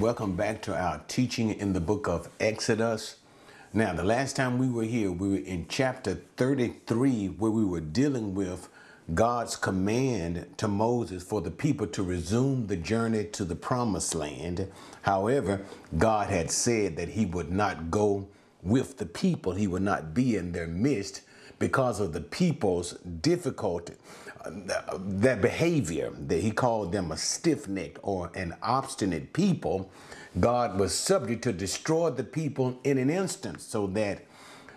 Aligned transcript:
welcome 0.00 0.34
back 0.34 0.62
to 0.62 0.74
our 0.74 0.98
teaching 1.08 1.50
in 1.50 1.74
the 1.74 1.80
book 1.80 2.08
of 2.08 2.30
Exodus. 2.40 3.16
Now, 3.74 3.92
the 3.92 4.02
last 4.02 4.34
time 4.34 4.56
we 4.56 4.66
were 4.66 4.84
here, 4.84 5.12
we 5.12 5.28
were 5.28 5.44
in 5.44 5.66
chapter 5.68 6.22
33, 6.38 7.26
where 7.26 7.50
we 7.50 7.66
were 7.66 7.82
dealing 7.82 8.34
with 8.34 8.70
God's 9.12 9.56
command 9.56 10.46
to 10.56 10.68
Moses 10.68 11.22
for 11.22 11.42
the 11.42 11.50
people 11.50 11.86
to 11.88 12.02
resume 12.02 12.66
the 12.66 12.76
journey 12.76 13.24
to 13.24 13.44
the 13.44 13.54
promised 13.54 14.14
land. 14.14 14.72
However, 15.02 15.60
God 15.98 16.30
had 16.30 16.50
said 16.50 16.96
that 16.96 17.10
he 17.10 17.26
would 17.26 17.52
not 17.52 17.90
go 17.90 18.26
with 18.62 18.96
the 18.96 19.06
people, 19.06 19.52
he 19.52 19.66
would 19.66 19.82
not 19.82 20.14
be 20.14 20.34
in 20.34 20.52
their 20.52 20.66
midst 20.66 21.20
because 21.58 22.00
of 22.00 22.14
the 22.14 22.22
people's 22.22 22.94
difficulty, 23.20 23.92
their 24.98 25.36
behavior. 25.36 26.10
That 26.18 26.40
he 26.40 26.50
called 26.50 26.92
them 26.92 27.12
a 27.12 27.16
stiff 27.16 27.68
necked 27.68 27.98
or 28.02 28.30
an 28.34 28.54
obstinate 28.62 29.32
people. 29.32 29.90
God 30.38 30.78
was 30.78 30.94
subject 30.94 31.42
to 31.44 31.52
destroy 31.52 32.10
the 32.10 32.24
people 32.24 32.78
in 32.84 32.98
an 32.98 33.10
instant, 33.10 33.60
so 33.60 33.86
that 33.88 34.24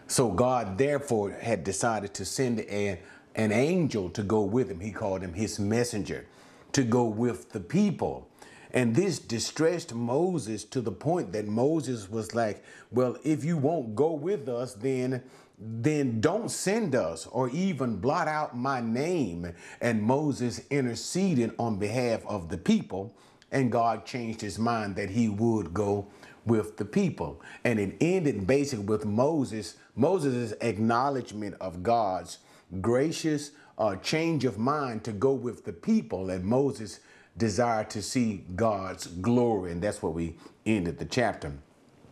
so 0.07 0.29
God 0.31 0.77
therefore 0.77 1.31
had 1.31 1.63
decided 1.63 2.13
to 2.15 2.25
send 2.25 2.59
an 2.61 2.97
an 3.35 3.51
angel 3.51 4.09
to 4.11 4.23
go 4.23 4.41
with 4.41 4.69
him. 4.69 4.79
He 4.79 4.91
called 4.91 5.21
him 5.21 5.33
his 5.33 5.59
messenger 5.59 6.25
to 6.73 6.83
go 6.83 7.05
with 7.05 7.51
the 7.51 7.59
people. 7.59 8.27
And 8.71 8.95
this 8.95 9.19
distressed 9.19 9.93
Moses 9.93 10.63
to 10.65 10.81
the 10.81 10.91
point 10.91 11.31
that 11.33 11.47
Moses 11.47 12.09
was 12.09 12.33
like, 12.33 12.63
well, 12.91 13.17
if 13.23 13.45
you 13.45 13.55
won't 13.55 13.95
go 13.95 14.13
with 14.13 14.49
us, 14.49 14.73
then 14.73 15.21
then 15.57 16.19
don't 16.19 16.49
send 16.49 16.95
us 16.95 17.27
or 17.27 17.49
even 17.49 17.97
blot 17.97 18.27
out 18.27 18.57
my 18.57 18.81
name. 18.81 19.53
And 19.81 20.01
Moses 20.01 20.61
interceded 20.69 21.53
on 21.59 21.77
behalf 21.77 22.25
of 22.25 22.49
the 22.49 22.57
people, 22.57 23.15
and 23.51 23.71
God 23.71 24.05
changed 24.05 24.41
his 24.41 24.57
mind 24.57 24.95
that 24.95 25.11
he 25.11 25.29
would 25.29 25.73
go 25.73 26.07
with 26.45 26.77
the 26.77 26.85
people. 26.85 27.41
And 27.63 27.79
it 27.79 27.95
ended 28.01 28.45
basically 28.47 28.85
with 28.85 29.05
Moses, 29.05 29.75
Moses' 29.95 30.53
acknowledgement 30.61 31.55
of 31.61 31.83
God's 31.83 32.39
gracious 32.81 33.51
uh, 33.77 33.95
change 33.97 34.45
of 34.45 34.57
mind 34.57 35.03
to 35.05 35.11
go 35.11 35.33
with 35.33 35.65
the 35.65 35.73
people. 35.73 36.29
And 36.29 36.43
Moses 36.43 36.99
desired 37.37 37.89
to 37.91 38.01
see 38.01 38.43
God's 38.55 39.07
glory. 39.07 39.71
And 39.71 39.81
that's 39.81 40.01
where 40.01 40.11
we 40.11 40.35
ended 40.65 40.97
the 40.99 41.05
chapter. 41.05 41.53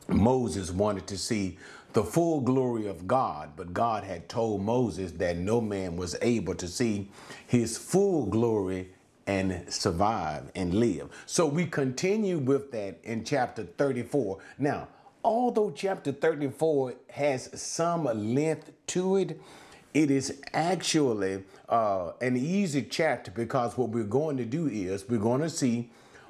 Moses 0.07 0.71
wanted 0.71 1.07
to 1.07 1.17
see 1.17 1.57
the 1.93 2.03
full 2.03 2.41
glory 2.41 2.87
of 2.87 3.07
God, 3.07 3.51
but 3.55 3.73
God 3.73 4.03
had 4.03 4.29
told 4.29 4.61
Moses 4.61 5.11
that 5.13 5.37
no 5.37 5.59
man 5.59 5.97
was 5.97 6.15
able 6.21 6.55
to 6.55 6.67
see 6.67 7.09
his 7.47 7.77
full 7.77 8.25
glory 8.25 8.89
and 9.27 9.71
survive 9.71 10.51
and 10.55 10.73
live. 10.73 11.09
So 11.25 11.45
we 11.45 11.65
continue 11.65 12.37
with 12.37 12.71
that 12.71 12.99
in 13.03 13.23
chapter 13.23 13.63
34. 13.63 14.39
Now, 14.57 14.87
although 15.23 15.71
chapter 15.71 16.11
34 16.11 16.95
has 17.11 17.49
some 17.61 18.05
length 18.05 18.71
to 18.87 19.17
it, 19.17 19.39
it 19.93 20.09
is 20.09 20.41
actually 20.53 21.43
uh, 21.67 22.13
an 22.21 22.37
easy 22.37 22.83
chapter 22.83 23.31
because 23.31 23.77
what 23.77 23.89
we're 23.89 24.03
going 24.03 24.37
to 24.37 24.45
do 24.45 24.67
is 24.67 25.07
we're 25.07 25.19
going 25.19 25.41
to 25.41 25.49
see 25.49 25.89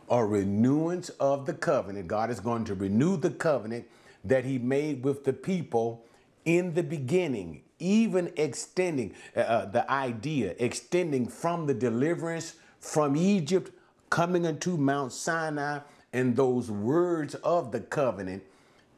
a 0.09 0.25
renewance 0.25 1.09
of 1.19 1.45
the 1.45 1.53
covenant. 1.53 2.07
God 2.07 2.31
is 2.31 2.39
going 2.39 2.65
to 2.65 2.73
renew 2.73 3.17
the 3.17 3.29
covenant 3.29 3.85
that 4.23 4.45
he 4.45 4.57
made 4.57 5.03
with 5.03 5.23
the 5.23 5.33
people 5.33 6.05
in 6.45 6.73
the 6.73 6.83
beginning, 6.83 7.61
even 7.79 8.31
extending 8.37 9.13
uh, 9.35 9.39
uh, 9.41 9.65
the 9.65 9.89
idea, 9.91 10.55
extending 10.59 11.27
from 11.27 11.65
the 11.67 11.73
deliverance 11.73 12.55
from 12.79 13.15
Egypt, 13.15 13.71
coming 14.09 14.45
into 14.45 14.77
Mount 14.77 15.11
Sinai, 15.11 15.79
and 16.13 16.35
those 16.35 16.69
words 16.69 17.35
of 17.35 17.71
the 17.71 17.79
covenant 17.79 18.43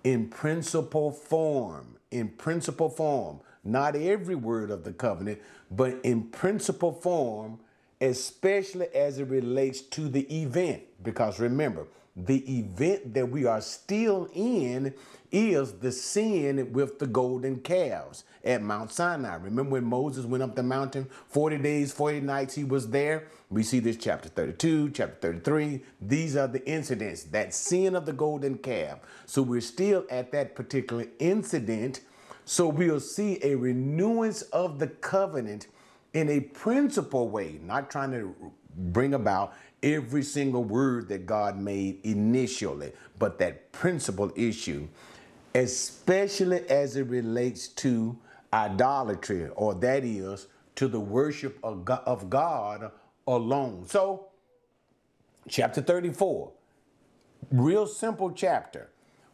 in 0.03 0.27
principle 0.27 1.11
form, 1.11 1.95
in 2.11 2.27
principle 2.29 2.89
form, 2.89 3.39
not 3.63 3.95
every 3.95 4.35
word 4.35 4.71
of 4.71 4.83
the 4.83 4.91
covenant, 4.91 5.39
but 5.71 5.97
in 6.03 6.23
principle 6.23 6.91
form, 6.91 7.59
especially 8.01 8.87
as 8.93 9.19
it 9.19 9.27
relates 9.29 9.81
to 9.81 10.09
the 10.09 10.21
event. 10.41 10.81
Because 11.01 11.39
remember, 11.39 11.87
the 12.15 12.59
event 12.59 13.13
that 13.15 13.29
we 13.29 13.45
are 13.45 13.61
still 13.61 14.29
in 14.33 14.93
is 15.31 15.73
the 15.73 15.91
sin 15.91 16.71
with 16.71 16.99
the 16.99 17.07
golden 17.07 17.59
calves 17.59 18.23
at 18.43 18.61
Mount 18.61 18.91
Sinai. 18.91 19.35
Remember 19.35 19.71
when 19.71 19.85
Moses 19.85 20.25
went 20.25 20.43
up 20.43 20.55
the 20.55 20.61
mountain, 20.61 21.09
40 21.29 21.57
days, 21.57 21.91
40 21.91 22.21
nights, 22.21 22.53
he 22.53 22.63
was 22.63 22.89
there? 22.91 23.27
We 23.49 23.63
see 23.63 23.79
this 23.79 23.97
chapter 23.97 24.29
32, 24.29 24.91
chapter 24.91 25.15
33. 25.21 25.81
These 26.01 26.35
are 26.35 26.47
the 26.47 26.63
incidents, 26.67 27.23
that 27.25 27.53
sin 27.53 27.95
of 27.95 28.05
the 28.05 28.13
golden 28.13 28.59
calf. 28.59 28.99
So 29.25 29.41
we're 29.41 29.61
still 29.61 30.05
at 30.11 30.31
that 30.33 30.55
particular 30.55 31.07
incident. 31.17 32.01
So 32.45 32.67
we'll 32.67 32.99
see 32.99 33.39
a 33.41 33.55
renewance 33.55 34.43
of 34.43 34.77
the 34.77 34.87
covenant 34.87 35.67
in 36.13 36.29
a 36.29 36.41
principal 36.41 37.29
way, 37.29 37.59
not 37.63 37.89
trying 37.89 38.11
to 38.11 38.35
bring 38.75 39.15
about 39.15 39.53
every 39.83 40.23
single 40.23 40.63
word 40.63 41.09
that 41.09 41.25
God 41.25 41.59
made 41.59 41.99
initially, 42.03 42.93
but 43.19 43.37
that 43.39 43.71
principal 43.71 44.31
issue, 44.35 44.87
especially 45.53 46.67
as 46.69 46.95
it 46.95 47.07
relates 47.07 47.67
to 47.67 48.17
idolatry, 48.51 49.49
or 49.49 49.75
that 49.75 50.03
is 50.03 50.47
to 50.75 50.87
the 50.87 50.99
worship 50.99 51.59
of 51.63 52.29
God, 52.29 52.91
alone. 53.27 53.85
So, 53.87 54.27
chapter 55.47 55.81
34, 55.81 56.51
real 57.51 57.85
simple 57.85 58.31
chapter. 58.31 58.89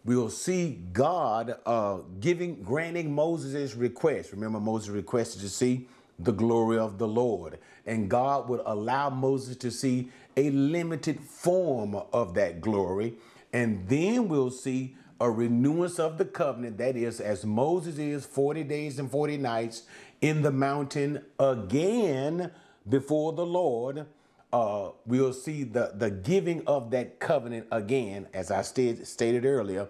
We'll 0.06 0.30
see 0.30 0.82
God 0.94 1.56
uh, 1.66 2.00
giving, 2.20 2.64
granting 2.64 3.14
Moses' 3.14 3.76
request. 3.76 4.32
Remember, 4.32 4.60
Moses 4.60 4.90
requested 4.90 5.42
to 5.42 5.50
see 5.50 5.88
the 6.18 6.32
glory 6.32 6.78
of 6.78 6.98
the 6.98 7.08
Lord. 7.08 7.60
And 7.86 8.10
God 8.10 8.50
would 8.50 8.62
allow 8.66 9.10
Moses 9.10 9.56
to 9.58 9.72
see 9.72 10.10
a 10.36 10.50
limited 10.52 11.20
form 11.20 11.96
of 12.14 12.34
that 12.36 12.62
glory. 12.62 13.16
And 13.52 13.88
then 13.88 14.28
we'll 14.28 14.52
see 14.52 14.96
a 15.20 15.30
renewance 15.30 16.00
of 16.00 16.18
the 16.18 16.26
covenant. 16.26 16.78
That 16.78 16.96
is, 16.96 17.20
as 17.20 17.46
Moses 17.46 17.98
is 17.98 18.26
40 18.26 18.64
days 18.64 19.00
and 19.00 19.10
40 19.10 19.38
nights 19.38 19.84
in 20.22 20.42
the 20.42 20.52
mountain 20.52 21.24
again 21.40 22.52
before 22.88 23.34
the 23.34 23.46
Lord. 23.46 24.06
Uh, 24.52 24.90
we'll 25.06 25.34
see 25.34 25.64
the, 25.64 25.92
the 25.96 26.10
giving 26.10 26.66
of 26.66 26.90
that 26.92 27.20
covenant 27.20 27.68
again, 27.72 28.28
as 28.34 28.50
I 28.50 28.64
stated, 28.64 29.06
stated 29.06 29.46
earlier, 29.46 29.88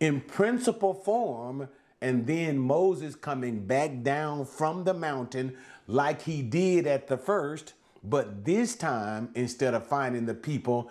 in 0.00 0.20
principle 0.20 0.94
form 0.94 1.68
and 2.00 2.26
then 2.26 2.58
Moses 2.58 3.14
coming 3.14 3.66
back 3.66 4.02
down 4.02 4.46
from 4.46 4.84
the 4.84 4.94
mountain 4.94 5.56
like 5.86 6.22
he 6.22 6.42
did 6.42 6.86
at 6.86 7.08
the 7.08 7.18
first, 7.18 7.74
but 8.02 8.44
this 8.44 8.74
time, 8.76 9.30
instead 9.34 9.74
of 9.74 9.86
finding 9.86 10.26
the 10.26 10.34
people 10.34 10.90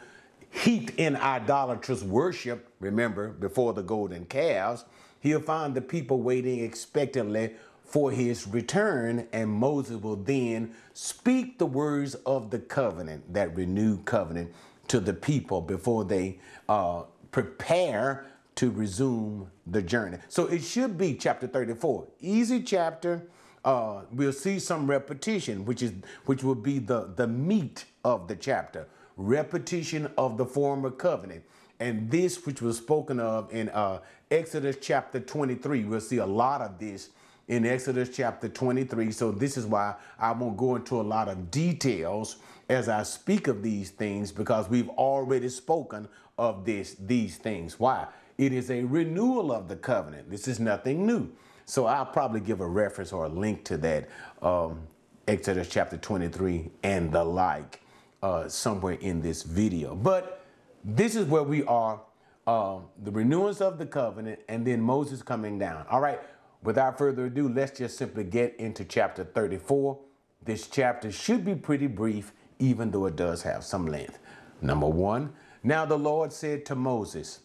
heaped 0.51 0.91
in 0.97 1.15
idolatrous 1.15 2.03
worship, 2.03 2.71
remember, 2.79 3.29
before 3.29 3.73
the 3.73 3.83
golden 3.83 4.25
calves, 4.25 4.85
he'll 5.19 5.41
find 5.41 5.73
the 5.75 5.81
people 5.81 6.21
waiting 6.21 6.59
expectantly 6.59 7.51
for 7.83 8.11
his 8.11 8.47
return, 8.47 9.27
and 9.33 9.49
Moses 9.49 9.99
will 10.01 10.15
then 10.15 10.75
speak 10.93 11.57
the 11.57 11.65
words 11.65 12.13
of 12.25 12.51
the 12.51 12.59
covenant, 12.59 13.33
that 13.33 13.55
renewed 13.55 14.05
covenant, 14.05 14.53
to 14.87 14.99
the 14.99 15.13
people 15.13 15.61
before 15.61 16.03
they 16.03 16.39
uh, 16.67 17.03
prepare 17.31 18.25
to 18.55 18.69
resume 18.69 19.49
the 19.65 19.81
journey. 19.81 20.17
So 20.27 20.45
it 20.47 20.63
should 20.63 20.97
be 20.97 21.15
chapter 21.15 21.47
34. 21.47 22.07
Easy 22.19 22.61
chapter. 22.61 23.23
Uh, 23.65 24.01
we'll 24.11 24.31
see 24.31 24.59
some 24.59 24.89
repetition, 24.89 25.65
which 25.65 25.81
is 25.81 25.93
which 26.25 26.43
will 26.43 26.55
be 26.55 26.79
the, 26.79 27.11
the 27.15 27.27
meat 27.27 27.85
of 28.03 28.27
the 28.27 28.35
chapter. 28.35 28.87
Repetition 29.17 30.09
of 30.17 30.37
the 30.37 30.45
former 30.45 30.89
covenant. 30.89 31.43
And 31.79 32.09
this, 32.11 32.45
which 32.45 32.61
was 32.61 32.77
spoken 32.77 33.19
of 33.19 33.53
in 33.53 33.69
uh, 33.69 33.99
Exodus 34.31 34.77
chapter 34.81 35.19
23, 35.19 35.85
we'll 35.85 36.01
see 36.01 36.17
a 36.17 36.25
lot 36.25 36.61
of 36.61 36.77
this 36.77 37.09
in 37.47 37.65
Exodus 37.65 38.09
chapter 38.15 38.47
23. 38.47 39.11
So 39.11 39.31
this 39.31 39.57
is 39.57 39.65
why 39.65 39.95
I 40.17 40.31
won't 40.31 40.57
go 40.57 40.75
into 40.75 40.99
a 40.99 41.03
lot 41.03 41.27
of 41.27 41.51
details 41.51 42.37
as 42.69 42.87
I 42.87 43.03
speak 43.03 43.47
of 43.47 43.63
these 43.63 43.89
things 43.89 44.31
because 44.31 44.69
we've 44.69 44.89
already 44.89 45.49
spoken 45.49 46.07
of 46.37 46.63
this 46.63 46.95
these 46.99 47.37
things. 47.37 47.79
Why? 47.79 48.07
It 48.37 48.53
is 48.53 48.71
a 48.71 48.83
renewal 48.83 49.51
of 49.51 49.67
the 49.67 49.75
covenant. 49.75 50.29
This 50.29 50.47
is 50.47 50.59
nothing 50.59 51.05
new. 51.05 51.29
So 51.69 51.85
I'll 51.85 52.03
probably 52.03 52.39
give 52.39 52.61
a 52.61 52.67
reference 52.67 53.13
or 53.13 53.25
a 53.25 53.29
link 53.29 53.63
to 53.65 53.77
that 53.77 54.09
um, 54.41 54.87
Exodus 55.27 55.69
chapter 55.69 55.97
23 55.97 56.67
and 56.81 57.11
the 57.11 57.23
like 57.23 57.81
uh, 58.23 58.47
somewhere 58.47 58.95
in 58.95 59.21
this 59.21 59.43
video. 59.43 59.93
But 59.93 60.43
this 60.83 61.15
is 61.15 61.27
where 61.27 61.43
we 61.43 61.63
are, 61.65 62.01
uh, 62.47 62.79
the 63.03 63.11
renewance 63.11 63.61
of 63.61 63.77
the 63.77 63.85
covenant 63.85 64.39
and 64.49 64.65
then 64.65 64.81
Moses 64.81 65.21
coming 65.21 65.59
down. 65.59 65.85
All 65.91 66.01
right, 66.01 66.19
without 66.63 66.97
further 66.97 67.27
ado, 67.27 67.47
let's 67.47 67.77
just 67.77 67.99
simply 67.99 68.23
get 68.23 68.55
into 68.55 68.83
chapter 68.83 69.23
34. 69.23 69.95
This 70.43 70.65
chapter 70.65 71.11
should 71.11 71.45
be 71.45 71.53
pretty 71.53 71.85
brief, 71.85 72.33
even 72.57 72.89
though 72.89 73.05
it 73.05 73.15
does 73.15 73.43
have 73.43 73.63
some 73.63 73.85
length. 73.85 74.17
Number 74.59 74.87
one, 74.87 75.33
Now 75.61 75.85
the 75.85 75.99
Lord 75.99 76.33
said 76.33 76.65
to 76.65 76.73
Moses, 76.73 77.41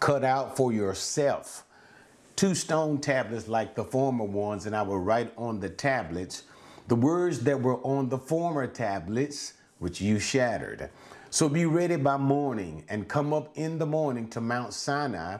Cut 0.00 0.24
out 0.24 0.56
for 0.56 0.72
yourself 0.72 1.66
two 2.36 2.54
stone 2.54 3.00
tablets 3.00 3.48
like 3.48 3.74
the 3.74 3.84
former 3.84 4.24
ones, 4.24 4.66
and 4.66 4.74
I 4.74 4.82
will 4.82 4.98
write 4.98 5.32
on 5.36 5.60
the 5.60 5.68
tablets 5.68 6.44
the 6.88 6.96
words 6.96 7.40
that 7.40 7.60
were 7.60 7.78
on 7.78 8.08
the 8.08 8.18
former 8.18 8.66
tablets, 8.66 9.54
which 9.78 10.00
you 10.00 10.18
shattered. 10.18 10.90
So 11.30 11.48
be 11.48 11.66
ready 11.66 11.96
by 11.96 12.16
morning 12.16 12.84
and 12.88 13.08
come 13.08 13.32
up 13.32 13.50
in 13.56 13.78
the 13.78 13.86
morning 13.86 14.28
to 14.30 14.40
Mount 14.40 14.74
Sinai 14.74 15.38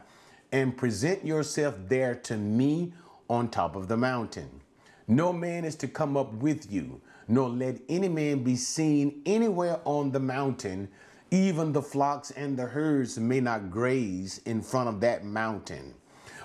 and 0.52 0.76
present 0.76 1.24
yourself 1.24 1.74
there 1.88 2.14
to 2.14 2.36
me 2.36 2.92
on 3.28 3.48
top 3.48 3.76
of 3.76 3.88
the 3.88 3.96
mountain. 3.96 4.60
No 5.06 5.32
man 5.32 5.64
is 5.64 5.76
to 5.76 5.88
come 5.88 6.16
up 6.16 6.32
with 6.34 6.72
you, 6.72 7.00
nor 7.28 7.48
let 7.48 7.80
any 7.88 8.08
man 8.08 8.42
be 8.42 8.56
seen 8.56 9.20
anywhere 9.26 9.80
on 9.84 10.12
the 10.12 10.20
mountain. 10.20 10.88
Even 11.30 11.72
the 11.72 11.82
flocks 11.82 12.30
and 12.30 12.56
the 12.56 12.66
herds 12.66 13.18
may 13.18 13.40
not 13.40 13.70
graze 13.70 14.38
in 14.46 14.62
front 14.62 14.88
of 14.88 15.00
that 15.00 15.24
mountain. 15.24 15.94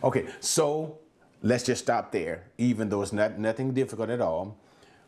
Okay, 0.04 0.28
so 0.40 0.98
let's 1.42 1.66
just 1.66 1.84
stop 1.84 2.12
there, 2.12 2.46
even 2.57 2.90
though 2.90 3.01
it's 3.01 3.13
not 3.13 3.38
nothing 3.38 3.74
difficult 3.74 4.10
at 4.10 4.22
all. 4.22 4.57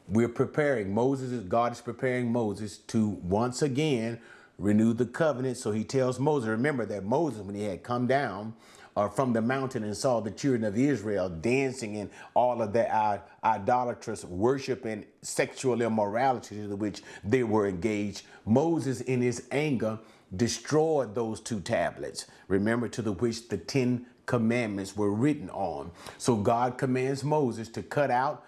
We're 0.08 0.28
preparing, 0.28 0.94
Moses 0.94 1.44
God 1.44 1.72
is 1.72 1.82
preparing 1.82 2.32
Moses 2.32 2.78
to 2.78 3.08
once 3.08 3.62
again 3.62 4.20
renew 4.58 4.94
the 4.94 5.06
covenant. 5.06 5.58
So 5.58 5.72
he 5.72 5.84
tells 5.84 6.20
Moses, 6.20 6.50
remember 6.50 6.86
that 6.88 7.04
Moses, 7.04 7.42
when 7.42 7.56
he 7.56 7.64
had 7.64 7.84
come 7.84 8.08
down 8.08 8.54
uh, 8.96 9.08
from 9.08 9.34
the 9.34 9.42
mountain 9.42 9.84
and 9.84 9.96
saw 9.96 10.20
the 10.20 10.32
children 10.32 10.64
of 10.66 10.78
Israel 10.78 11.30
dancing 11.30 11.98
and 11.98 12.10
all 12.34 12.62
of 12.62 12.76
uh, 12.76 13.20
idolatrous 13.44 14.26
worship 14.26 14.86
and 14.86 15.06
sexual 15.22 15.82
immorality 15.82 16.56
to 16.68 16.76
which 16.76 17.02
they 17.24 17.44
were 17.44 17.68
engaged, 17.68 18.24
Moses, 18.46 19.02
in 19.02 19.22
his 19.22 19.48
anger, 19.52 19.98
destroyed 20.36 21.16
those 21.16 21.40
two 21.40 21.60
tablets. 21.60 22.26
Remember, 22.48 22.88
to 22.90 23.02
the 23.02 23.14
which 23.14 23.48
the 23.48 23.58
Ten 23.58 24.06
Commandments 24.26 24.96
were 24.96 25.12
written 25.12 25.50
on. 25.50 25.92
So 26.18 26.36
God 26.36 26.78
commands 26.78 27.24
Moses 27.24 27.70
to 27.70 27.84
cut 27.84 28.12
out 28.12 28.46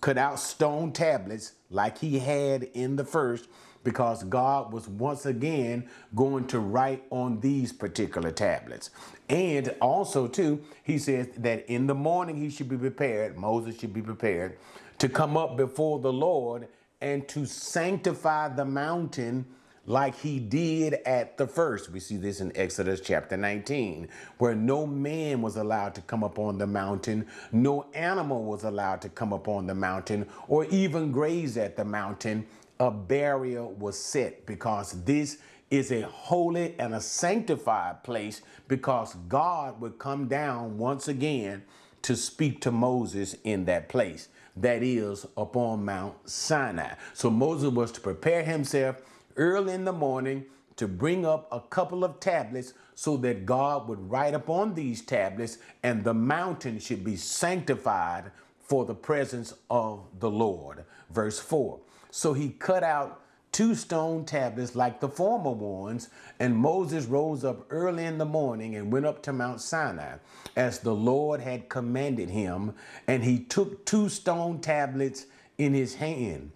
cut 0.00 0.16
out 0.18 0.38
stone 0.38 0.92
tablets 0.92 1.54
like 1.70 1.98
he 1.98 2.18
had 2.18 2.64
in 2.74 2.94
the 2.96 3.04
first 3.04 3.48
because 3.82 4.24
God 4.24 4.72
was 4.72 4.88
once 4.88 5.26
again 5.26 5.88
going 6.14 6.46
to 6.48 6.58
write 6.58 7.04
on 7.10 7.40
these 7.40 7.72
particular 7.72 8.30
tablets. 8.30 8.90
And 9.28 9.74
also, 9.80 10.26
too, 10.26 10.62
he 10.82 10.98
says 10.98 11.28
that 11.38 11.66
in 11.70 11.86
the 11.86 11.94
morning 11.94 12.36
he 12.36 12.50
should 12.50 12.68
be 12.68 12.78
prepared, 12.78 13.36
Moses 13.36 13.78
should 13.78 13.92
be 13.92 14.02
prepared 14.02 14.56
to 14.98 15.08
come 15.08 15.36
up 15.36 15.56
before 15.56 15.98
the 15.98 16.12
Lord 16.12 16.68
and 17.00 17.28
to 17.28 17.44
sanctify 17.44 18.48
the 18.48 18.64
mountain 18.64 19.44
like 19.86 20.16
he 20.16 20.38
did 20.38 20.94
at 21.06 21.36
the 21.36 21.46
first. 21.46 21.90
We 21.90 22.00
see 22.00 22.16
this 22.16 22.40
in 22.40 22.56
Exodus 22.56 23.00
chapter 23.00 23.36
19, 23.36 24.08
where 24.38 24.54
no 24.54 24.86
man 24.86 25.42
was 25.42 25.56
allowed 25.56 25.94
to 25.96 26.00
come 26.02 26.24
up 26.24 26.38
on 26.38 26.58
the 26.58 26.66
mountain, 26.66 27.26
no 27.52 27.86
animal 27.94 28.44
was 28.44 28.64
allowed 28.64 29.02
to 29.02 29.08
come 29.08 29.32
up 29.32 29.48
on 29.48 29.66
the 29.66 29.74
mountain, 29.74 30.26
or 30.48 30.64
even 30.66 31.12
graze 31.12 31.56
at 31.56 31.76
the 31.76 31.84
mountain. 31.84 32.46
A 32.80 32.90
barrier 32.90 33.64
was 33.64 33.98
set 33.98 34.46
because 34.46 35.04
this 35.04 35.38
is 35.70 35.92
a 35.92 36.02
holy 36.02 36.74
and 36.78 36.94
a 36.94 37.00
sanctified 37.00 38.02
place 38.04 38.42
because 38.68 39.14
God 39.28 39.80
would 39.80 39.98
come 39.98 40.28
down 40.28 40.78
once 40.78 41.08
again 41.08 41.62
to 42.02 42.16
speak 42.16 42.60
to 42.62 42.70
Moses 42.70 43.36
in 43.44 43.64
that 43.64 43.88
place. 43.88 44.28
That 44.56 44.82
is 44.82 45.26
upon 45.36 45.84
Mount 45.84 46.28
Sinai. 46.28 46.94
So 47.12 47.30
Moses 47.30 47.70
was 47.70 47.90
to 47.92 48.00
prepare 48.00 48.44
himself 48.44 49.02
early 49.36 49.72
in 49.72 49.84
the 49.84 49.92
morning 49.92 50.44
to 50.76 50.88
bring 50.88 51.24
up 51.24 51.48
a 51.52 51.60
couple 51.60 52.04
of 52.04 52.18
tablets 52.20 52.74
so 52.94 53.16
that 53.18 53.46
God 53.46 53.88
would 53.88 54.10
write 54.10 54.34
upon 54.34 54.74
these 54.74 55.02
tablets 55.02 55.58
and 55.82 56.02
the 56.02 56.14
mountain 56.14 56.78
should 56.78 57.04
be 57.04 57.16
sanctified 57.16 58.30
for 58.58 58.84
the 58.84 58.94
presence 58.94 59.54
of 59.70 60.00
the 60.18 60.30
Lord. 60.30 60.84
Verse 61.10 61.38
4. 61.38 61.78
So 62.10 62.32
he 62.32 62.50
cut 62.50 62.82
out 62.82 63.20
two 63.52 63.74
stone 63.76 64.24
tablets 64.24 64.74
like 64.74 64.98
the 64.98 65.08
former 65.08 65.52
ones, 65.52 66.08
and 66.40 66.56
Moses 66.56 67.06
rose 67.06 67.44
up 67.44 67.64
early 67.70 68.04
in 68.04 68.18
the 68.18 68.24
morning 68.24 68.74
and 68.74 68.92
went 68.92 69.06
up 69.06 69.22
to 69.22 69.32
Mount 69.32 69.60
Sinai 69.60 70.16
as 70.56 70.80
the 70.80 70.94
Lord 70.94 71.40
had 71.40 71.68
commanded 71.68 72.30
him, 72.30 72.74
and 73.06 73.22
he 73.22 73.38
took 73.38 73.86
two 73.86 74.08
stone 74.08 74.60
tablets 74.60 75.26
in 75.56 75.72
his 75.72 75.94
hand. 75.94 76.50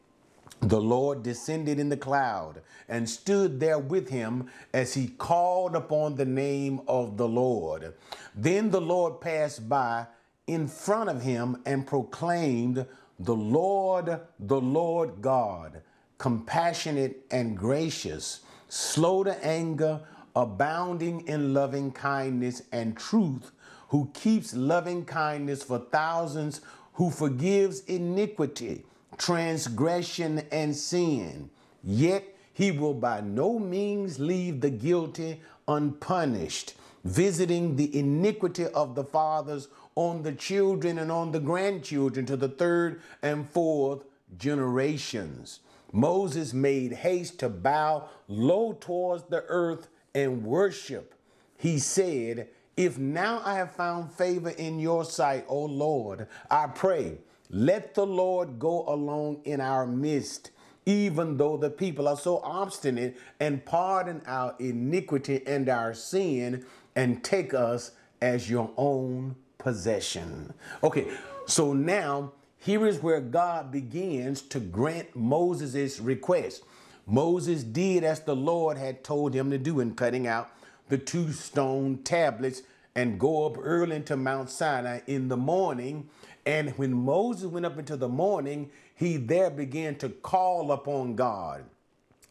The 0.60 0.80
Lord 0.80 1.22
descended 1.22 1.78
in 1.78 1.88
the 1.88 1.96
cloud 1.96 2.62
and 2.88 3.08
stood 3.08 3.60
there 3.60 3.78
with 3.78 4.08
him 4.08 4.48
as 4.74 4.94
he 4.94 5.08
called 5.08 5.76
upon 5.76 6.16
the 6.16 6.24
name 6.24 6.80
of 6.88 7.16
the 7.16 7.28
Lord. 7.28 7.94
Then 8.34 8.70
the 8.70 8.80
Lord 8.80 9.20
passed 9.20 9.68
by 9.68 10.06
in 10.46 10.66
front 10.66 11.10
of 11.10 11.22
him 11.22 11.62
and 11.64 11.86
proclaimed, 11.86 12.86
The 13.20 13.36
Lord, 13.36 14.20
the 14.40 14.60
Lord 14.60 15.22
God, 15.22 15.82
compassionate 16.18 17.24
and 17.30 17.56
gracious, 17.56 18.40
slow 18.68 19.22
to 19.24 19.44
anger, 19.44 20.00
abounding 20.34 21.26
in 21.28 21.54
loving 21.54 21.92
kindness 21.92 22.62
and 22.72 22.96
truth, 22.96 23.52
who 23.90 24.10
keeps 24.12 24.54
loving 24.54 25.04
kindness 25.04 25.62
for 25.62 25.78
thousands, 25.78 26.60
who 26.94 27.10
forgives 27.10 27.80
iniquity 27.84 28.84
transgression, 29.16 30.42
and 30.52 30.76
sin. 30.76 31.50
Yet 31.82 32.24
he 32.52 32.72
will 32.72 32.94
by 32.94 33.20
no 33.20 33.58
means 33.58 34.18
leave 34.18 34.60
the 34.60 34.70
guilty 34.70 35.40
unpunished, 35.66 36.74
visiting 37.04 37.76
the 37.76 37.96
iniquity 37.96 38.66
of 38.66 38.94
the 38.94 39.04
fathers 39.04 39.68
on 39.94 40.22
the 40.22 40.32
children 40.32 40.98
and 40.98 41.10
on 41.10 41.32
the 41.32 41.40
grandchildren 41.40 42.26
to 42.26 42.36
the 42.36 42.48
third 42.48 43.00
and 43.22 43.48
fourth 43.48 44.04
generations. 44.36 45.60
Moses 45.92 46.52
made 46.52 46.92
haste 46.92 47.38
to 47.40 47.48
bow 47.48 48.08
low 48.28 48.74
towards 48.74 49.24
the 49.24 49.44
earth 49.48 49.88
and 50.14 50.44
worship. 50.44 51.14
He 51.56 51.78
said, 51.78 52.48
If 52.76 52.98
now 52.98 53.40
I 53.44 53.54
have 53.54 53.72
found 53.72 54.12
favor 54.12 54.50
in 54.50 54.78
your 54.78 55.04
sight, 55.04 55.44
O 55.48 55.64
Lord, 55.64 56.26
I 56.50 56.66
pray, 56.66 57.18
let 57.50 57.94
the 57.94 58.06
Lord 58.06 58.58
go 58.58 58.84
along 58.86 59.40
in 59.44 59.60
our 59.60 59.86
midst, 59.86 60.50
even 60.86 61.36
though 61.36 61.56
the 61.56 61.70
people 61.70 62.08
are 62.08 62.16
so 62.16 62.40
obstinate, 62.42 63.16
and 63.40 63.64
pardon 63.64 64.22
our 64.26 64.54
iniquity 64.58 65.42
and 65.46 65.68
our 65.68 65.94
sin, 65.94 66.64
and 66.96 67.22
take 67.22 67.54
us 67.54 67.92
as 68.20 68.50
your 68.50 68.70
own 68.76 69.36
possession. 69.58 70.52
Okay, 70.82 71.06
so 71.46 71.72
now 71.72 72.32
here 72.58 72.86
is 72.86 73.02
where 73.02 73.20
God 73.20 73.70
begins 73.70 74.42
to 74.42 74.60
grant 74.60 75.14
Moses' 75.14 76.00
request. 76.00 76.62
Moses 77.06 77.62
did 77.62 78.04
as 78.04 78.20
the 78.20 78.36
Lord 78.36 78.76
had 78.76 79.02
told 79.02 79.32
him 79.32 79.50
to 79.50 79.58
do 79.58 79.80
in 79.80 79.94
cutting 79.94 80.26
out 80.26 80.50
the 80.88 80.98
two 80.98 81.32
stone 81.32 81.98
tablets 82.02 82.62
and 82.98 83.18
go 83.18 83.46
up 83.46 83.56
early 83.60 83.96
into 83.96 84.16
Mount 84.16 84.50
Sinai 84.50 85.00
in 85.06 85.28
the 85.28 85.36
morning 85.36 86.08
and 86.48 86.70
when 86.78 86.94
Moses 86.94 87.44
went 87.44 87.66
up 87.66 87.78
into 87.78 87.94
the 87.94 88.08
morning, 88.08 88.70
he 88.94 89.18
there 89.18 89.50
began 89.50 89.96
to 89.96 90.08
call 90.08 90.72
upon 90.72 91.14
God. 91.14 91.66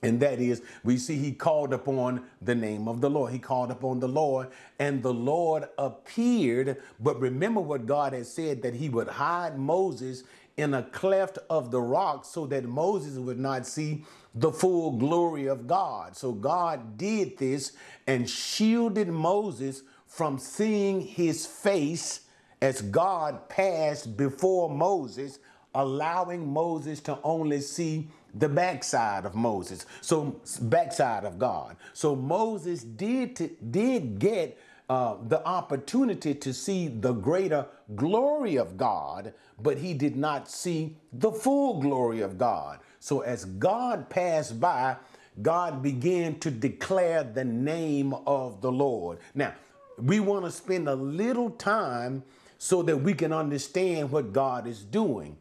And 0.02 0.20
that 0.22 0.40
is, 0.40 0.64
we 0.84 0.98
see 0.98 1.18
he 1.18 1.34
called 1.34 1.72
upon 1.72 2.24
the 2.42 2.56
name 2.56 2.88
of 2.88 3.00
the 3.00 3.12
Lord. 3.12 3.32
He 3.32 3.38
called 3.38 3.70
upon 3.70 4.00
the 4.00 4.08
Lord, 4.08 4.48
and 4.80 5.04
the 5.04 5.14
Lord 5.14 5.70
appeared. 5.78 6.82
But 7.00 7.20
remember 7.20 7.62
what 7.62 7.86
God 7.86 8.14
had 8.14 8.26
said 8.26 8.64
that 8.64 8.74
he 8.74 8.90
would 8.90 9.08
hide 9.08 9.60
Moses 9.60 10.24
in 10.58 10.74
a 10.74 10.82
cleft 10.82 11.38
of 11.48 11.70
the 11.70 11.82
rock 11.82 12.26
so 12.26 12.48
that 12.48 12.64
Moses 12.66 13.20
would 13.20 13.40
not 13.40 13.68
see 13.68 14.04
the 14.34 14.52
full 14.52 14.94
glory 14.94 15.46
of 15.46 15.68
God. 15.68 16.18
So 16.18 16.32
God 16.32 16.98
did 16.98 17.38
this 17.38 17.74
and 18.08 18.28
shielded 18.28 19.10
Moses 19.10 19.84
from 20.08 20.40
seeing 20.40 21.02
his 21.02 21.46
face 21.46 22.22
as 22.62 22.82
God 22.82 23.50
passed 23.50 24.18
before 24.18 24.70
Moses, 24.70 25.40
allowing 25.76 26.52
Moses 26.52 27.00
to 27.02 27.20
only 27.24 27.62
see 27.62 28.08
the 28.34 28.50
backside 28.50 29.26
of 29.26 29.36
Moses, 29.36 29.86
so 30.02 30.40
backside 30.62 31.24
of 31.24 31.40
God. 31.40 31.76
So 31.94 32.16
Moses 32.16 32.84
did 32.84 33.72
did 33.72 34.20
get 34.20 34.60
uh, 34.90 35.16
the 35.28 35.46
opportunity 35.46 36.34
to 36.34 36.54
see 36.54 36.88
the 36.88 37.14
greater 37.14 37.66
glory 37.96 38.58
of 38.58 38.78
God, 38.78 39.34
but 39.62 39.78
he 39.78 39.94
did 39.94 40.16
not 40.16 40.50
see 40.50 40.96
the 41.12 41.32
full 41.32 41.82
glory 41.82 42.22
of 42.22 42.38
God. 42.38 42.80
So 43.00 43.22
as 43.22 43.46
God 43.46 44.10
passed 44.10 44.60
by, 44.60 44.96
God 45.42 45.84
began 45.84 46.40
to 46.40 46.50
declare 46.50 47.24
the 47.24 47.44
name 47.46 48.14
of 48.26 48.62
the 48.62 48.72
Lord. 48.72 49.20
Now, 49.36 49.54
we 49.98 50.20
want 50.20 50.46
to 50.46 50.52
spend 50.52 50.88
a 50.88 50.96
little 50.96 51.50
time 51.52 52.24
so 52.58 52.82
that 52.84 52.98
we 52.98 53.14
can 53.14 53.34
understand 53.34 54.12
what 54.12 54.34
God 54.34 54.68
is 54.68 54.84
doing. 54.84 55.38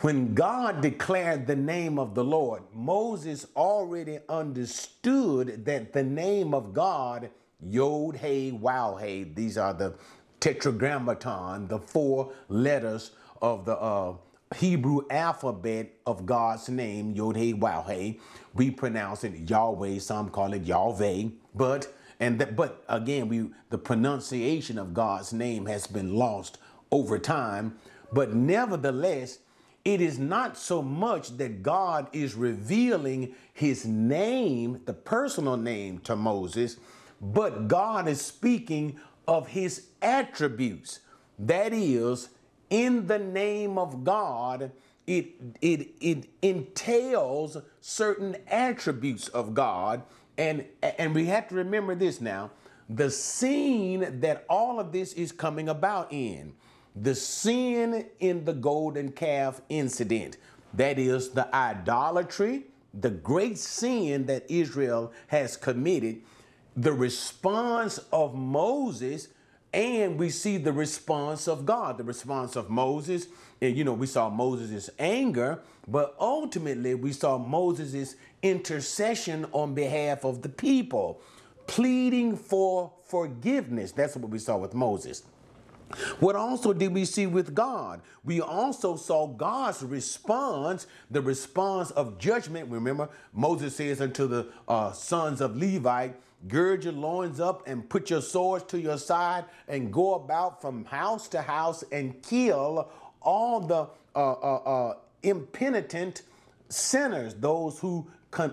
When 0.00 0.34
God 0.34 0.80
declared 0.80 1.46
the 1.46 1.56
name 1.56 1.98
of 1.98 2.14
the 2.14 2.24
Lord, 2.24 2.62
Moses 2.72 3.46
already 3.56 4.18
understood 4.28 5.64
that 5.64 5.92
the 5.92 6.02
name 6.02 6.52
of 6.52 6.74
God, 6.74 7.30
Yod 7.60 8.16
Hey 8.16 8.50
Waw 8.50 8.96
Hey, 8.96 9.24
these 9.24 9.56
are 9.56 9.72
the 9.72 9.94
tetragrammaton, 10.40 11.68
the 11.68 11.78
four 11.78 12.32
letters 12.48 13.12
of 13.40 13.64
the 13.64 13.76
uh, 13.78 14.14
Hebrew 14.56 15.02
alphabet 15.10 15.92
of 16.06 16.26
God's 16.26 16.68
name, 16.68 17.12
Yod 17.12 17.36
Hey 17.36 17.52
Waw 17.52 17.84
Hey. 17.84 18.18
We 18.52 18.72
pronounce 18.72 19.22
it 19.24 19.48
Yahweh, 19.48 20.00
some 20.00 20.28
call 20.30 20.52
it 20.52 20.64
Yahweh, 20.64 21.28
but 21.54 21.92
and 22.20 22.38
that, 22.40 22.56
but 22.56 22.84
again, 22.88 23.28
we 23.28 23.50
the 23.70 23.78
pronunciation 23.78 24.78
of 24.78 24.94
God's 24.94 25.32
name 25.32 25.66
has 25.66 25.86
been 25.86 26.14
lost 26.14 26.58
over 26.90 27.18
time. 27.18 27.76
But 28.12 28.34
nevertheless, 28.34 29.40
it 29.84 30.00
is 30.00 30.18
not 30.18 30.56
so 30.56 30.80
much 30.80 31.36
that 31.36 31.62
God 31.62 32.08
is 32.12 32.34
revealing 32.34 33.34
his 33.52 33.84
name, 33.84 34.80
the 34.86 34.94
personal 34.94 35.56
name 35.56 35.98
to 36.00 36.16
Moses, 36.16 36.78
but 37.20 37.68
God 37.68 38.08
is 38.08 38.20
speaking 38.20 38.98
of 39.28 39.48
his 39.48 39.88
attributes. 40.00 41.00
That 41.38 41.72
is, 41.72 42.30
in 42.70 43.06
the 43.06 43.18
name 43.18 43.76
of 43.76 44.04
God, 44.04 44.72
it, 45.06 45.34
it, 45.60 45.88
it 46.00 46.28
entails 46.40 47.58
certain 47.80 48.36
attributes 48.46 49.28
of 49.28 49.52
God. 49.52 50.02
And, 50.36 50.64
and 50.82 51.14
we 51.14 51.26
have 51.26 51.48
to 51.48 51.54
remember 51.54 51.94
this 51.94 52.20
now 52.20 52.50
the 52.88 53.10
scene 53.10 54.20
that 54.20 54.44
all 54.48 54.78
of 54.78 54.92
this 54.92 55.14
is 55.14 55.32
coming 55.32 55.70
about 55.70 56.12
in 56.12 56.52
the 56.94 57.14
sin 57.14 58.06
in 58.20 58.44
the 58.44 58.52
golden 58.52 59.10
calf 59.10 59.60
incident. 59.68 60.36
That 60.74 60.98
is 60.98 61.30
the 61.30 61.52
idolatry, 61.54 62.64
the 62.92 63.10
great 63.10 63.58
sin 63.58 64.26
that 64.26 64.48
Israel 64.48 65.12
has 65.28 65.56
committed, 65.56 66.22
the 66.76 66.92
response 66.92 67.98
of 68.12 68.34
Moses, 68.34 69.28
and 69.72 70.18
we 70.18 70.30
see 70.30 70.56
the 70.56 70.72
response 70.72 71.48
of 71.48 71.66
God. 71.66 71.98
The 71.98 72.04
response 72.04 72.54
of 72.54 72.70
Moses, 72.70 73.26
you 73.68 73.84
know, 73.84 73.92
we 73.92 74.06
saw 74.06 74.28
Moses' 74.28 74.90
anger, 74.98 75.60
but 75.86 76.14
ultimately 76.18 76.94
we 76.94 77.12
saw 77.12 77.38
Moses' 77.38 78.16
intercession 78.42 79.46
on 79.52 79.74
behalf 79.74 80.24
of 80.24 80.42
the 80.42 80.48
people, 80.48 81.20
pleading 81.66 82.36
for 82.36 82.92
forgiveness. 83.04 83.92
That's 83.92 84.16
what 84.16 84.30
we 84.30 84.38
saw 84.38 84.56
with 84.56 84.74
Moses. 84.74 85.22
What 86.18 86.34
also 86.34 86.72
did 86.72 86.92
we 86.92 87.04
see 87.04 87.26
with 87.26 87.54
God? 87.54 88.00
We 88.24 88.40
also 88.40 88.96
saw 88.96 89.26
God's 89.26 89.82
response, 89.82 90.86
the 91.10 91.20
response 91.20 91.90
of 91.92 92.18
judgment. 92.18 92.70
Remember, 92.70 93.08
Moses 93.32 93.76
says 93.76 94.00
unto 94.00 94.26
the 94.26 94.48
uh, 94.66 94.92
sons 94.92 95.40
of 95.40 95.56
Levi, 95.56 96.10
Gird 96.46 96.84
your 96.84 96.92
loins 96.92 97.40
up 97.40 97.66
and 97.66 97.88
put 97.88 98.10
your 98.10 98.20
swords 98.20 98.64
to 98.64 98.78
your 98.78 98.98
side 98.98 99.46
and 99.66 99.90
go 99.90 100.14
about 100.14 100.60
from 100.60 100.84
house 100.84 101.26
to 101.28 101.40
house 101.40 101.82
and 101.90 102.22
kill 102.22 102.90
all 103.24 103.60
the 103.60 103.88
uh, 104.14 104.32
uh, 104.32 104.56
uh 104.56 104.94
impenitent 105.22 106.22
sinners, 106.68 107.34
those 107.34 107.78
who 107.78 108.06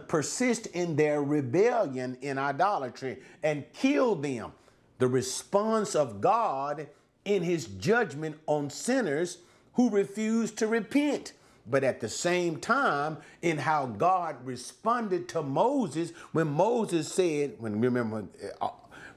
persist 0.08 0.68
in 0.68 0.96
their 0.96 1.24
rebellion 1.24 2.18
in 2.22 2.38
idolatry, 2.38 3.18
and 3.44 3.66
kill 3.74 4.16
them. 4.16 4.52
The 5.00 5.08
response 5.08 5.96
of 5.96 6.22
God 6.22 6.88
in 7.26 7.44
his 7.44 7.66
judgment 7.66 8.38
on 8.48 8.70
sinners 8.70 9.40
who 9.74 9.90
refuse 9.90 10.52
to 10.52 10.68
repent. 10.68 11.34
But 11.68 11.84
at 11.84 12.00
the 12.00 12.10
same 12.10 12.58
time, 12.58 13.18
in 13.42 13.58
how 13.60 13.86
God 13.86 14.36
responded 14.44 15.28
to 15.30 15.42
Moses 15.42 16.12
when 16.32 16.48
Moses 16.48 17.12
said, 17.12 17.56
when 17.60 17.80
remember, 17.80 18.26
uh, 18.60 18.70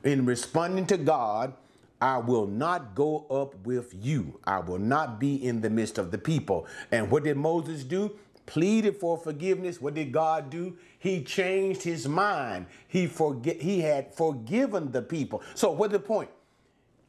in 0.03 0.27
responding 0.27 0.87
to 0.87 0.99
God, 0.99 1.55
I 2.05 2.19
will 2.19 2.47
not 2.47 2.95
go 2.95 3.27
up 3.31 3.55
with 3.67 3.95
you. 4.01 4.39
I 4.45 4.61
will 4.61 4.79
not 4.79 5.19
be 5.19 5.45
in 5.45 5.63
the 5.63 5.71
midst 5.71 5.99
of 5.99 6.11
the 6.11 6.19
people. 6.19 6.67
And 6.93 7.11
what 7.11 7.25
did 7.25 7.39
Moses 7.39 7.85
do? 7.85 8.17
Pleaded 8.47 8.97
for 8.99 9.17
forgiveness. 9.17 9.81
What 9.81 9.95
did 9.95 10.13
God 10.13 10.51
do? 10.51 10.77
He 10.99 11.23
changed 11.23 11.83
his 11.83 12.07
mind. 12.07 12.67
He 12.89 13.07
forget 13.07 13.63
he 13.63 13.81
had 13.81 14.15
forgiven 14.15 14.93
the 14.93 15.03
people. 15.03 15.43
So 15.55 15.71
what's 15.71 15.93
the 15.93 16.01
point? 16.01 16.31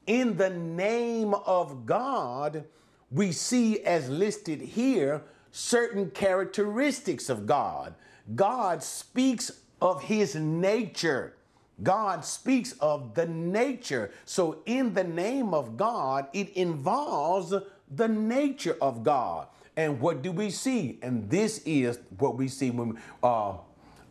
in 0.08 0.38
the 0.38 0.50
name 0.50 1.34
of 1.34 1.86
God, 1.86 2.66
we 3.12 3.32
see 3.32 3.82
as 3.82 4.10
listed 4.10 4.62
here 4.62 5.24
certain 5.52 6.12
characteristics 6.12 7.30
of 7.30 7.46
God. 7.46 7.96
God 8.36 8.84
speaks 8.84 9.52
of 9.82 10.04
his 10.04 10.36
nature. 10.36 11.35
God 11.84 12.24
speaks 12.24 12.74
of 12.80 13.14
the 13.14 13.26
nature. 13.26 14.12
So, 14.26 14.62
in 14.66 14.94
the 14.94 15.04
name 15.04 15.54
of 15.54 15.78
God, 15.78 16.28
it 16.34 16.50
involves 16.52 17.54
the 17.94 18.08
nature 18.08 18.78
of 18.82 19.04
God. 19.04 19.48
And 19.78 20.00
what 20.00 20.22
do 20.22 20.32
we 20.32 20.50
see? 20.50 21.00
And 21.02 21.30
this 21.30 21.62
is 21.66 22.00
what 22.18 22.38
we 22.38 22.48
see 22.48 22.72
when, 22.72 22.98
uh, 23.22 23.58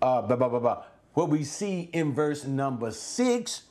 uh, 0.02 0.22
blah, 0.22 0.36
blah, 0.36 0.48
blah, 0.48 0.58
blah. 0.58 0.82
what 1.14 1.30
we 1.30 1.44
see 1.44 1.88
in 1.92 2.12
verse 2.12 2.44
number 2.44 2.90
six 2.90 3.62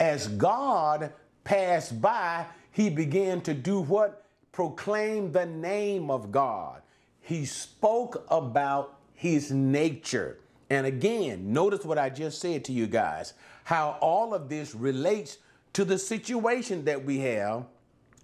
as 0.00 0.28
God 0.28 1.12
passed 1.44 2.00
by, 2.00 2.46
he 2.70 2.88
began 2.90 3.40
to 3.42 3.54
do 3.54 3.80
what? 3.80 4.24
Proclaim 4.50 5.32
the 5.32 5.46
name 5.46 6.10
of 6.10 6.32
God. 6.32 6.82
He 7.20 7.44
spoke 7.44 8.24
about 8.28 8.98
his 9.14 9.50
nature. 9.50 10.38
And 10.72 10.86
again, 10.86 11.52
notice 11.52 11.84
what 11.84 11.98
I 11.98 12.08
just 12.08 12.40
said 12.40 12.64
to 12.64 12.72
you 12.72 12.86
guys 12.86 13.34
how 13.64 13.98
all 14.00 14.32
of 14.32 14.48
this 14.48 14.74
relates 14.74 15.36
to 15.74 15.84
the 15.84 15.98
situation 15.98 16.86
that 16.86 17.04
we 17.04 17.18
have 17.18 17.66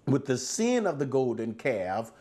with 0.07 0.25
the 0.25 0.35
sin 0.35 0.87
of 0.87 0.97
the 0.97 1.05
golden 1.05 1.53
calf, 1.53 2.11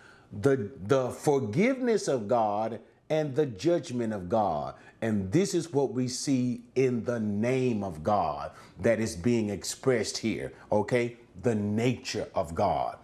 the, 0.42 0.70
the 0.85 1.08
forgiveness 1.08 2.08
of 2.08 2.28
God, 2.28 2.78
and 3.08 3.35
the 3.35 3.47
judgment 3.47 4.12
of 4.12 4.28
God. 4.28 4.75
And 5.00 5.32
this 5.32 5.54
is 5.54 5.73
what 5.73 5.94
we 5.94 6.08
see 6.08 6.61
in 6.75 7.04
the 7.04 7.20
name 7.20 7.82
of 7.82 8.04
God 8.04 8.50
that 8.80 9.00
is 9.00 9.16
being 9.16 9.49
expressed 9.49 10.18
here, 10.18 10.52
okay? 10.70 11.16
The 11.40 11.54
nature 11.54 12.28
of 12.35 12.54
God. 12.54 12.99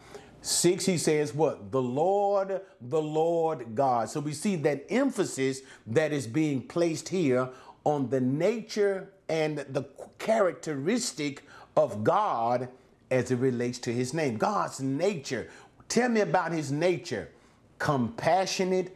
Six, 0.44 0.84
he 0.84 0.98
says, 0.98 1.32
what? 1.32 1.72
The 1.72 1.80
Lord, 1.80 2.60
the 2.78 3.00
Lord 3.00 3.74
God. 3.74 4.10
So 4.10 4.20
we 4.20 4.34
see 4.34 4.56
that 4.56 4.84
emphasis 4.90 5.62
that 5.86 6.12
is 6.12 6.26
being 6.26 6.60
placed 6.60 7.08
here 7.08 7.48
on 7.84 8.10
the 8.10 8.20
nature 8.20 9.08
and 9.30 9.56
the 9.56 9.84
characteristic 10.18 11.44
of 11.78 12.04
God 12.04 12.68
as 13.10 13.30
it 13.30 13.36
relates 13.36 13.78
to 13.78 13.92
his 13.92 14.12
name. 14.12 14.36
God's 14.36 14.80
nature. 14.80 15.48
Tell 15.88 16.10
me 16.10 16.20
about 16.20 16.52
his 16.52 16.70
nature. 16.70 17.30
Compassionate, 17.78 18.94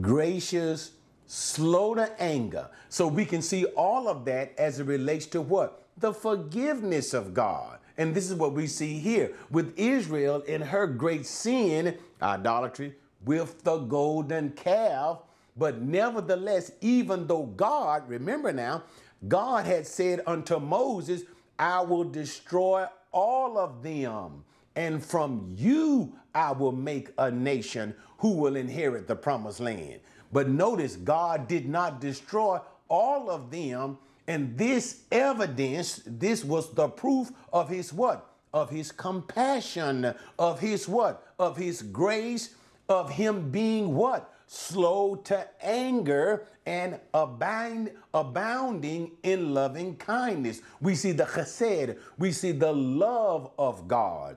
gracious, 0.00 0.92
slow 1.26 1.96
to 1.96 2.10
anger. 2.18 2.70
So 2.88 3.06
we 3.06 3.26
can 3.26 3.42
see 3.42 3.66
all 3.66 4.08
of 4.08 4.24
that 4.24 4.54
as 4.56 4.80
it 4.80 4.84
relates 4.84 5.26
to 5.26 5.42
what? 5.42 5.84
The 5.98 6.14
forgiveness 6.14 7.12
of 7.12 7.34
God. 7.34 7.77
And 7.98 8.14
this 8.14 8.30
is 8.30 8.36
what 8.36 8.54
we 8.54 8.68
see 8.68 8.98
here 8.98 9.32
with 9.50 9.76
Israel 9.76 10.40
in 10.42 10.62
her 10.62 10.86
great 10.86 11.26
sin, 11.26 11.98
idolatry, 12.22 12.94
with 13.24 13.62
the 13.64 13.78
golden 13.78 14.50
calf. 14.52 15.18
But 15.56 15.82
nevertheless, 15.82 16.70
even 16.80 17.26
though 17.26 17.46
God, 17.46 18.08
remember 18.08 18.52
now, 18.52 18.84
God 19.26 19.66
had 19.66 19.86
said 19.86 20.22
unto 20.26 20.60
Moses, 20.60 21.22
I 21.58 21.80
will 21.80 22.04
destroy 22.04 22.86
all 23.10 23.58
of 23.58 23.82
them, 23.82 24.44
and 24.76 25.04
from 25.04 25.52
you 25.56 26.14
I 26.34 26.52
will 26.52 26.72
make 26.72 27.10
a 27.18 27.30
nation 27.30 27.94
who 28.18 28.32
will 28.32 28.54
inherit 28.54 29.08
the 29.08 29.16
promised 29.16 29.58
land. 29.58 29.98
But 30.32 30.48
notice, 30.48 30.94
God 30.94 31.48
did 31.48 31.68
not 31.68 32.00
destroy 32.00 32.60
all 32.88 33.28
of 33.30 33.50
them. 33.50 33.98
And 34.28 34.58
this 34.58 35.04
evidence, 35.10 36.02
this 36.06 36.44
was 36.44 36.70
the 36.74 36.88
proof 36.88 37.32
of 37.50 37.70
his 37.70 37.94
what? 37.94 38.30
Of 38.52 38.68
his 38.68 38.92
compassion, 38.92 40.14
of 40.38 40.60
his 40.60 40.86
what? 40.86 41.26
Of 41.38 41.56
his 41.56 41.80
grace, 41.80 42.54
of 42.90 43.10
him 43.10 43.50
being 43.50 43.94
what? 43.94 44.32
Slow 44.46 45.14
to 45.16 45.48
anger 45.62 46.46
and 46.66 47.00
abound, 47.14 47.90
abounding 48.12 49.12
in 49.22 49.54
loving 49.54 49.96
kindness. 49.96 50.60
We 50.80 50.94
see 50.94 51.12
the 51.12 51.24
chesed, 51.24 51.96
we 52.18 52.30
see 52.32 52.52
the 52.52 52.72
love 52.72 53.50
of 53.58 53.88
God 53.88 54.36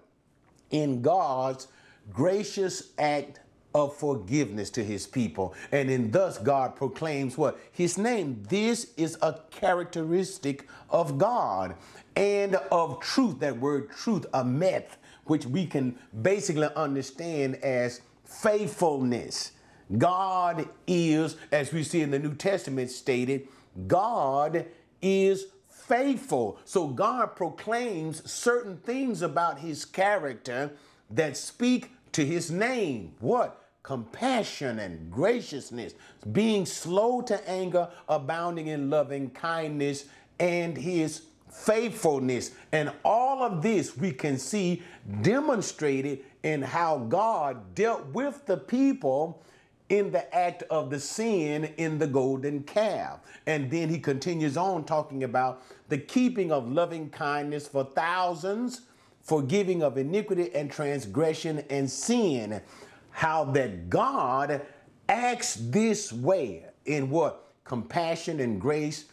in 0.69 1.01
God's 1.01 1.67
gracious 2.13 2.93
act 2.97 3.41
of 3.73 3.95
forgiveness 3.95 4.69
to 4.71 4.83
his 4.83 5.07
people. 5.07 5.53
And 5.71 5.89
in 5.89 6.11
thus 6.11 6.37
God 6.37 6.75
proclaims 6.75 7.37
what? 7.37 7.59
His 7.71 7.97
name. 7.97 8.43
This 8.49 8.91
is 8.97 9.17
a 9.21 9.39
characteristic 9.51 10.67
of 10.89 11.17
God 11.17 11.75
and 12.15 12.55
of 12.71 12.99
truth. 12.99 13.39
That 13.39 13.57
word 13.57 13.89
truth, 13.89 14.25
emeth, 14.33 14.97
which 15.25 15.45
we 15.45 15.65
can 15.65 15.97
basically 16.21 16.67
understand 16.75 17.55
as 17.57 18.01
faithfulness. 18.25 19.53
God 19.97 20.67
is, 20.87 21.35
as 21.51 21.73
we 21.73 21.83
see 21.83 22.01
in 22.01 22.11
the 22.11 22.19
New 22.19 22.35
Testament 22.35 22.89
stated, 22.91 23.47
God 23.87 24.65
is 25.01 25.47
faithful. 25.69 26.59
So 26.63 26.87
God 26.87 27.35
proclaims 27.35 28.29
certain 28.29 28.77
things 28.77 29.21
about 29.21 29.59
his 29.59 29.83
character 29.83 30.71
that 31.09 31.35
speak 31.35 31.91
to 32.13 32.25
his 32.25 32.51
name. 32.51 33.13
What? 33.19 33.60
Compassion 33.83 34.79
and 34.79 35.11
graciousness, 35.11 35.93
being 36.31 36.65
slow 36.65 37.21
to 37.21 37.49
anger, 37.49 37.89
abounding 38.07 38.67
in 38.67 38.89
loving 38.89 39.29
kindness, 39.31 40.05
and 40.39 40.77
his 40.77 41.23
faithfulness. 41.49 42.51
And 42.71 42.91
all 43.03 43.43
of 43.43 43.61
this 43.61 43.97
we 43.97 44.11
can 44.11 44.37
see 44.37 44.83
demonstrated 45.21 46.19
in 46.43 46.61
how 46.61 46.99
God 46.99 47.75
dealt 47.75 48.05
with 48.07 48.45
the 48.45 48.57
people 48.57 49.43
in 49.89 50.09
the 50.09 50.33
act 50.33 50.63
of 50.69 50.89
the 50.89 50.99
sin 50.99 51.65
in 51.75 51.99
the 51.99 52.07
golden 52.07 52.63
calf. 52.63 53.19
And 53.45 53.69
then 53.69 53.89
he 53.89 53.99
continues 53.99 54.55
on 54.55 54.85
talking 54.85 55.25
about 55.25 55.63
the 55.89 55.97
keeping 55.97 56.51
of 56.51 56.71
loving 56.71 57.09
kindness 57.09 57.67
for 57.67 57.83
thousands, 57.83 58.81
forgiving 59.21 59.83
of 59.83 59.97
iniquity 59.97 60.49
and 60.55 60.71
transgression 60.71 61.65
and 61.69 61.91
sin. 61.91 62.61
How 63.11 63.45
that 63.45 63.89
God 63.89 64.61
acts 65.07 65.55
this 65.55 66.11
way 66.11 66.65
in 66.85 67.09
what? 67.09 67.53
Compassion 67.63 68.39
and 68.39 68.59
grace, 68.59 69.05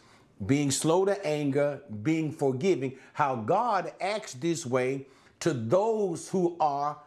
being 0.45 0.71
slow 0.71 1.05
to 1.05 1.25
anger, 1.25 1.81
being 2.01 2.31
forgiving. 2.31 2.97
How 3.13 3.35
God 3.35 3.93
acts 4.01 4.33
this 4.33 4.65
way 4.65 5.05
to 5.41 5.53
those 5.53 6.29
who 6.29 6.55
are 6.59 6.97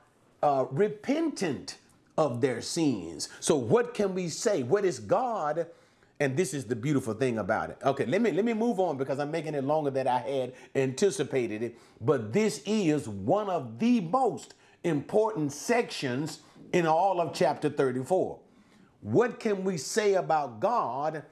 uh, 0.42 0.66
repentant 0.70 1.76
of 2.16 2.40
their 2.40 2.60
sins. 2.60 3.28
So 3.40 3.56
what 3.56 3.94
can 3.94 4.14
we 4.14 4.28
say? 4.28 4.62
What 4.62 4.84
is 4.84 4.98
God? 4.98 5.66
And 6.20 6.36
this 6.36 6.54
is 6.54 6.66
the 6.66 6.76
beautiful 6.76 7.14
thing 7.14 7.38
about 7.38 7.70
it. 7.70 7.78
Okay, 7.84 8.06
let 8.06 8.22
me 8.22 8.30
let 8.30 8.44
me 8.44 8.52
move 8.52 8.78
on 8.78 8.96
because 8.96 9.18
I'm 9.18 9.30
making 9.30 9.54
it 9.54 9.64
longer 9.64 9.90
than 9.90 10.06
I 10.06 10.18
had 10.18 10.52
anticipated 10.74 11.62
it. 11.62 11.78
But 12.00 12.32
this 12.32 12.62
is 12.64 13.08
one 13.08 13.50
of 13.50 13.78
the 13.78 14.00
most 14.00 14.54
important 14.84 15.52
sections 15.52 16.40
in 16.72 16.86
all 16.86 17.20
of 17.20 17.34
chapter 17.34 17.68
34. 17.68 18.38
What 19.02 19.40
can 19.40 19.64
we 19.64 19.76
say 19.76 20.14
about 20.14 20.60
God 20.60 21.24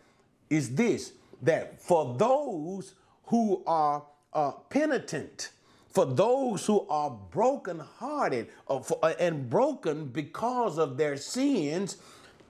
is 0.49 0.75
this 0.75 1.13
that 1.43 1.81
for 1.81 2.15
those 2.19 2.95
who 3.25 3.63
are 3.67 4.03
uh, 4.35 4.51
penitent, 4.69 5.51
for 5.89 6.05
those 6.05 6.67
who 6.67 6.87
are 6.89 7.11
brokenhearted 7.11 8.49
uh, 8.69 8.81
uh, 9.03 9.15
and 9.19 9.49
broken 9.49 10.07
because 10.07 10.79
of 10.79 10.97
their 10.97 11.17
sins, 11.17 11.97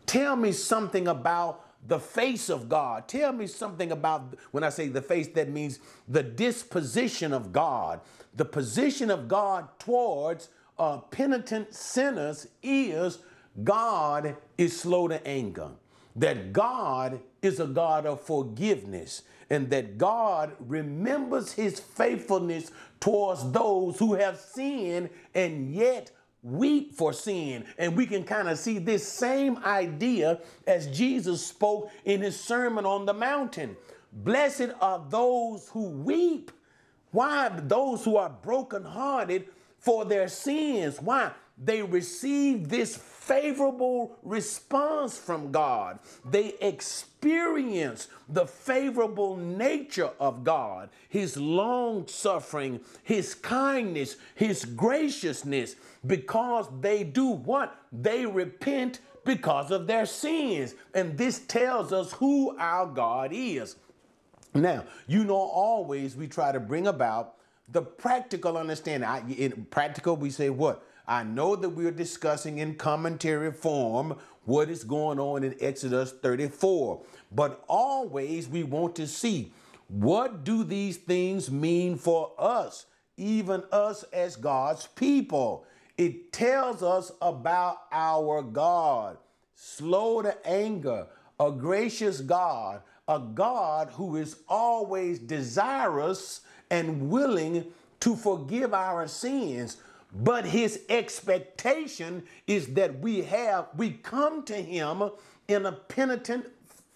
tell 0.06 0.36
me 0.36 0.52
something 0.52 1.08
about 1.08 1.64
the 1.86 1.98
face 1.98 2.48
of 2.50 2.68
God. 2.68 3.08
Tell 3.08 3.32
me 3.32 3.46
something 3.46 3.92
about, 3.92 4.34
when 4.50 4.64
I 4.64 4.68
say 4.68 4.88
the 4.88 5.00
face, 5.00 5.28
that 5.28 5.48
means 5.48 5.78
the 6.08 6.22
disposition 6.22 7.32
of 7.32 7.52
God. 7.52 8.00
The 8.36 8.44
position 8.44 9.10
of 9.10 9.28
God 9.28 9.68
towards 9.78 10.48
penitent 11.10 11.74
sinners 11.74 12.46
is 12.62 13.18
God 13.64 14.36
is 14.56 14.78
slow 14.78 15.08
to 15.08 15.26
anger, 15.26 15.70
that 16.16 16.52
God 16.52 17.20
is 17.42 17.60
a 17.60 17.66
God 17.66 18.06
of 18.06 18.20
forgiveness, 18.20 19.22
and 19.50 19.68
that 19.70 19.98
God 19.98 20.52
remembers 20.60 21.52
his 21.52 21.80
faithfulness 21.80 22.70
towards 23.00 23.50
those 23.50 23.98
who 23.98 24.14
have 24.14 24.38
sinned 24.38 25.10
and 25.34 25.74
yet 25.74 26.12
weep 26.42 26.94
for 26.94 27.12
sin. 27.12 27.64
And 27.76 27.96
we 27.96 28.06
can 28.06 28.24
kind 28.24 28.48
of 28.48 28.58
see 28.58 28.78
this 28.78 29.06
same 29.06 29.58
idea 29.58 30.40
as 30.66 30.86
Jesus 30.86 31.44
spoke 31.44 31.90
in 32.04 32.22
his 32.22 32.38
Sermon 32.38 32.86
on 32.86 33.06
the 33.06 33.12
Mountain. 33.12 33.76
Blessed 34.12 34.70
are 34.80 35.04
those 35.08 35.68
who 35.68 35.88
weep. 35.88 36.50
Why? 37.10 37.48
Those 37.48 38.04
who 38.04 38.16
are 38.16 38.30
brokenhearted 38.30 39.48
for 39.80 40.04
their 40.04 40.28
sins. 40.28 41.00
Why? 41.00 41.32
They 41.62 41.82
receive 41.82 42.68
this 42.68 42.96
favorable 42.96 44.16
response 44.22 45.18
from 45.18 45.52
God. 45.52 45.98
They 46.24 46.54
experience 46.60 48.08
the 48.28 48.46
favorable 48.46 49.36
nature 49.36 50.10
of 50.18 50.42
God, 50.42 50.88
His 51.08 51.36
long 51.36 52.06
suffering, 52.06 52.80
His 53.02 53.34
kindness, 53.34 54.16
His 54.34 54.64
graciousness, 54.64 55.76
because 56.06 56.66
they 56.80 57.04
do 57.04 57.26
what? 57.26 57.76
They 57.92 58.24
repent 58.24 59.00
because 59.24 59.70
of 59.70 59.86
their 59.86 60.06
sins. 60.06 60.74
And 60.94 61.16
this 61.18 61.40
tells 61.40 61.92
us 61.92 62.12
who 62.12 62.56
our 62.58 62.86
God 62.86 63.32
is. 63.34 63.76
Now, 64.54 64.84
you 65.06 65.24
know, 65.24 65.36
always 65.36 66.16
we 66.16 66.26
try 66.26 66.52
to 66.52 66.60
bring 66.60 66.86
about 66.86 67.34
the 67.72 67.82
practical 67.82 68.56
understanding. 68.56 69.08
I, 69.08 69.22
in 69.30 69.66
practical, 69.70 70.16
we 70.16 70.30
say 70.30 70.50
what? 70.50 70.84
I 71.06 71.24
know 71.24 71.56
that 71.56 71.70
we're 71.70 71.90
discussing 71.90 72.58
in 72.58 72.76
commentary 72.76 73.52
form 73.52 74.16
what 74.44 74.68
is 74.70 74.84
going 74.84 75.18
on 75.18 75.42
in 75.42 75.54
Exodus 75.60 76.12
34, 76.12 77.02
but 77.32 77.64
always 77.68 78.48
we 78.48 78.62
want 78.62 78.96
to 78.96 79.06
see 79.06 79.52
what 79.88 80.44
do 80.44 80.62
these 80.62 80.96
things 80.96 81.50
mean 81.50 81.96
for 81.96 82.32
us, 82.38 82.86
even 83.16 83.62
us 83.72 84.04
as 84.12 84.36
God's 84.36 84.86
people. 84.86 85.66
It 85.98 86.32
tells 86.32 86.82
us 86.82 87.12
about 87.20 87.78
our 87.92 88.42
God, 88.42 89.18
slow 89.54 90.22
to 90.22 90.46
anger, 90.46 91.06
a 91.38 91.50
gracious 91.50 92.20
God, 92.20 92.82
a 93.08 93.18
God 93.18 93.90
who 93.94 94.16
is 94.16 94.36
always 94.48 95.18
desirous 95.18 96.42
and 96.70 97.10
willing 97.10 97.66
to 98.00 98.16
forgive 98.16 98.72
our 98.72 99.06
sins 99.06 99.76
but 100.12 100.44
his 100.44 100.80
expectation 100.88 102.24
is 102.46 102.68
that 102.74 102.98
we 103.00 103.22
have, 103.22 103.68
we 103.76 103.90
come 103.90 104.42
to 104.44 104.54
him 104.54 105.10
in 105.48 105.66
a 105.66 105.72
penitent 105.72 106.46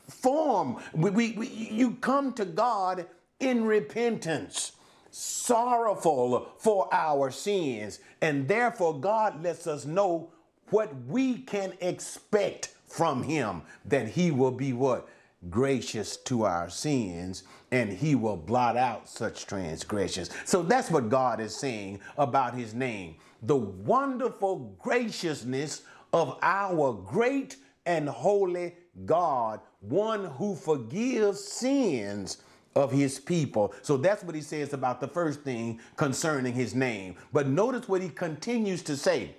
form. 0.09 0.79
We, 0.93 1.11
we, 1.11 1.33
we, 1.33 1.47
you 1.49 1.93
come 1.93 2.33
to 2.35 2.45
God 2.45 3.07
in 3.39 3.65
repentance, 3.65 4.73
sorrowful 5.11 6.49
for 6.59 6.89
our 6.93 7.31
sins. 7.31 8.01
And 8.21 8.49
therefore, 8.49 8.99
God 8.99 9.43
lets 9.43 9.67
us 9.67 9.85
know 9.85 10.31
what 10.71 10.93
we 11.07 11.39
can 11.39 11.75
expect 11.81 12.71
from 12.89 13.23
him 13.23 13.63
that 13.85 14.09
he 14.09 14.31
will 14.31 14.51
be 14.51 14.73
what? 14.73 15.09
gracious 15.51 16.17
to 16.17 16.45
our 16.45 16.71
sins 16.71 17.43
and 17.75 17.93
he 17.93 18.15
will 18.15 18.37
blot 18.37 18.77
out 18.77 19.09
such 19.09 19.47
transgressions. 19.47 20.31
So 20.45 20.63
that's 20.63 20.93
what 20.93 21.09
God 21.09 21.41
is 21.41 21.57
saying 21.57 21.99
about 22.17 22.55
his 22.55 22.73
name. 22.73 23.17
The 23.43 23.57
wonderful 23.57 24.77
graciousness 24.79 25.83
of 26.13 26.39
our 26.41 26.93
great 26.93 27.57
and 27.85 28.09
holy 28.09 28.77
God, 29.07 29.59
one 29.81 30.27
who 30.27 30.55
forgives 30.55 31.43
sins 31.43 32.39
of 32.77 32.93
his 32.93 33.19
people. 33.19 33.75
So 33.83 33.97
that's 33.97 34.23
what 34.23 34.37
he 34.37 34.41
says 34.41 34.73
about 34.73 35.01
the 35.01 35.09
first 35.09 35.41
thing 35.41 35.81
concerning 35.97 36.53
his 36.53 36.77
name. 36.77 37.17
But 37.33 37.49
notice 37.49 37.89
what 37.89 38.03
he 38.03 38.09
continues 38.09 38.85
to 38.85 38.97
say. 38.97 39.35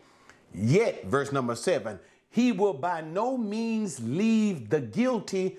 Yet, 0.53 1.05
verse 1.05 1.31
number 1.31 1.55
seven, 1.55 1.99
he 2.29 2.51
will 2.51 2.73
by 2.73 2.99
no 2.99 3.37
means 3.37 4.01
leave 4.01 4.69
the 4.69 4.81
guilty 4.81 5.57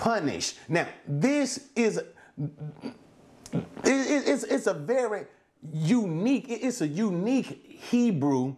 unpunished. 0.00 0.58
Now, 0.68 0.86
this 1.06 1.68
is 1.76 2.00
it's, 3.84 4.44
it's 4.44 4.66
a 4.66 4.74
very 4.74 5.26
unique, 5.72 6.46
it's 6.48 6.80
a 6.80 6.88
unique 6.88 7.80
Hebrew, 7.90 8.56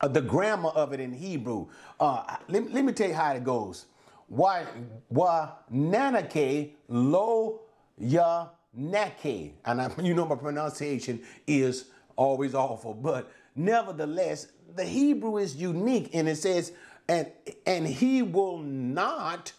uh, 0.00 0.08
the 0.08 0.20
grammar 0.20 0.70
of 0.70 0.92
it 0.92 1.00
in 1.00 1.12
Hebrew. 1.12 1.66
Uh, 1.98 2.36
let, 2.48 2.72
let 2.72 2.84
me 2.84 2.92
tell 2.92 3.08
you 3.08 3.14
how 3.14 3.32
it 3.32 3.44
goes. 3.44 3.86
Why, 4.28 4.64
why 5.08 5.50
nanake 5.72 6.72
lo 6.88 7.60
ya 7.98 8.48
nake. 8.78 9.52
And 9.64 9.82
I, 9.82 9.90
you 10.00 10.14
know 10.14 10.26
my 10.26 10.36
pronunciation 10.36 11.20
is 11.46 11.86
always 12.16 12.54
awful, 12.54 12.94
but 12.94 13.30
nevertheless, 13.54 14.48
the 14.74 14.84
Hebrew 14.84 15.38
is 15.38 15.56
unique 15.56 16.10
and 16.14 16.28
it 16.28 16.36
says, 16.36 16.72
and, 17.08 17.30
and 17.66 17.86
he 17.86 18.22
will 18.22 18.58
not 18.58 19.52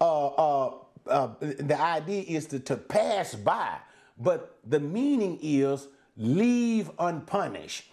uh, 0.00 0.26
uh, 0.26 0.74
uh, 1.06 1.28
the 1.40 1.78
idea 1.80 2.22
is 2.22 2.46
to, 2.46 2.58
to 2.60 2.76
pass 2.76 3.34
by, 3.34 3.76
but 4.18 4.58
the 4.66 4.80
meaning 4.80 5.38
is 5.42 5.88
leave 6.16 6.90
unpunished. 6.98 7.84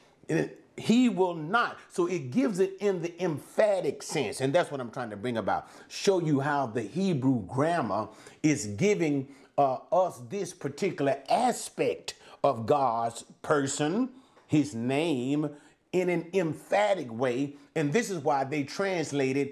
he 0.77 1.09
will 1.09 1.35
not. 1.35 1.77
So 1.91 2.07
it 2.07 2.31
gives 2.31 2.59
it 2.59 2.73
in 2.79 3.01
the 3.01 3.21
emphatic 3.21 4.01
sense. 4.03 4.41
And 4.41 4.53
that's 4.53 4.71
what 4.71 4.79
I'm 4.79 4.91
trying 4.91 5.09
to 5.09 5.17
bring 5.17 5.37
about. 5.37 5.67
Show 5.89 6.21
you 6.21 6.39
how 6.39 6.67
the 6.67 6.81
Hebrew 6.81 7.43
grammar 7.47 8.07
is 8.41 8.67
giving 8.67 9.27
uh, 9.57 9.77
us 9.91 10.21
this 10.29 10.53
particular 10.53 11.17
aspect 11.29 12.15
of 12.43 12.65
God's 12.65 13.23
person, 13.41 14.09
his 14.47 14.73
name, 14.73 15.49
in 15.91 16.09
an 16.09 16.27
emphatic 16.33 17.11
way. 17.11 17.55
And 17.75 17.91
this 17.91 18.09
is 18.09 18.19
why 18.23 18.43
they 18.43 18.63
translated, 18.63 19.51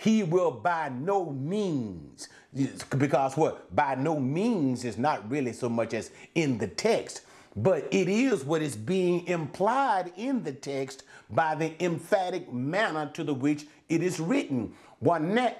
He 0.00 0.22
will 0.22 0.50
by 0.50 0.88
no 0.88 1.26
means. 1.26 2.30
Because 2.96 3.36
what? 3.36 3.74
By 3.76 3.96
no 3.96 4.18
means 4.18 4.82
is 4.86 4.96
not 4.96 5.30
really 5.30 5.52
so 5.52 5.68
much 5.68 5.92
as 5.92 6.10
in 6.34 6.56
the 6.56 6.68
text, 6.68 7.20
but 7.54 7.86
it 7.90 8.08
is 8.08 8.42
what 8.42 8.62
is 8.62 8.76
being 8.76 9.26
implied 9.26 10.10
in 10.16 10.42
the 10.42 10.52
text 10.52 11.02
by 11.28 11.54
the 11.54 11.74
emphatic 11.84 12.50
manner 12.50 13.10
to 13.12 13.22
the 13.22 13.34
which 13.34 13.66
it 13.90 14.02
is 14.02 14.18
written. 14.18 14.72
Wanake 15.04 15.56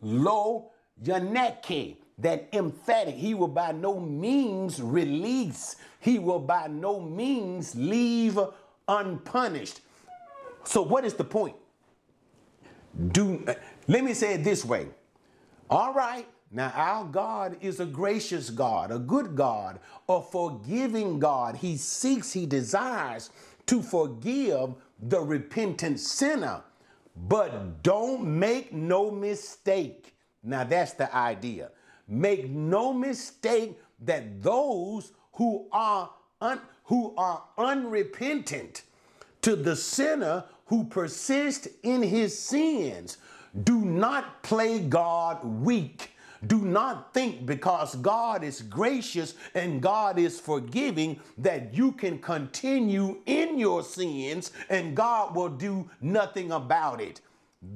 lo 0.00 0.72
yanake. 1.04 1.96
That 2.18 2.48
emphatic, 2.52 3.14
he 3.14 3.34
will 3.34 3.48
by 3.48 3.70
no 3.70 4.00
means 4.00 4.82
release. 4.82 5.76
He 6.00 6.18
will 6.18 6.40
by 6.40 6.66
no 6.66 7.00
means 7.00 7.76
leave 7.76 8.40
unpunished. 8.88 9.80
So, 10.64 10.82
what 10.82 11.04
is 11.04 11.14
the 11.14 11.24
point? 11.24 11.54
Do 13.12 13.44
let 13.88 14.04
me 14.04 14.14
say 14.14 14.34
it 14.34 14.44
this 14.44 14.64
way. 14.64 14.88
All 15.70 15.94
right, 15.94 16.26
now 16.50 16.70
our 16.74 17.04
God 17.04 17.56
is 17.60 17.80
a 17.80 17.86
gracious 17.86 18.50
God, 18.50 18.90
a 18.90 18.98
good 18.98 19.34
God, 19.34 19.80
a 20.08 20.20
forgiving 20.20 21.18
God. 21.18 21.56
He 21.56 21.76
seeks, 21.76 22.32
he 22.32 22.44
desires 22.44 23.30
to 23.66 23.82
forgive 23.82 24.74
the 25.00 25.20
repentant 25.20 25.98
sinner. 25.98 26.62
But 27.28 27.82
don't 27.82 28.24
make 28.24 28.72
no 28.72 29.10
mistake. 29.10 30.14
Now 30.42 30.64
that's 30.64 30.92
the 30.92 31.14
idea. 31.14 31.70
Make 32.08 32.50
no 32.50 32.92
mistake 32.92 33.78
that 34.00 34.42
those 34.42 35.12
who 35.32 35.66
are 35.72 36.10
un, 36.40 36.60
who 36.84 37.14
are 37.16 37.42
unrepentant 37.56 38.82
to 39.42 39.56
the 39.56 39.76
sinner 39.76 40.44
who 40.72 40.84
persist 40.84 41.68
in 41.82 42.02
his 42.02 42.36
sins 42.38 43.18
do 43.62 43.84
not 43.84 44.42
play 44.42 44.78
God 44.78 45.44
weak 45.44 46.12
do 46.46 46.62
not 46.62 47.12
think 47.12 47.44
because 47.44 47.94
God 47.96 48.42
is 48.42 48.62
gracious 48.62 49.34
and 49.54 49.82
God 49.82 50.18
is 50.18 50.40
forgiving 50.40 51.20
that 51.36 51.74
you 51.74 51.92
can 51.92 52.18
continue 52.18 53.18
in 53.26 53.58
your 53.58 53.82
sins 53.82 54.50
and 54.70 54.96
God 54.96 55.36
will 55.36 55.50
do 55.50 55.90
nothing 56.00 56.52
about 56.52 57.02
it. 57.02 57.20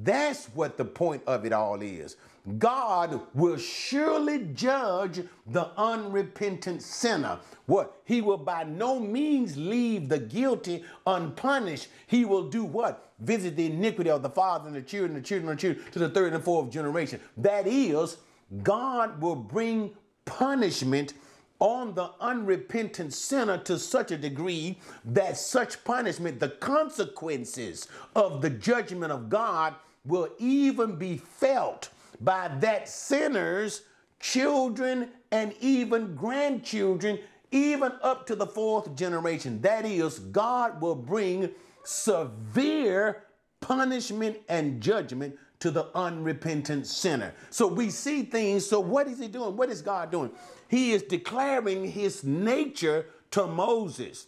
That's 0.01 0.47
what 0.47 0.75
the 0.75 0.85
point 0.85 1.21
of 1.27 1.45
it 1.45 1.53
all 1.53 1.83
is. 1.83 2.17
God 2.57 3.21
will 3.33 3.57
surely 3.57 4.39
judge 4.53 5.21
the 5.47 5.69
unrepentant 5.77 6.81
sinner. 6.81 7.39
What? 7.65 8.01
He 8.05 8.21
will 8.21 8.37
by 8.37 8.63
no 8.63 8.99
means 8.99 9.57
leave 9.57 10.07
the 10.07 10.19
guilty 10.19 10.85
unpunished. 11.05 11.89
He 12.07 12.23
will 12.23 12.49
do 12.49 12.63
what? 12.63 13.11
Visit 13.19 13.57
the 13.57 13.65
iniquity 13.65 14.09
of 14.09 14.21
the 14.23 14.29
father 14.29 14.67
and 14.67 14.75
the 14.75 14.81
children, 14.81 15.15
the 15.15 15.21
children, 15.21 15.49
and 15.49 15.59
the 15.59 15.61
children 15.61 15.91
to 15.91 15.99
the 15.99 16.09
third 16.09 16.33
and 16.33 16.43
fourth 16.43 16.69
generation. 16.69 17.19
That 17.35 17.67
is 17.67 18.17
God 18.63 19.21
will 19.21 19.35
bring 19.35 19.91
punishment 20.23 21.13
on 21.59 21.95
the 21.95 22.11
unrepentant 22.21 23.13
sinner 23.13 23.57
to 23.57 23.79
such 23.79 24.11
a 24.11 24.17
degree 24.17 24.77
that 25.03 25.37
such 25.37 25.83
punishment, 25.83 26.39
the 26.39 26.49
consequences 26.49 27.87
of 28.15 28.41
the 28.41 28.49
judgment 28.49 29.11
of 29.11 29.27
God, 29.27 29.75
will 30.05 30.29
even 30.37 30.95
be 30.95 31.17
felt 31.17 31.89
by 32.21 32.49
that 32.59 32.89
sinner's 32.89 33.83
children 34.19 35.09
and 35.31 35.53
even 35.59 36.15
grandchildren, 36.15 37.19
even 37.51 37.91
up 38.01 38.25
to 38.27 38.35
the 38.35 38.47
fourth 38.47 38.95
generation. 38.95 39.61
That 39.61 39.85
is, 39.85 40.19
God 40.19 40.81
will 40.81 40.95
bring 40.95 41.49
severe 41.83 43.23
punishment 43.61 44.37
and 44.49 44.81
judgment 44.81 45.35
to 45.59 45.71
the 45.71 45.87
unrepentant 45.95 46.85
sinner. 46.85 47.33
So 47.49 47.67
we 47.67 47.89
see 47.89 48.23
things. 48.23 48.65
So 48.65 48.79
what 48.79 49.07
is 49.07 49.19
he 49.19 49.27
doing? 49.27 49.55
What 49.57 49.69
is 49.69 49.81
God 49.81 50.11
doing? 50.11 50.31
He 50.67 50.91
is 50.91 51.03
declaring 51.03 51.89
his 51.89 52.23
nature 52.23 53.07
to 53.31 53.47
Moses. 53.47 54.27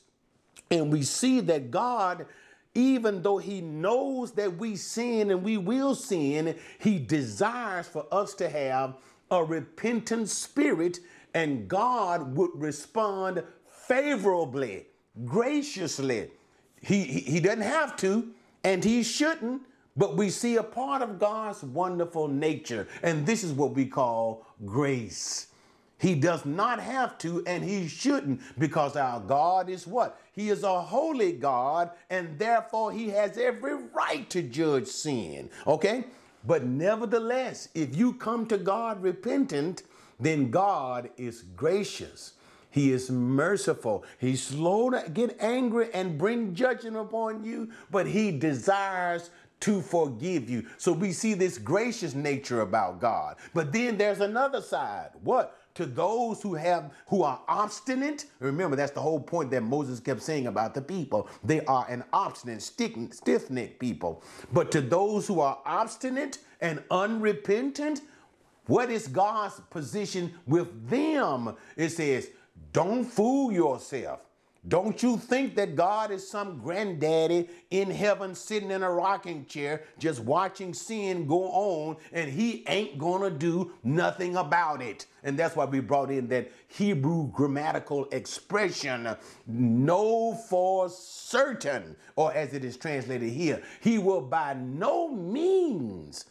And 0.71 0.91
we 0.91 1.03
see 1.03 1.39
that 1.41 1.71
God, 1.71 2.25
even 2.75 3.21
though 3.21 3.37
he 3.37 3.61
knows 3.61 4.31
that 4.33 4.57
we 4.57 4.75
sin 4.75 5.31
and 5.31 5.43
we 5.43 5.57
will 5.57 5.95
sin, 5.95 6.55
he 6.79 6.99
desires 6.99 7.87
for 7.87 8.05
us 8.11 8.33
to 8.35 8.49
have 8.49 8.95
a 9.31 9.43
repentant 9.43 10.29
spirit 10.29 10.99
and 11.33 11.67
God 11.67 12.35
would 12.35 12.51
respond 12.53 13.43
favorably, 13.87 14.87
graciously. 15.25 16.29
He, 16.81 17.03
he, 17.03 17.19
he 17.19 17.39
doesn't 17.39 17.61
have 17.61 17.95
to, 17.97 18.29
and 18.63 18.83
he 18.83 19.03
shouldn't, 19.03 19.63
but 19.97 20.15
we 20.15 20.29
see 20.29 20.55
a 20.55 20.63
part 20.63 21.01
of 21.01 21.19
God's 21.19 21.63
wonderful 21.63 22.27
nature, 22.27 22.87
and 23.03 23.25
this 23.25 23.43
is 23.43 23.51
what 23.51 23.73
we 23.73 23.85
call 23.85 24.45
grace. 24.65 25.47
He 25.97 26.15
does 26.15 26.45
not 26.45 26.79
have 26.79 27.17
to, 27.19 27.43
and 27.45 27.63
he 27.63 27.87
shouldn't, 27.87 28.41
because 28.57 28.95
our 28.95 29.19
God 29.19 29.69
is 29.69 29.85
what? 29.85 30.19
He 30.39 30.47
is 30.47 30.63
a 30.63 30.81
holy 30.81 31.33
God, 31.33 31.91
and 32.09 32.39
therefore 32.39 32.93
he 32.93 33.09
has 33.09 33.37
every 33.37 33.75
right 33.93 34.29
to 34.29 34.41
judge 34.41 34.87
sin. 34.87 35.49
Okay? 35.67 36.05
But 36.47 36.63
nevertheless, 36.63 37.67
if 37.75 37.93
you 37.93 38.13
come 38.13 38.45
to 38.45 38.57
God 38.57 39.03
repentant, 39.03 39.83
then 40.17 40.49
God 40.49 41.09
is 41.17 41.41
gracious. 41.57 42.35
He 42.71 42.93
is 42.93 43.11
merciful. 43.11 44.05
He's 44.17 44.41
slow 44.41 44.89
to 44.91 45.09
get 45.09 45.35
angry 45.41 45.89
and 45.93 46.17
bring 46.17 46.55
judgment 46.55 46.95
upon 46.95 47.43
you, 47.43 47.71
but 47.91 48.07
he 48.07 48.31
desires 48.31 49.31
to 49.59 49.81
forgive 49.81 50.49
you. 50.49 50.65
So 50.77 50.93
we 50.93 51.11
see 51.11 51.33
this 51.33 51.57
gracious 51.57 52.15
nature 52.15 52.61
about 52.61 53.01
God. 53.01 53.35
But 53.53 53.73
then 53.73 53.97
there's 53.97 54.21
another 54.21 54.61
side. 54.61 55.09
What? 55.21 55.58
To 55.79 55.85
those 55.85 56.41
who 56.41 56.55
have 56.55 56.91
who 57.07 57.23
are 57.23 57.39
obstinate. 57.47 58.25
Remember, 58.39 58.75
that's 58.75 58.91
the 58.91 58.99
whole 58.99 59.21
point 59.21 59.49
that 59.51 59.63
Moses 59.63 60.01
kept 60.01 60.21
saying 60.21 60.47
about 60.47 60.73
the 60.73 60.81
people. 60.81 61.29
They 61.41 61.63
are 61.67 61.85
an 61.87 62.03
obstinate, 62.11 62.61
stiff-necked 62.61 63.79
people. 63.79 64.21
But 64.51 64.71
to 64.73 64.81
those 64.81 65.25
who 65.25 65.39
are 65.39 65.59
obstinate 65.65 66.39
and 66.59 66.83
unrepentant, 66.91 68.01
what 68.65 68.89
is 68.89 69.07
God's 69.07 69.61
position 69.69 70.33
with 70.45 70.89
them? 70.89 71.55
It 71.77 71.91
says, 71.91 72.27
don't 72.73 73.05
fool 73.05 73.53
yourself. 73.53 74.19
Don't 74.69 75.01
you 75.01 75.17
think 75.17 75.55
that 75.55 75.75
God 75.75 76.11
is 76.11 76.29
some 76.29 76.59
granddaddy 76.59 77.49
in 77.71 77.89
heaven 77.89 78.35
sitting 78.35 78.69
in 78.69 78.83
a 78.83 78.91
rocking 78.91 79.45
chair 79.47 79.83
just 79.97 80.19
watching 80.19 80.75
sin 80.75 81.25
go 81.25 81.45
on 81.45 81.97
and 82.13 82.31
he 82.31 82.63
ain't 82.67 82.99
gonna 82.99 83.31
do 83.31 83.73
nothing 83.83 84.35
about 84.35 84.83
it? 84.83 85.07
And 85.23 85.37
that's 85.37 85.55
why 85.55 85.65
we 85.65 85.79
brought 85.79 86.11
in 86.11 86.27
that 86.27 86.51
Hebrew 86.67 87.31
grammatical 87.31 88.05
expression, 88.11 89.09
know 89.47 90.35
for 90.35 90.87
certain, 90.89 91.95
or 92.15 92.31
as 92.31 92.53
it 92.53 92.63
is 92.63 92.77
translated 92.77 93.31
here, 93.31 93.63
he 93.81 93.97
will 93.97 94.21
by 94.21 94.53
no 94.53 95.09
means 95.09 96.25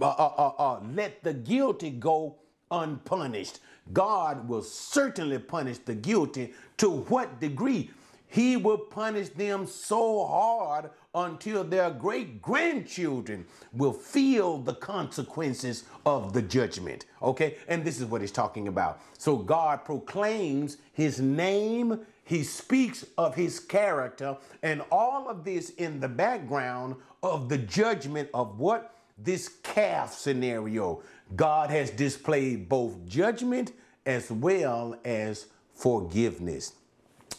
uh, 0.00 0.06
uh, 0.06 0.32
uh, 0.38 0.52
uh 0.58 0.80
let 0.94 1.24
the 1.24 1.34
guilty 1.34 1.90
go 1.90 2.36
unpunished. 2.70 3.58
God 3.92 4.48
will 4.48 4.62
certainly 4.62 5.38
punish 5.38 5.78
the 5.78 5.94
guilty. 5.94 6.54
To 6.80 6.88
what 6.88 7.40
degree? 7.40 7.90
He 8.26 8.56
will 8.56 8.78
punish 8.78 9.28
them 9.28 9.66
so 9.66 10.24
hard 10.24 10.88
until 11.14 11.62
their 11.62 11.90
great 11.90 12.40
grandchildren 12.40 13.44
will 13.74 13.92
feel 13.92 14.56
the 14.56 14.72
consequences 14.72 15.84
of 16.06 16.32
the 16.32 16.40
judgment. 16.40 17.04
Okay? 17.20 17.58
And 17.68 17.84
this 17.84 18.00
is 18.00 18.06
what 18.06 18.22
he's 18.22 18.32
talking 18.32 18.66
about. 18.66 18.98
So 19.18 19.36
God 19.36 19.84
proclaims 19.84 20.78
his 20.94 21.20
name, 21.20 22.00
he 22.24 22.42
speaks 22.44 23.04
of 23.18 23.34
his 23.34 23.60
character, 23.60 24.38
and 24.62 24.82
all 24.90 25.28
of 25.28 25.44
this 25.44 25.70
in 25.70 26.00
the 26.00 26.08
background 26.08 26.94
of 27.22 27.50
the 27.50 27.58
judgment 27.58 28.30
of 28.32 28.58
what? 28.58 28.94
This 29.18 29.50
calf 29.62 30.14
scenario. 30.14 31.02
God 31.36 31.68
has 31.68 31.90
displayed 31.90 32.70
both 32.70 33.04
judgment 33.06 33.72
as 34.06 34.30
well 34.30 34.96
as 35.04 35.44
forgiveness. 35.80 36.74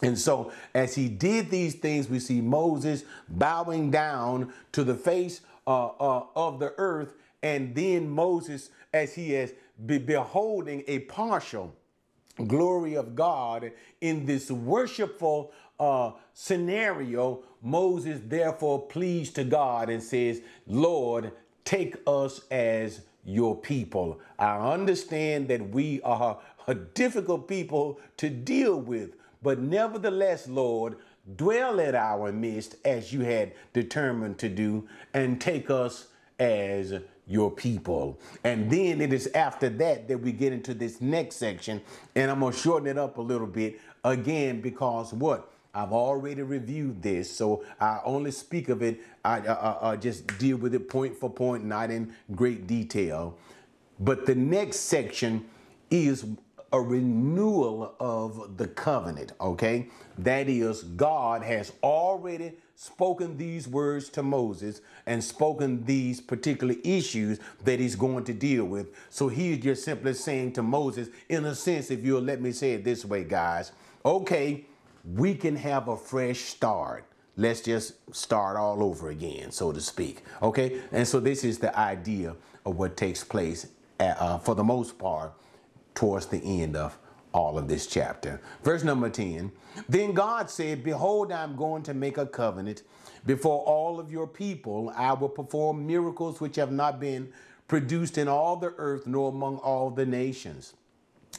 And 0.02 0.18
so, 0.18 0.52
as 0.74 0.96
he 0.96 1.08
did 1.08 1.50
these 1.52 1.76
things, 1.76 2.10
we 2.10 2.20
see 2.20 2.42
Moses 2.42 3.04
bowing 3.30 3.92
down 3.92 4.52
to 4.72 4.84
the 4.84 4.96
face 4.96 5.42
uh, 5.68 5.88
uh, 5.88 6.26
of 6.36 6.60
the 6.60 6.74
earth, 6.78 7.14
and 7.44 7.76
then 7.76 8.10
Moses, 8.10 8.72
as 8.94 9.14
he 9.14 9.36
is 9.36 9.54
be 9.86 9.98
beholding 9.98 10.84
a 10.88 11.00
partial 11.00 11.76
glory 12.48 12.96
of 12.96 13.16
God 13.16 13.72
in 14.00 14.26
this 14.26 14.50
worshipful 14.50 15.52
uh, 15.80 16.12
scenario, 16.34 17.44
Moses 17.62 18.22
therefore 18.26 18.88
pleads 18.88 19.32
to 19.32 19.44
God 19.44 19.90
and 19.90 20.02
says, 20.02 20.42
Lord, 20.68 21.32
take 21.64 21.96
us 22.08 22.42
as 22.50 23.02
your 23.24 23.56
people. 23.56 24.20
I 24.40 24.58
understand 24.58 25.48
that 25.50 25.70
we 25.70 26.02
are 26.02 26.40
a 26.68 26.76
difficult 26.76 27.48
people 27.48 28.00
to 28.18 28.30
deal 28.30 28.80
with, 28.80 29.16
but 29.42 29.60
nevertheless, 29.60 30.48
Lord, 30.48 30.98
dwell 31.36 31.80
at 31.80 31.96
our 31.96 32.32
midst 32.32 32.76
as 32.86 33.14
you 33.14 33.22
had 33.22 33.54
determined 33.74 34.38
to 34.40 34.50
do, 34.50 34.88
and 35.14 35.40
take 35.40 35.70
us 35.70 36.08
as 36.40 37.02
your 37.28 37.52
people. 37.52 38.20
And 38.44 38.70
then 38.70 39.02
it 39.02 39.14
is 39.14 39.28
after 39.34 39.70
that 39.70 40.08
that 40.08 40.18
we 40.18 40.32
get 40.32 40.54
into 40.54 40.74
this 40.74 41.02
next 41.02 41.38
section, 41.38 41.82
and 42.16 42.30
I'm 42.30 42.40
gonna 42.40 42.56
shorten 42.56 42.88
it 42.88 42.98
up 42.98 43.18
a 43.18 43.22
little 43.22 43.48
bit 43.48 43.80
again 44.04 44.62
because 44.62 45.14
what? 45.14 45.48
I've 45.74 45.94
already 45.94 46.42
reviewed 46.42 47.02
this, 47.02 47.32
so 47.32 47.64
I 47.80 48.02
only 48.04 48.32
speak 48.32 48.68
of 48.68 48.82
it. 48.82 49.00
I, 49.24 49.40
I, 49.40 49.92
I 49.92 49.96
just 49.96 50.38
deal 50.38 50.58
with 50.58 50.76
it 50.76 50.90
point 50.90 51.16
for 51.16 51.30
point, 51.30 51.64
not 51.64 51.90
in 51.90 52.14
great 52.36 52.68
detail. 52.68 53.38
But 53.98 54.26
the 54.26 54.36
next 54.36 54.82
section 54.82 55.46
is 55.90 56.26
a 56.74 56.82
renewal 56.82 57.96
of 58.00 58.58
the 58.58 58.68
covenant, 58.68 59.34
okay? 59.42 59.90
That 60.18 60.48
is, 60.48 60.84
God 60.84 61.44
has 61.44 61.74
already 61.84 62.54
spoken 62.76 63.38
these 63.38 63.68
words 63.68 64.10
to 64.10 64.24
Moses 64.24 64.82
and 65.06 65.24
spoken 65.24 65.84
these 65.86 66.22
particular 66.22 66.76
issues 66.84 67.40
that 67.64 67.80
he's 67.80 67.96
going 67.96 68.24
to 68.24 68.34
deal 68.34 68.66
with. 68.66 68.88
So 69.10 69.28
he's 69.28 69.60
just 69.60 69.84
simply 69.84 70.14
saying 70.14 70.54
to 70.54 70.64
Moses, 70.64 71.10
in 71.30 71.46
a 71.46 71.56
sense, 71.56 71.92
if 71.92 72.04
you'll 72.04 72.22
let 72.22 72.42
me 72.42 72.52
say 72.52 72.74
it 72.74 72.84
this 72.84 73.04
way, 73.04 73.24
guys, 73.24 73.74
okay, 74.06 74.66
we 75.14 75.36
can 75.36 75.56
have 75.58 75.90
a 75.90 75.98
fresh 75.98 76.40
start. 76.40 77.06
Let's 77.36 77.62
just 77.62 77.94
start 78.16 78.58
all 78.58 78.84
over 78.84 79.10
again, 79.10 79.52
so 79.52 79.72
to 79.72 79.82
speak. 79.82 80.24
Okay, 80.42 80.82
and 80.92 81.08
so 81.08 81.20
this 81.20 81.44
is 81.44 81.60
the 81.60 81.78
idea 81.78 82.36
of 82.66 82.78
what 82.78 82.98
takes 82.98 83.24
place 83.24 83.68
at, 84.00 84.20
uh, 84.22 84.38
for 84.38 84.56
the 84.56 84.64
most 84.64 84.98
part 84.98 85.34
towards 85.96 86.28
the 86.28 86.62
end 86.62 86.76
of 86.76 86.98
all 87.34 87.58
of 87.58 87.68
this 87.68 87.88
chapter. 87.88 88.42
Verse 88.64 88.84
number 88.84 89.10
10 89.10 89.52
Then 89.88 90.14
God 90.14 90.50
said, 90.50 90.84
Behold, 90.84 91.32
I'm 91.32 91.56
going 91.56 91.84
to 91.84 91.94
make 91.94 92.18
a 92.18 92.26
covenant 92.26 92.84
before 93.26 93.64
all 93.64 94.00
of 94.00 94.12
your 94.12 94.28
people. 94.28 94.92
I 94.96 95.14
will 95.14 95.30
perform 95.30 95.86
miracles 95.86 96.42
which 96.42 96.56
have 96.58 96.72
not 96.72 97.00
been 97.00 97.32
produced 97.68 98.18
in 98.18 98.28
all 98.28 98.58
the 98.58 98.74
earth, 98.78 99.08
nor 99.08 99.30
among 99.30 99.58
all 99.58 99.90
the 99.90 100.06
nations. 100.06 100.74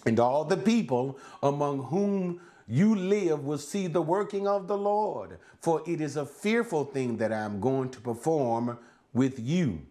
And 0.06 0.18
all 0.18 0.44
the 0.44 0.56
people 0.56 1.18
among 1.42 1.84
whom 1.84 2.40
you 2.66 2.94
live 2.94 3.44
will 3.44 3.58
see 3.58 3.86
the 3.86 4.00
working 4.00 4.48
of 4.48 4.66
the 4.66 4.76
Lord, 4.78 5.38
for 5.60 5.82
it 5.86 6.00
is 6.00 6.16
a 6.16 6.24
fearful 6.24 6.84
thing 6.84 7.18
that 7.18 7.32
I 7.32 7.40
am 7.40 7.60
going 7.60 7.90
to 7.90 8.00
perform 8.00 8.78
with 9.12 9.38
you. 9.38 9.82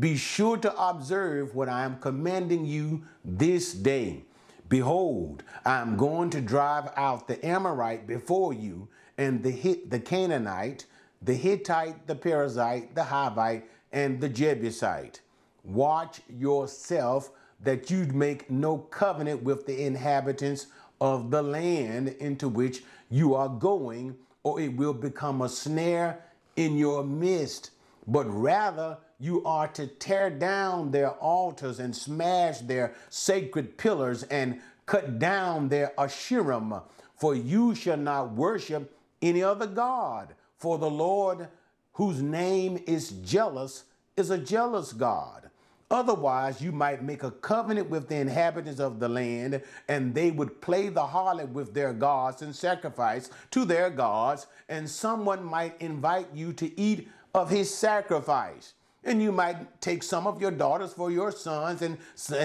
Be 0.00 0.16
sure 0.16 0.56
to 0.56 0.74
observe 0.82 1.54
what 1.54 1.68
I 1.68 1.84
am 1.84 1.98
commanding 1.98 2.64
you 2.64 3.02
this 3.22 3.74
day. 3.74 4.24
Behold, 4.68 5.42
I 5.66 5.80
am 5.80 5.98
going 5.98 6.30
to 6.30 6.40
drive 6.40 6.90
out 6.96 7.28
the 7.28 7.44
Amorite 7.44 8.06
before 8.06 8.54
you, 8.54 8.88
and 9.18 9.42
the 9.42 9.80
the 9.88 10.00
Canaanite, 10.00 10.86
the 11.20 11.34
Hittite, 11.34 12.06
the 12.06 12.14
Perizzite, 12.14 12.94
the 12.94 13.02
Hivite, 13.02 13.64
and 13.92 14.20
the 14.20 14.28
Jebusite. 14.30 15.20
Watch 15.64 16.22
yourself 16.30 17.30
that 17.62 17.90
you 17.90 18.06
make 18.06 18.50
no 18.50 18.78
covenant 18.78 19.42
with 19.42 19.66
the 19.66 19.84
inhabitants 19.84 20.68
of 21.00 21.30
the 21.30 21.42
land 21.42 22.08
into 22.20 22.48
which 22.48 22.84
you 23.10 23.34
are 23.34 23.50
going, 23.50 24.16
or 24.44 24.60
it 24.60 24.74
will 24.76 24.94
become 24.94 25.42
a 25.42 25.48
snare 25.48 26.24
in 26.56 26.78
your 26.78 27.04
midst. 27.04 27.72
But 28.06 28.24
rather, 28.24 28.96
you 29.20 29.44
are 29.44 29.68
to 29.68 29.86
tear 29.86 30.30
down 30.30 30.90
their 30.90 31.10
altars 31.10 31.78
and 31.78 31.94
smash 31.94 32.60
their 32.60 32.94
sacred 33.10 33.76
pillars 33.76 34.22
and 34.24 34.60
cut 34.86 35.18
down 35.18 35.68
their 35.68 35.92
Asherim, 35.98 36.82
for 37.16 37.34
you 37.34 37.74
shall 37.74 37.98
not 37.98 38.32
worship 38.32 38.96
any 39.20 39.42
other 39.42 39.66
God. 39.66 40.34
For 40.56 40.78
the 40.78 40.90
Lord, 40.90 41.48
whose 41.92 42.22
name 42.22 42.82
is 42.86 43.10
jealous, 43.10 43.84
is 44.16 44.30
a 44.30 44.38
jealous 44.38 44.92
God. 44.92 45.50
Otherwise, 45.90 46.60
you 46.60 46.70
might 46.70 47.02
make 47.02 47.24
a 47.24 47.30
covenant 47.32 47.90
with 47.90 48.08
the 48.08 48.16
inhabitants 48.16 48.80
of 48.80 49.00
the 49.00 49.08
land, 49.08 49.60
and 49.88 50.14
they 50.14 50.30
would 50.30 50.60
play 50.60 50.88
the 50.88 51.02
harlot 51.02 51.50
with 51.50 51.74
their 51.74 51.92
gods 51.92 52.42
and 52.42 52.54
sacrifice 52.54 53.28
to 53.50 53.64
their 53.64 53.90
gods, 53.90 54.46
and 54.68 54.88
someone 54.88 55.44
might 55.44 55.80
invite 55.80 56.28
you 56.32 56.52
to 56.52 56.80
eat 56.80 57.08
of 57.34 57.50
his 57.50 57.74
sacrifice. 57.74 58.74
And 59.02 59.22
you 59.22 59.32
might 59.32 59.80
take 59.80 60.02
some 60.02 60.26
of 60.26 60.40
your 60.40 60.50
daughters 60.50 60.92
for 60.92 61.10
your 61.10 61.32
sons, 61.32 61.80
and 61.82 61.96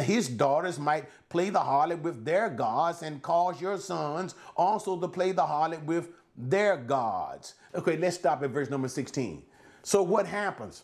his 0.03 0.29
daughters 0.29 0.79
might 0.79 1.09
play 1.27 1.49
the 1.49 1.59
harlot 1.59 2.01
with 2.01 2.23
their 2.23 2.49
gods, 2.49 3.01
and 3.01 3.21
cause 3.21 3.59
your 3.59 3.77
sons 3.77 4.35
also 4.55 4.99
to 4.99 5.07
play 5.07 5.33
the 5.33 5.41
harlot 5.43 5.83
with 5.83 6.09
their 6.37 6.77
gods. 6.77 7.55
Okay, 7.73 7.97
let's 7.97 8.15
stop 8.15 8.41
at 8.43 8.51
verse 8.51 8.69
number 8.69 8.87
16. 8.87 9.43
So, 9.83 10.01
what 10.01 10.25
happens? 10.25 10.83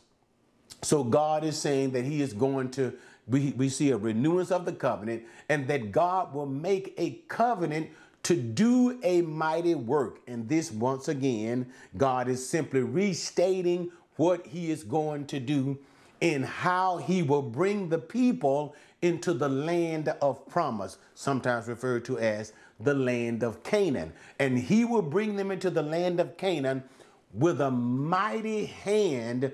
So 0.82 1.04
God 1.04 1.44
is 1.44 1.58
saying 1.58 1.92
that 1.92 2.06
he 2.06 2.22
is 2.22 2.34
going 2.34 2.72
to, 2.72 2.94
we, 3.28 3.52
we 3.52 3.70
see 3.70 3.92
a 3.92 3.98
renewance 3.98 4.52
of 4.52 4.66
the 4.66 4.74
covenant 4.74 5.24
and 5.50 5.68
that 5.68 5.92
God 5.92 6.34
will 6.34 6.48
make 6.48 6.94
a 6.98 7.22
covenant 7.28 7.90
to 8.24 8.36
do 8.36 9.00
a 9.04 9.22
mighty 9.22 9.76
work. 9.76 10.20
And 10.28 10.48
this, 10.48 10.72
once 10.72 11.08
again, 11.08 11.72
God 11.98 12.28
is 12.28 12.48
simply 12.48 12.82
restating 12.82 13.92
what 14.15 14.47
he 14.47 14.71
is 14.71 14.84
going 14.84 15.26
to 15.28 15.39
do 15.39 15.78
and 16.21 16.45
how 16.45 16.97
he 16.97 17.24
will 17.24 17.41
bring 17.41 17.89
the 17.89 17.97
people 17.97 18.76
into 19.02 19.34
the 19.34 19.50
land 19.50 20.10
of 20.21 20.47
promise, 20.47 20.97
sometimes 21.15 21.67
referred 21.67 22.06
to 22.06 22.19
as 22.19 22.54
the 22.80 22.93
land 22.93 23.43
of 23.43 23.63
Canaan. 23.63 24.13
And 24.38 24.58
he 24.58 24.86
will 24.86 25.02
bring 25.02 25.36
them 25.36 25.50
into 25.50 25.69
the 25.69 25.82
land 25.82 26.19
of 26.19 26.38
Canaan 26.38 26.84
with 27.34 27.62
a 27.62 27.71
mighty 27.71 28.65
hand 28.65 29.52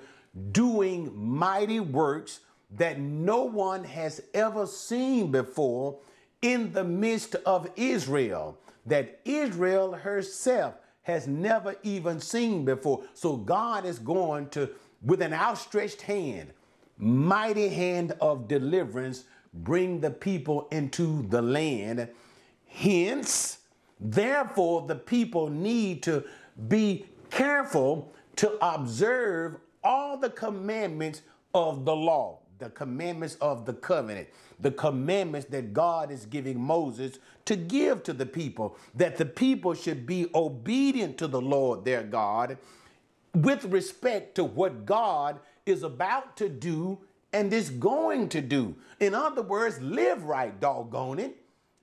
doing 0.51 1.11
mighty 1.15 1.79
works 1.79 2.41
that 2.71 2.99
no 2.99 3.43
one 3.43 3.83
has 3.85 4.21
ever 4.33 4.65
seen 4.67 5.31
before 5.31 5.97
in 6.41 6.73
the 6.73 6.83
midst 6.83 7.35
of 7.45 7.69
Israel, 7.75 8.57
that 8.85 9.19
Israel 9.25 9.93
herself 9.93 10.75
has 11.07 11.25
never 11.25 11.73
even 11.83 12.19
seen 12.19 12.65
before. 12.65 13.01
So 13.13 13.37
God 13.37 13.85
is 13.85 13.97
going 13.97 14.49
to, 14.49 14.69
with 15.01 15.21
an 15.21 15.31
outstretched 15.31 16.01
hand, 16.01 16.51
mighty 16.97 17.69
hand 17.69 18.11
of 18.19 18.49
deliverance, 18.49 19.23
bring 19.53 20.01
the 20.01 20.11
people 20.11 20.67
into 20.69 21.25
the 21.29 21.41
land. 21.41 22.09
Hence, 22.67 23.59
therefore, 24.01 24.85
the 24.85 24.97
people 24.97 25.49
need 25.49 26.03
to 26.03 26.25
be 26.67 27.05
careful 27.29 28.13
to 28.35 28.57
observe 28.61 29.55
all 29.85 30.17
the 30.17 30.29
commandments 30.29 31.21
of 31.53 31.85
the 31.85 31.95
law, 31.95 32.39
the 32.59 32.69
commandments 32.69 33.35
of 33.41 33.65
the 33.65 33.73
covenant, 33.73 34.27
the 34.59 34.71
commandments 34.71 35.47
that 35.49 35.73
God 35.73 36.11
is 36.11 36.25
giving 36.25 36.59
Moses 36.59 37.19
to 37.45 37.55
give 37.55 38.03
to 38.03 38.13
the 38.13 38.25
people, 38.25 38.77
that 38.95 39.17
the 39.17 39.25
people 39.25 39.73
should 39.73 40.05
be 40.05 40.27
obedient 40.33 41.17
to 41.19 41.27
the 41.27 41.41
Lord 41.41 41.85
their 41.85 42.03
God 42.03 42.57
with 43.33 43.65
respect 43.65 44.35
to 44.35 44.43
what 44.43 44.85
God 44.85 45.39
is 45.65 45.83
about 45.83 46.35
to 46.37 46.49
do 46.49 46.99
and 47.33 47.51
is 47.53 47.69
going 47.69 48.29
to 48.29 48.41
do. 48.41 48.75
In 48.99 49.13
other 49.13 49.41
words, 49.41 49.79
live 49.81 50.23
right, 50.23 50.59
doggone 50.59 51.19
it, 51.19 51.37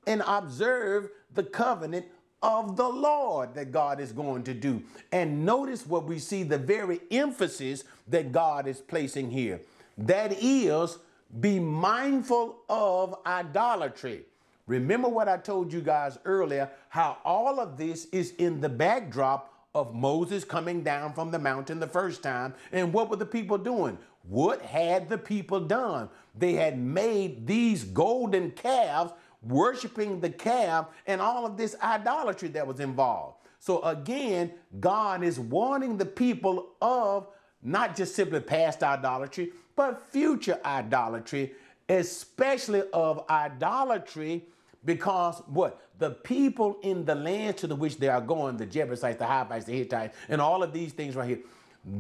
and 0.07 0.23
observe 0.27 1.11
the 1.35 1.45
covenant 1.45 2.07
of 2.43 2.77
the 2.77 2.89
Lord 2.89 3.55
that 3.55 3.73
God 3.73 4.01
is 4.01 4.13
going 4.13 4.43
to 4.45 4.55
do. 4.55 4.83
And 5.13 5.47
notice 5.47 5.87
what 5.87 6.05
we 6.05 6.19
see 6.19 6.43
the 6.43 6.59
very 6.59 7.01
emphasis 7.11 7.85
that 8.09 8.33
God 8.33 8.67
is 8.67 8.81
placing 8.81 9.31
here. 9.31 9.61
That 9.99 10.33
is, 10.43 10.99
be 11.41 11.59
mindful 11.59 12.59
of 12.69 13.17
idolatry. 13.27 14.23
Remember 14.67 15.09
what 15.09 15.29
I 15.29 15.37
told 15.37 15.73
you 15.73 15.81
guys 15.81 16.19
earlier 16.25 16.71
how 16.89 17.19
all 17.25 17.61
of 17.61 17.77
this 17.77 18.07
is 18.07 18.33
in 18.33 18.61
the 18.61 18.69
backdrop 18.69 19.53
of 19.75 19.95
Moses 19.95 20.45
coming 20.45 20.83
down 20.83 21.13
from 21.13 21.31
the 21.31 21.39
mountain 21.39 21.81
the 21.81 21.87
first 21.87 22.23
time. 22.23 22.55
And 22.73 22.93
what 22.93 23.11
were 23.11 23.17
the 23.17 23.27
people 23.27 23.59
doing? 23.59 23.99
What 24.23 24.63
had 24.63 25.09
the 25.09 25.19
people 25.19 25.61
done? 25.61 26.09
They 26.37 26.55
had 26.55 26.79
made 26.79 27.47
these 27.47 27.85
golden 27.85 28.53
calves 28.53 29.13
worshiping 29.43 30.21
the 30.21 30.31
calf, 30.31 30.87
and 31.07 31.21
all 31.21 31.45
of 31.45 31.57
this 31.59 31.77
idolatry 31.83 32.49
that 32.49 32.67
was 32.67 32.81
involved. 32.81 33.37
So 33.59 33.83
again, 33.83 34.53
God 34.81 35.23
is 35.23 35.39
warning 35.39 35.99
the 35.99 36.07
people 36.07 36.71
of 36.81 37.29
not 37.63 37.97
just 37.97 38.15
simply 38.15 38.41
past 38.41 38.83
idolatry, 38.83 39.53
but 39.77 40.11
future 40.11 40.61
idolatry, 40.65 41.53
especially 41.89 42.83
of 42.93 43.25
idolatry 43.29 44.45
because 44.85 45.43
what? 45.47 45.81
The 45.99 46.11
people 46.11 46.79
in 46.83 47.05
the 47.05 47.15
land 47.15 47.57
to 47.59 47.67
the 47.67 47.77
which 47.77 47.99
they 47.99 48.09
are 48.09 48.21
going, 48.21 48.57
the 48.57 48.67
Jebusites, 48.67 49.19
the 49.19 49.27
Hivites, 49.27 49.65
the 49.65 49.73
Hittites, 49.73 50.17
and 50.29 50.41
all 50.41 50.63
of 50.63 50.73
these 50.73 50.93
things 50.93 51.17
right 51.17 51.29
here, 51.29 51.39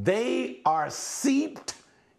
they 0.02 0.60
are 0.66 0.90
seeped 0.90 1.74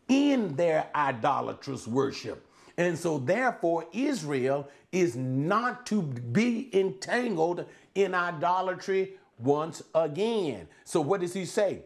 in 0.08 0.56
their 0.56 0.88
idolatrous 0.96 1.88
worship. 1.88 2.46
And 2.78 2.98
so, 2.98 3.20
therefore, 3.20 3.86
Israel 3.94 4.68
is 4.92 5.16
not 5.16 5.86
to 5.88 6.02
be 6.02 6.70
entangled 6.74 7.66
in 7.96 8.14
idolatry 8.14 9.14
once 9.40 9.84
again. 9.94 10.68
So 10.84 11.02
what 11.02 11.22
does 11.22 11.34
he 11.34 11.46
say? 11.46 11.82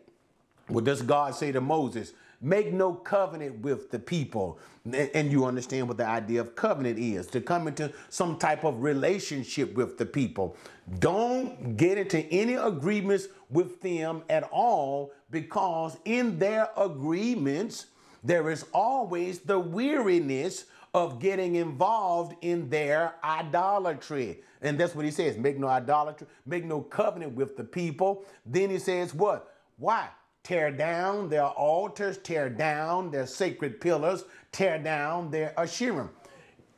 What 0.68 0.84
does 0.84 1.02
God 1.02 1.36
say 1.36 1.52
to 1.52 1.62
Moses? 1.62 2.14
Make 2.42 2.72
no 2.72 2.94
covenant 2.94 3.60
with 3.60 3.92
the 3.92 4.00
people. 4.00 4.60
And 4.92 5.32
you 5.32 5.46
understand 5.46 5.88
what 5.88 5.98
the 5.98 6.08
idea 6.08 6.40
of 6.40 6.56
covenant 6.56 6.98
is 6.98 7.28
to 7.28 7.42
come 7.42 7.68
into 7.68 7.92
some 8.10 8.38
type 8.38 8.64
of 8.64 8.82
relationship 8.82 9.74
with 9.74 9.98
the 9.98 10.06
people. 10.06 10.56
Don't 11.00 11.76
get 11.76 11.98
into 11.98 12.20
any 12.28 12.54
agreements 12.54 13.28
with 13.50 13.82
them 13.82 14.24
at 14.30 14.44
all 14.44 15.12
because 15.32 15.98
in 16.06 16.40
their 16.40 16.70
agreements, 16.78 17.88
there 18.24 18.50
is 18.50 18.66
always 18.74 19.40
the 19.40 19.60
weariness 19.60 20.66
of 20.94 21.20
getting 21.20 21.56
involved 21.56 22.36
in 22.42 22.70
their 22.70 23.16
idolatry. 23.24 24.40
And 24.62 24.80
that's 24.80 24.96
what 24.96 25.06
he 25.06 25.12
says 25.12 25.38
make 25.38 25.58
no 25.60 25.68
idolatry, 25.68 26.28
make 26.46 26.66
no 26.66 26.82
covenant 26.82 27.34
with 27.34 27.56
the 27.58 27.64
people. 27.64 28.26
Then 28.46 28.70
he 28.70 28.80
says, 28.80 29.14
What? 29.14 29.54
Why? 29.78 30.10
Tear 30.50 30.72
down 30.72 31.30
their 31.30 31.46
altars, 31.46 32.18
tear 32.18 32.50
down 32.50 33.12
their 33.12 33.28
sacred 33.28 33.80
pillars, 33.80 34.24
tear 34.52 34.80
down 34.80 35.30
their 35.30 35.54
Asherim. 35.56 36.10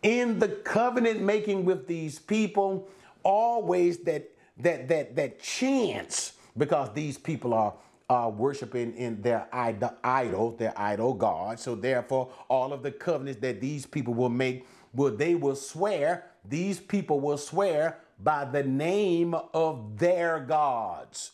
In 0.03 0.39
the 0.39 0.49
covenant 0.49 1.21
making 1.21 1.63
with 1.63 1.87
these 1.87 2.19
people, 2.19 2.89
always 3.23 3.99
that 3.99 4.29
that 4.57 4.89
that 4.89 5.15
that 5.15 5.39
chance, 5.41 6.33
because 6.57 6.93
these 6.93 7.17
people 7.17 7.53
are 7.53 7.73
are 8.09 8.29
worshiping 8.29 8.93
in 8.97 9.21
their 9.21 9.47
idol, 9.53 10.51
their 10.51 10.77
idol 10.77 11.13
God. 11.13 11.57
So 11.57 11.73
therefore, 11.73 12.29
all 12.49 12.73
of 12.73 12.83
the 12.83 12.91
covenants 12.91 13.39
that 13.39 13.61
these 13.61 13.85
people 13.85 14.13
will 14.13 14.27
make, 14.27 14.67
will 14.93 15.15
they 15.15 15.35
will 15.35 15.55
swear, 15.55 16.25
these 16.43 16.81
people 16.81 17.21
will 17.21 17.37
swear 17.37 17.99
by 18.21 18.43
the 18.43 18.63
name 18.63 19.33
of 19.33 19.97
their 19.97 20.41
gods. 20.41 21.31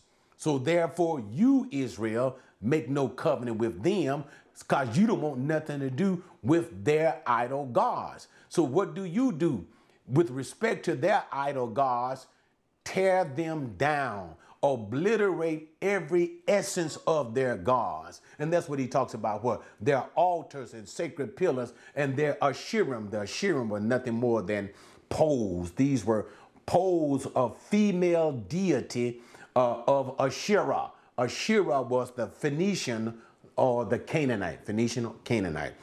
So 0.47 0.57
therefore, 0.57 1.21
you, 1.29 1.67
Israel, 1.71 2.37
make 2.61 2.87
no 2.87 3.09
covenant 3.09 3.57
with 3.57 3.83
them 3.83 4.23
because 4.57 4.97
you 4.97 5.05
don't 5.05 5.19
want 5.19 5.39
nothing 5.39 5.81
to 5.81 5.89
do 5.89 6.23
with 6.41 6.85
their 6.85 7.21
idol 7.27 7.65
gods. 7.65 8.29
So 8.47 8.63
what 8.63 8.95
do 8.95 9.03
you 9.03 9.33
do 9.33 9.67
with 10.07 10.29
respect 10.29 10.85
to 10.85 10.95
their 10.95 11.25
idol 11.33 11.67
gods? 11.67 12.27
Tear 12.85 13.25
them 13.25 13.73
down, 13.77 14.35
obliterate 14.63 15.71
every 15.81 16.35
essence 16.47 16.95
of 17.05 17.33
their 17.33 17.57
gods. 17.57 18.21
And 18.39 18.53
that's 18.53 18.69
what 18.69 18.79
he 18.79 18.87
talks 18.87 19.15
about 19.15 19.43
what? 19.43 19.63
Their 19.81 20.05
altars 20.15 20.73
and 20.73 20.87
sacred 20.87 21.35
pillars 21.35 21.73
and 21.93 22.15
their 22.15 22.35
Asherim. 22.35 23.11
The 23.11 23.17
Asherim 23.17 23.67
were 23.67 23.81
nothing 23.81 24.13
more 24.13 24.41
than 24.41 24.69
poles. 25.09 25.71
These 25.71 26.05
were 26.05 26.27
poles 26.65 27.25
of 27.35 27.57
female 27.57 28.31
deity 28.31 29.21
uh, 29.57 29.81
of 29.87 30.15
Asherah. 30.19 30.91
Asherah 31.17 31.81
was 31.81 32.11
the 32.11 32.27
Phoenician 32.27 33.19
or 33.55 33.85
the 33.85 33.97
Canaanite, 33.97 34.63
Phoenician 34.63 35.11
Canaanite. 35.23 35.73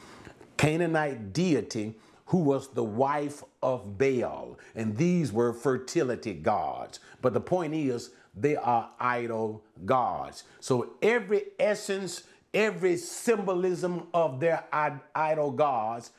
Canaanite 0.56 1.32
deity 1.32 1.96
who 2.26 2.38
was 2.38 2.68
the 2.68 2.84
wife 2.84 3.42
of 3.62 3.98
Baal. 3.98 4.56
And 4.76 4.96
these 4.96 5.32
were 5.32 5.52
fertility 5.52 6.34
gods. 6.34 7.00
But 7.20 7.34
the 7.34 7.40
point 7.40 7.74
is, 7.74 8.10
they 8.36 8.54
are 8.56 8.90
idol 9.00 9.64
gods. 9.84 10.44
So 10.60 10.94
every 11.02 11.42
essence, 11.58 12.22
every 12.52 12.96
symbolism 12.96 14.06
of 14.14 14.38
their 14.38 14.64
idol 15.14 15.50
gods, 15.50 16.12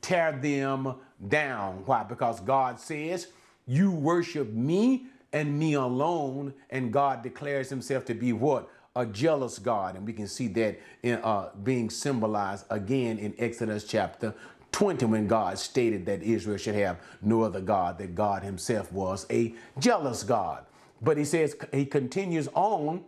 tear 0.00 0.32
them 0.32 0.94
down. 1.28 1.82
Why? 1.84 2.04
Because 2.04 2.40
God 2.40 2.80
says, 2.80 3.28
You 3.66 3.90
worship 3.90 4.50
me 4.52 5.06
and 5.32 5.58
me 5.58 5.74
alone. 5.74 6.54
And 6.70 6.92
God 6.92 7.22
declares 7.22 7.68
himself 7.68 8.04
to 8.06 8.14
be 8.14 8.32
what? 8.32 8.68
A 8.94 9.06
jealous 9.06 9.58
God. 9.58 9.96
And 9.96 10.06
we 10.06 10.12
can 10.12 10.26
see 10.26 10.48
that 10.48 10.80
in, 11.02 11.14
uh, 11.22 11.50
being 11.62 11.90
symbolized 11.90 12.66
again 12.70 13.18
in 13.18 13.34
Exodus 13.38 13.84
chapter 13.84 14.34
20 14.72 15.06
when 15.06 15.26
God 15.26 15.58
stated 15.58 16.06
that 16.06 16.22
Israel 16.22 16.56
should 16.56 16.74
have 16.74 16.98
no 17.20 17.42
other 17.42 17.60
God, 17.60 17.98
that 17.98 18.14
God 18.14 18.42
himself 18.42 18.90
was 18.92 19.26
a 19.30 19.54
jealous 19.78 20.22
God. 20.22 20.64
But 21.00 21.18
he 21.18 21.24
says, 21.24 21.56
he 21.72 21.84
continues 21.84 22.48
on 22.54 23.04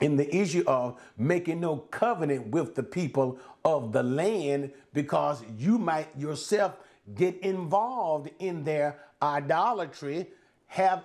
in 0.00 0.16
the 0.16 0.34
issue 0.34 0.64
of 0.66 1.00
making 1.16 1.60
no 1.60 1.76
covenant 1.76 2.48
with 2.48 2.74
the 2.74 2.82
people 2.82 3.38
of 3.64 3.92
the 3.92 4.02
land 4.02 4.72
because 4.92 5.42
you 5.56 5.78
might 5.78 6.08
yourself 6.16 6.76
get 7.14 7.38
involved 7.40 8.30
in 8.38 8.64
their 8.64 8.98
idolatry, 9.22 10.26
have 10.66 11.04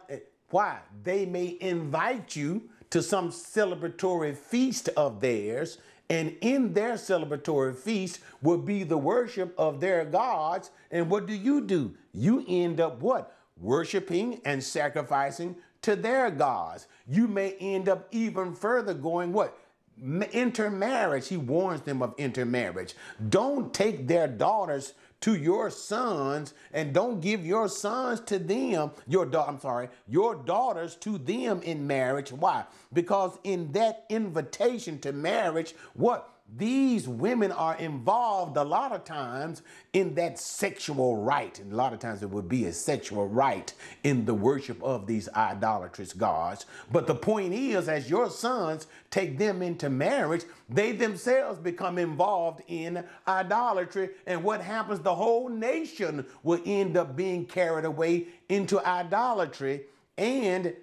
why? 0.53 0.77
They 1.03 1.25
may 1.25 1.57
invite 1.59 2.35
you 2.35 2.69
to 2.91 3.01
some 3.01 3.31
celebratory 3.31 4.37
feast 4.37 4.87
of 4.89 5.19
theirs, 5.19 5.79
and 6.11 6.35
in 6.41 6.73
their 6.73 6.93
celebratory 6.93 7.75
feast 7.75 8.19
will 8.43 8.59
be 8.59 8.83
the 8.83 8.97
worship 8.97 9.55
of 9.57 9.79
their 9.79 10.05
gods. 10.05 10.69
And 10.91 11.09
what 11.09 11.25
do 11.25 11.33
you 11.33 11.61
do? 11.61 11.95
You 12.13 12.45
end 12.47 12.79
up 12.79 13.01
what? 13.01 13.35
Worshiping 13.59 14.41
and 14.45 14.63
sacrificing 14.63 15.55
to 15.81 15.95
their 15.95 16.29
gods. 16.29 16.85
You 17.07 17.27
may 17.27 17.53
end 17.53 17.89
up 17.89 18.07
even 18.11 18.53
further 18.53 18.93
going 18.93 19.33
what? 19.33 19.57
Intermarriage. 20.31 21.29
He 21.29 21.37
warns 21.37 21.81
them 21.81 22.03
of 22.03 22.13
intermarriage. 22.19 22.93
Don't 23.29 23.73
take 23.73 24.07
their 24.07 24.27
daughters 24.27 24.93
to 25.23 25.37
your 25.37 25.69
sons 25.69 26.53
and 26.73 26.93
don't 26.93 27.21
give 27.21 27.45
your 27.45 27.69
sons 27.69 28.19
to 28.21 28.37
them, 28.37 28.91
your 29.07 29.25
da- 29.25 29.45
I'm 29.47 29.59
sorry, 29.59 29.89
your 30.07 30.35
daughters 30.35 30.95
to 30.97 31.17
them 31.17 31.61
in 31.63 31.87
marriage. 31.87 32.33
Why? 32.33 32.65
Because 32.91 33.39
in 33.45 33.71
that 33.71 34.05
invitation 34.09 34.99
to 34.99 35.13
marriage, 35.13 35.75
what 35.93 36.29
these 36.57 37.07
women 37.07 37.51
are 37.51 37.75
involved 37.77 38.57
a 38.57 38.63
lot 38.63 38.91
of 38.91 39.03
times 39.05 39.63
in 39.93 40.13
that 40.15 40.37
sexual 40.37 41.17
rite. 41.17 41.59
And 41.59 41.73
a 41.73 41.75
lot 41.75 41.93
of 41.93 41.99
times 41.99 42.21
it 42.21 42.29
would 42.29 42.47
be 42.47 42.65
a 42.65 42.73
sexual 42.73 43.27
rite 43.27 43.73
in 44.03 44.25
the 44.25 44.33
worship 44.33 44.81
of 44.83 45.07
these 45.07 45.29
idolatrous 45.29 46.13
gods. 46.13 46.65
But 46.91 47.07
the 47.07 47.15
point 47.15 47.53
is, 47.53 47.87
as 47.87 48.09
your 48.09 48.29
sons 48.29 48.87
take 49.09 49.37
them 49.37 49.61
into 49.63 49.89
marriage, 49.89 50.43
they 50.69 50.91
themselves 50.91 51.59
become 51.59 51.97
involved 51.97 52.61
in 52.67 53.03
idolatry. 53.27 54.09
And 54.27 54.43
what 54.43 54.61
happens? 54.61 54.99
The 54.99 55.15
whole 55.15 55.49
nation 55.49 56.25
will 56.43 56.61
end 56.65 56.97
up 56.97 57.15
being 57.15 57.45
carried 57.45 57.85
away 57.85 58.27
into 58.49 58.85
idolatry. 58.85 59.83
And 60.17 60.75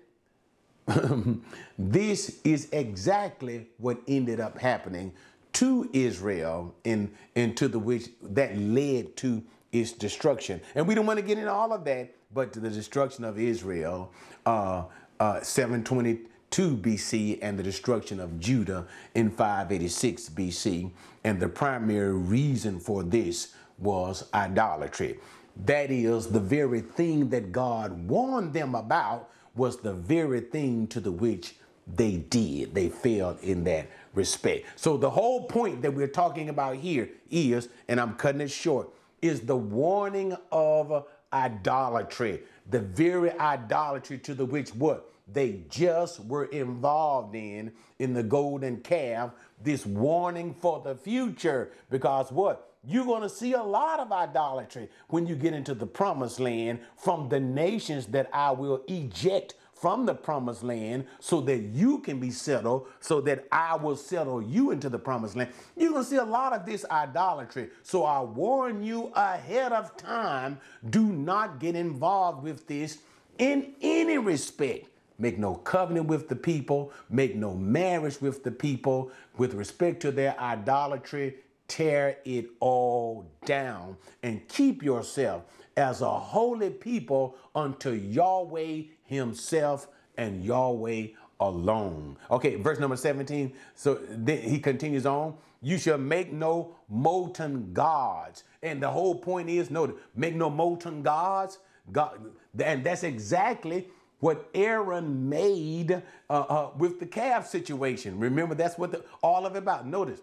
this 1.79 2.41
is 2.43 2.69
exactly 2.73 3.69
what 3.79 4.01
ended 4.09 4.41
up 4.41 4.59
happening 4.59 5.13
to 5.55 5.89
Israel 5.93 6.75
in 6.85 7.11
into 7.35 7.69
the 7.69 7.79
which 7.79 8.09
that 8.23 8.57
led 8.57 9.17
to 9.17 9.43
its 9.73 9.93
destruction. 9.93 10.61
And 10.75 10.87
we 10.87 10.95
don't 10.95 11.07
want 11.07 11.19
to 11.19 11.25
get 11.25 11.39
into 11.39 11.53
all 11.53 11.73
of 11.73 11.85
that, 11.85 12.15
but 12.33 12.53
to 12.55 12.61
the 12.61 12.71
destruction 12.71 13.25
of 13.25 13.39
Israel, 13.39 14.13
uh, 14.47 14.85
uh, 15.19 15.41
722 15.41 16.77
BC, 16.77 17.39
and 17.43 17.59
the 17.59 17.63
destruction 17.63 18.21
of 18.21 18.41
Judah 18.41 18.87
in 19.15 19.31
586 19.31 20.31
BC. 20.31 20.91
And 21.25 21.41
the 21.41 21.49
primary 21.49 22.13
reason 22.15 22.81
for 22.81 23.03
this 23.03 23.55
was 23.79 24.29
idolatry. 24.35 25.19
That 25.65 25.91
is 25.91 26.29
the 26.29 26.41
very 26.41 26.81
thing 26.81 27.29
that 27.31 27.53
God 27.53 28.09
warned 28.09 28.53
them 28.53 28.75
about 28.75 29.31
was 29.55 29.79
the 29.79 29.93
very 29.93 30.41
thing 30.41 30.87
to 30.89 31.01
the 31.01 31.13
which 31.13 31.55
they 31.87 32.17
did. 32.17 32.75
They 32.75 32.89
failed 32.89 33.39
in 33.43 33.65
that 33.65 33.89
respect. 34.15 34.67
So 34.77 34.97
the 34.97 35.11
whole 35.11 35.45
point 35.45 35.83
that 35.83 35.95
we're 35.95 36.09
talking 36.09 36.49
about 36.49 36.77
here 36.77 37.09
is, 37.31 37.69
and 37.89 38.01
I'm 38.01 38.15
cutting 38.15 38.41
it 38.41 38.51
short, 38.51 38.91
is 39.23 39.41
the 39.41 39.57
warning 39.57 40.37
of 40.51 41.07
idolatry. 41.33 42.43
The 42.69 42.81
very 42.81 43.33
idolatry 43.39 44.19
to 44.19 44.35
the 44.35 44.45
which 44.45 44.71
what? 44.71 45.13
They 45.33 45.63
just 45.69 46.25
were 46.25 46.47
involved 46.47 47.37
in, 47.37 47.73
in 47.99 48.15
the 48.15 48.23
golden 48.23 48.81
calf, 48.81 49.31
this 49.63 49.87
warning 49.87 50.55
for 50.55 50.81
the 50.81 50.95
future. 50.95 51.71
Because 51.89 52.33
what? 52.33 52.67
You're 52.83 53.05
going 53.05 53.23
to 53.23 53.29
see 53.29 53.53
a 53.53 53.63
lot 53.63 54.01
of 54.01 54.11
idolatry 54.11 54.89
when 55.09 55.27
you 55.27 55.37
get 55.37 55.53
into 55.53 55.75
the 55.75 55.87
promised 55.87 56.41
land 56.41 56.81
from 56.97 57.29
the 57.29 57.39
nations 57.39 58.07
that 58.07 58.31
I 58.33 58.53
will 58.53 58.83
eject 58.89 59.55
from 59.81 60.05
the 60.05 60.15
promised 60.15 60.63
land 60.63 61.07
so 61.21 61.41
that 61.41 61.59
you 61.59 61.99
can 62.01 62.21
be 62.21 62.31
settled, 62.31 62.87
so 63.01 63.21
that 63.23 63.47
I 63.51 63.77
will 63.77 63.97
settle 63.97 64.43
you 64.43 64.73
into 64.73 64.91
the 64.91 64.99
promised 64.99 65.37
land. 65.37 65.51
You're 65.75 65.93
going 65.93 66.05
to 66.05 66.11
see 66.11 66.17
a 66.17 66.25
lot 66.25 66.53
of 66.53 66.67
this 66.67 66.85
idolatry. 66.91 67.71
So 67.83 68.05
I 68.05 68.21
warn 68.21 68.83
you 68.83 69.11
ahead 69.15 69.73
of 69.73 69.97
time 69.97 70.61
do 70.91 71.05
not 71.05 71.61
get 71.61 71.75
involved 71.75 72.43
with 72.43 72.67
this 72.67 72.99
in 73.39 73.73
any 73.81 74.19
respect. 74.19 74.87
Make 75.19 75.39
no 75.39 75.55
covenant 75.55 76.07
with 76.07 76.29
the 76.29 76.37
people, 76.37 76.93
make 77.09 77.35
no 77.35 77.55
marriage 77.55 78.21
with 78.21 78.45
the 78.45 78.51
people 78.51 79.11
with 79.39 79.55
respect 79.55 80.01
to 80.03 80.11
their 80.11 80.39
idolatry. 80.39 81.37
Tear 81.69 82.19
it 82.25 82.51
all 82.59 83.31
down 83.45 83.97
and 84.25 84.47
keep 84.49 84.83
yourself 84.83 85.45
as 85.81 86.03
a 86.03 86.11
holy 86.11 86.71
people 86.71 87.37
unto 87.55 87.91
Yahweh 87.91 88.83
himself 89.05 89.89
and 90.17 90.45
Yahweh 90.45 91.09
alone. 91.41 92.17
Okay, 92.31 92.57
verse 92.57 92.79
number 92.79 92.97
17. 92.97 93.53
So 93.75 93.99
then 94.11 94.43
he 94.43 94.59
continues 94.61 95.07
on. 95.07 95.35
You 95.63 95.79
shall 95.79 95.99
make 95.99 96.33
no 96.33 96.77
molten 96.89 97.73
gods. 97.73 98.45
And 98.63 98.83
the 98.83 98.91
whole 98.91 99.15
point 99.15 99.49
is 99.49 99.71
no, 99.71 99.95
make 100.15 100.35
no 100.35 100.51
molten 100.51 101.03
gods. 101.03 101.59
God, 101.91 102.21
and 102.63 102.85
that's 102.85 103.03
exactly 103.03 103.89
what 104.21 104.49
Aaron 104.55 105.29
made 105.29 105.93
uh, 105.93 106.33
uh, 106.33 106.71
with 106.77 107.01
the 107.01 107.07
calf 107.07 107.47
situation. 107.47 108.19
Remember, 108.19 108.55
that's 108.55 108.79
what 108.79 108.93
the, 108.93 109.05
all 109.23 109.47
of 109.47 109.57
it 109.57 109.59
about. 109.59 109.87
Notice 109.87 110.21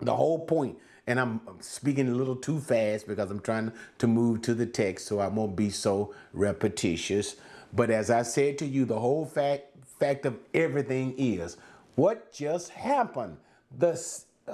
the 0.00 0.14
whole 0.14 0.44
point, 0.46 0.78
and 1.06 1.18
I'm 1.18 1.40
speaking 1.60 2.08
a 2.08 2.14
little 2.14 2.36
too 2.36 2.60
fast 2.60 3.06
because 3.06 3.30
I'm 3.30 3.40
trying 3.40 3.72
to 3.98 4.06
move 4.06 4.42
to 4.42 4.54
the 4.54 4.66
text 4.66 5.06
so 5.06 5.18
I 5.18 5.28
won't 5.28 5.56
be 5.56 5.70
so 5.70 6.14
repetitious. 6.32 7.36
But 7.72 7.90
as 7.90 8.10
I 8.10 8.22
said 8.22 8.58
to 8.58 8.66
you, 8.66 8.84
the 8.84 8.98
whole 8.98 9.24
fact 9.24 9.66
fact 9.98 10.26
of 10.26 10.36
everything 10.52 11.14
is 11.16 11.56
what 11.94 12.32
just 12.32 12.70
happened. 12.70 13.36
The 13.78 14.00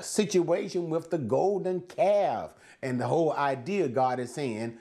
situation 0.00 0.90
with 0.90 1.10
the 1.10 1.18
golden 1.18 1.80
calf 1.82 2.50
and 2.82 3.00
the 3.00 3.06
whole 3.06 3.32
idea 3.32 3.88
God 3.88 4.20
is 4.20 4.34
saying, 4.34 4.76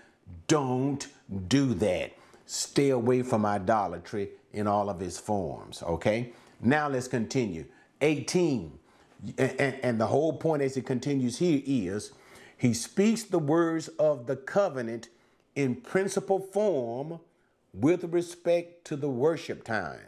don't 0.47 1.07
do 1.47 1.73
that. 1.75 2.13
Stay 2.45 2.89
away 2.89 3.21
from 3.23 3.45
idolatry 3.45 4.29
in 4.53 4.67
all 4.67 4.89
of 4.89 5.01
its 5.01 5.17
forms. 5.17 5.83
Okay. 5.83 6.33
Now 6.61 6.87
let's 6.89 7.07
continue. 7.07 7.65
18. 8.01 8.77
And, 9.37 9.79
and, 9.83 10.01
the 10.01 10.07
whole 10.07 10.33
point 10.33 10.61
as 10.61 10.77
it 10.77 10.85
continues 10.85 11.39
here 11.39 11.61
is 11.65 12.11
he 12.57 12.73
speaks 12.73 13.23
the 13.23 13.39
words 13.39 13.87
of 13.87 14.27
the 14.27 14.35
covenant 14.35 15.09
in 15.55 15.75
principle 15.75 16.39
form 16.39 17.19
with 17.73 18.03
respect 18.05 18.85
to 18.85 18.95
the 18.95 19.09
worship 19.09 19.63
time. 19.63 19.99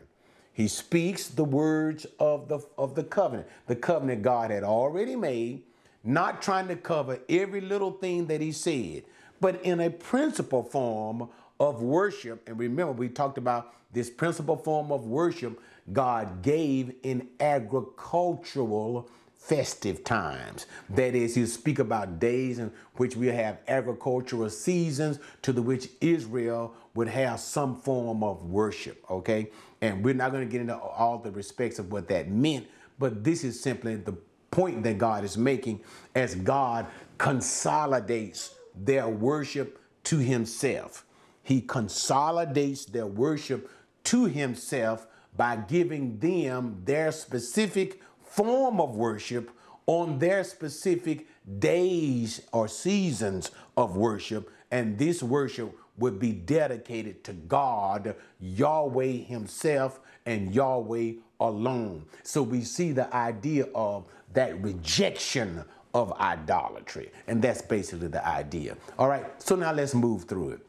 He 0.54 0.68
speaks 0.68 1.28
the 1.28 1.44
words 1.44 2.06
of 2.20 2.50
the, 2.50 2.60
of 2.78 2.96
the 2.96 3.04
covenant, 3.04 3.48
the 3.68 3.76
covenant 3.76 4.22
God 4.22 4.52
had 4.52 4.64
already 4.64 5.16
made, 5.16 5.64
not 6.04 6.42
trying 6.42 6.68
to 6.68 6.76
cover 6.76 7.20
every 7.30 7.62
little 7.62 7.92
thing 7.92 8.28
that 8.28 8.42
he 8.42 8.52
said, 8.52 9.04
but 9.40 9.64
in 9.64 9.80
a 9.80 9.90
principle 9.90 10.64
form 10.64 11.30
of 11.60 11.82
worship. 11.82 12.48
And 12.48 12.60
remember, 12.60 12.92
we 12.92 13.10
talked 13.10 13.38
about 13.38 13.74
this 13.92 14.10
principle 14.10 14.58
form 14.58 14.92
of 14.92 15.06
worship 15.06 15.60
God 15.94 16.42
gave 16.42 16.94
in 17.04 17.28
agricultural 17.40 19.10
festive 19.38 20.04
times. 20.04 20.68
That 20.90 21.16
is, 21.16 21.34
he'll 21.34 21.48
speak 21.48 21.80
about 21.80 22.20
days 22.20 22.60
in 22.60 22.72
which 22.96 23.16
we 23.16 23.28
have 23.28 23.60
agricultural 23.68 24.50
seasons 24.50 25.20
to 25.42 25.54
the 25.54 25.62
which 25.62 25.90
Israel 26.02 26.74
would 26.94 27.08
have 27.08 27.40
some 27.40 27.76
form 27.76 28.24
of 28.24 28.44
worship, 28.44 29.04
okay? 29.10 29.50
And 29.82 30.04
we're 30.04 30.14
not 30.14 30.32
going 30.32 30.46
to 30.46 30.52
get 30.52 30.62
into 30.62 30.78
all 30.78 31.18
the 31.18 31.32
respects 31.32 31.80
of 31.80 31.92
what 31.92 32.08
that 32.10 32.30
meant, 32.30 32.68
but 33.00 33.24
this 33.24 33.44
is 33.44 33.60
simply 33.60 33.96
the 33.96 34.16
point 34.52 34.84
that 34.84 34.98
God 34.98 35.24
is 35.24 35.38
making 35.38 35.82
as 36.16 36.36
God 36.36 36.86
consolidates 37.18 38.56
their 38.76 39.08
worship 39.08 39.80
to 40.06 40.18
himself. 40.18 41.06
He 41.44 41.62
consolidates 41.62 42.86
their 42.86 43.08
worship 43.08 43.72
to 44.06 44.26
himself 44.26 45.08
by 45.40 45.56
giving 45.56 46.20
them 46.20 46.82
their 46.84 47.14
specific 47.14 48.02
form 48.22 48.82
of 48.82 48.98
worship 48.98 49.50
on 49.86 50.20
their 50.20 50.44
specific 50.44 51.28
days 51.60 52.42
or 52.52 52.68
seasons 52.68 53.50
of 53.78 53.96
worship. 53.96 54.52
And 54.70 54.98
this 54.98 55.24
worship 55.24 55.74
would 55.98 56.20
be 56.20 56.34
dedicated 56.34 57.24
to 57.24 57.32
God, 57.32 58.18
Yahweh 58.42 59.24
Himself, 59.24 60.02
and 60.26 60.54
Yahweh 60.54 61.14
alone. 61.40 62.04
So 62.24 62.44
we 62.44 62.62
see 62.64 62.92
the 62.92 63.12
idea 63.16 63.68
of 63.74 64.08
that 64.34 64.62
rejection 64.62 65.64
of 65.94 66.12
idolatry. 66.20 67.14
And 67.28 67.42
that's 67.42 67.62
basically 67.62 68.10
the 68.10 68.28
idea. 68.28 68.76
All 68.98 69.08
right, 69.08 69.42
so 69.42 69.56
now 69.56 69.72
let's 69.72 69.96
move 69.96 70.26
through 70.26 70.50
it. 70.50 70.69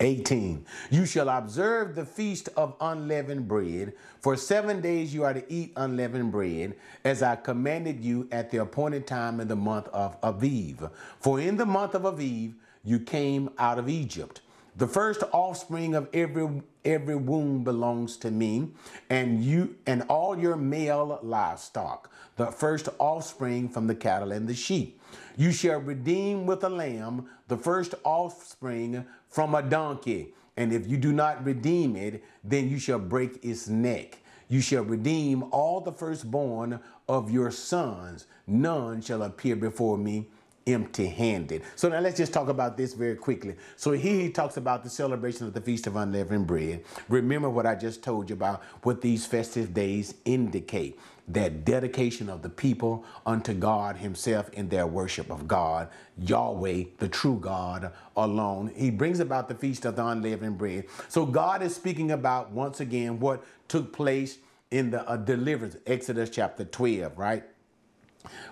18. 0.00 0.66
You 0.90 1.06
shall 1.06 1.28
observe 1.28 1.94
the 1.94 2.04
feast 2.04 2.48
of 2.56 2.74
unleavened 2.80 3.48
bread. 3.48 3.94
For 4.20 4.36
seven 4.36 4.80
days 4.80 5.14
you 5.14 5.24
are 5.24 5.34
to 5.34 5.52
eat 5.52 5.72
unleavened 5.76 6.32
bread, 6.32 6.76
as 7.04 7.22
I 7.22 7.36
commanded 7.36 8.04
you 8.04 8.28
at 8.30 8.50
the 8.50 8.58
appointed 8.58 9.06
time 9.06 9.40
in 9.40 9.48
the 9.48 9.56
month 9.56 9.88
of 9.88 10.20
Aviv. 10.20 10.90
For 11.20 11.40
in 11.40 11.56
the 11.56 11.66
month 11.66 11.94
of 11.94 12.02
Aviv 12.02 12.54
you 12.84 13.00
came 13.00 13.50
out 13.58 13.78
of 13.78 13.88
Egypt. 13.88 14.40
The 14.76 14.86
first 14.86 15.22
offspring 15.32 15.94
of 15.94 16.08
every 16.12 16.62
every 16.84 17.16
womb 17.16 17.64
belongs 17.64 18.18
to 18.18 18.30
me, 18.30 18.68
and 19.08 19.42
you 19.42 19.76
and 19.86 20.02
all 20.02 20.38
your 20.38 20.56
male 20.56 21.18
livestock, 21.22 22.10
the 22.36 22.46
first 22.46 22.90
offspring 22.98 23.70
from 23.70 23.86
the 23.86 23.94
cattle 23.94 24.32
and 24.32 24.46
the 24.46 24.54
sheep. 24.54 24.95
You 25.36 25.52
shall 25.52 25.80
redeem 25.80 26.46
with 26.46 26.64
a 26.64 26.68
lamb 26.68 27.28
the 27.48 27.56
first 27.56 27.94
offspring 28.04 29.04
from 29.28 29.54
a 29.54 29.62
donkey. 29.62 30.34
And 30.56 30.72
if 30.72 30.86
you 30.86 30.96
do 30.96 31.12
not 31.12 31.44
redeem 31.44 31.96
it, 31.96 32.24
then 32.42 32.68
you 32.70 32.78
shall 32.78 32.98
break 32.98 33.44
its 33.44 33.68
neck. 33.68 34.18
You 34.48 34.60
shall 34.60 34.84
redeem 34.84 35.42
all 35.50 35.80
the 35.80 35.92
firstborn 35.92 36.80
of 37.08 37.30
your 37.30 37.50
sons. 37.50 38.26
None 38.46 39.02
shall 39.02 39.22
appear 39.22 39.56
before 39.56 39.98
me 39.98 40.28
empty 40.66 41.06
handed. 41.06 41.62
So 41.76 41.88
now 41.88 42.00
let's 42.00 42.16
just 42.16 42.32
talk 42.32 42.48
about 42.48 42.76
this 42.76 42.92
very 42.94 43.14
quickly. 43.14 43.54
So 43.76 43.92
here 43.92 44.20
he 44.20 44.30
talks 44.30 44.56
about 44.56 44.82
the 44.82 44.90
celebration 44.90 45.46
of 45.46 45.52
the 45.52 45.60
Feast 45.60 45.86
of 45.86 45.96
Unleavened 45.96 46.46
Bread. 46.46 46.84
Remember 47.08 47.48
what 47.48 47.66
I 47.66 47.74
just 47.74 48.02
told 48.02 48.30
you 48.30 48.34
about 48.34 48.62
what 48.82 49.00
these 49.00 49.26
festive 49.26 49.72
days 49.72 50.14
indicate 50.24 50.98
that 51.28 51.64
dedication 51.64 52.28
of 52.28 52.42
the 52.42 52.48
people 52.48 53.04
unto 53.24 53.52
God 53.52 53.96
Himself 53.96 54.48
in 54.50 54.68
their 54.68 54.86
worship 54.86 55.30
of 55.30 55.48
God, 55.48 55.88
Yahweh, 56.18 56.84
the 56.98 57.08
true 57.08 57.38
God 57.40 57.92
alone. 58.16 58.72
He 58.74 58.90
brings 58.90 59.20
about 59.20 59.48
the 59.48 59.54
Feast 59.54 59.84
of 59.84 59.96
the 59.96 60.06
Unleavened 60.06 60.58
Bread. 60.58 60.84
So 61.08 61.26
God 61.26 61.62
is 61.62 61.74
speaking 61.74 62.12
about 62.12 62.50
once 62.50 62.80
again 62.80 63.18
what 63.18 63.44
took 63.68 63.92
place 63.92 64.38
in 64.70 64.90
the 64.90 65.08
uh, 65.08 65.16
deliverance, 65.16 65.76
Exodus 65.86 66.30
chapter 66.30 66.64
12, 66.64 67.16
right? 67.18 67.44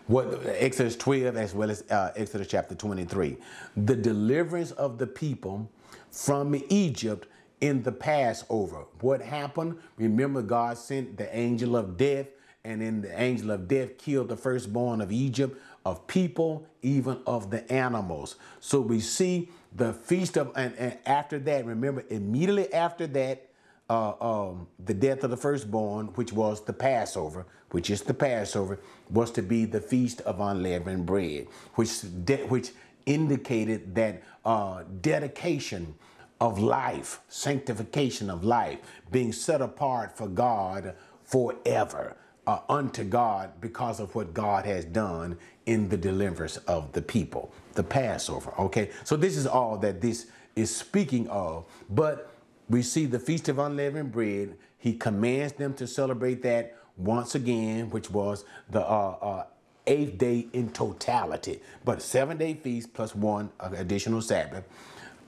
What 0.07 0.45
Exodus 0.47 0.97
12 0.97 1.37
as 1.37 1.55
well 1.55 1.70
as 1.70 1.83
uh, 1.91 2.12
Exodus 2.16 2.47
chapter 2.49 2.75
23. 2.75 3.37
The 3.77 3.97
deliverance 3.97 4.70
of 4.72 4.99
the 4.99 5.07
people 5.07 5.70
from 6.11 6.55
Egypt 6.68 7.27
in 7.61 7.83
the 7.83 7.93
Passover. 7.93 8.85
What 9.01 9.20
happened? 9.20 9.79
Remember, 9.97 10.43
God 10.43 10.79
sent 10.79 11.16
the 11.16 11.35
angel 11.37 11.77
of 11.77 11.97
death, 11.97 12.27
and 12.65 12.81
then 12.81 13.03
the 13.03 13.21
angel 13.21 13.51
of 13.51 13.69
death 13.69 13.99
killed 13.99 14.29
the 14.29 14.37
firstborn 14.37 15.01
of 15.01 15.12
Egypt, 15.12 15.61
of 15.85 16.07
people, 16.07 16.67
even 16.83 17.19
of 17.27 17.51
the 17.51 17.71
animals. 17.71 18.37
So 18.61 18.81
we 18.81 19.01
see 19.01 19.51
the 19.75 19.93
feast 19.93 20.39
of, 20.39 20.53
and, 20.57 20.75
and 20.77 20.97
after 21.05 21.39
that, 21.41 21.67
remember, 21.67 22.05
immediately 22.09 22.73
after 22.73 23.07
that, 23.09 23.51
uh, 23.91 24.15
um, 24.21 24.67
the 24.83 24.95
death 24.95 25.25
of 25.25 25.31
the 25.31 25.37
firstborn, 25.37 26.07
which 26.15 26.33
was 26.33 26.65
the 26.65 26.73
Passover, 26.73 27.45
which 27.71 27.91
is 27.91 28.01
the 28.01 28.15
Passover, 28.15 28.81
was 29.11 29.31
to 29.33 29.43
be 29.43 29.67
the 29.67 29.81
feast 29.81 30.23
of 30.23 30.41
unleavened 30.41 31.05
bread, 31.05 31.47
which 31.75 32.01
which 32.49 32.71
indicated 33.05 33.95
that 33.95 34.23
uh, 34.47 34.85
dedication 35.03 35.95
of 36.41 36.59
life, 36.59 37.21
sanctification 37.29 38.31
of 38.31 38.43
life, 38.43 38.79
being 39.11 39.33
set 39.33 39.61
apart 39.61 40.17
for 40.17 40.29
God 40.29 40.95
forever. 41.23 42.17
Uh, 42.47 42.59
unto 42.69 43.05
God 43.05 43.53
because 43.63 44.01
of 44.01 44.15
what 44.15 44.35
God 44.35 44.67
has 44.67 44.85
done 44.85 45.39
in 45.65 45.89
the 45.89 45.97
deliverance 45.97 46.59
of 46.69 46.93
the 46.93 47.01
people, 47.01 47.51
the 47.73 47.83
Passover. 47.83 48.53
Okay, 48.59 48.91
so 49.03 49.17
this 49.17 49.39
is 49.39 49.47
all 49.47 49.79
that 49.79 50.03
this 50.03 50.27
is 50.55 50.75
speaking 50.75 51.27
of. 51.29 51.65
But 51.89 52.31
we 52.69 52.83
see 52.83 53.07
the 53.07 53.19
Feast 53.19 53.49
of 53.49 53.59
Unleavened 53.59 54.13
Bread. 54.13 54.57
He 54.77 54.93
commands 54.93 55.55
them 55.55 55.73
to 55.75 55.87
celebrate 55.87 56.43
that 56.43 56.77
once 56.99 57.35
again, 57.35 57.89
which 57.91 58.11
was 58.11 58.45
the 58.71 58.81
uh, 58.81 59.17
uh, 59.23 59.45
eighth 59.87 60.19
day 60.19 60.47
in 60.53 60.71
totality, 60.71 61.61
but 61.85 62.03
seven 62.03 62.37
day 62.37 62.55
feast 62.55 62.93
plus 62.95 63.15
one 63.15 63.51
additional 63.61 64.21
Sabbath. 64.21 64.65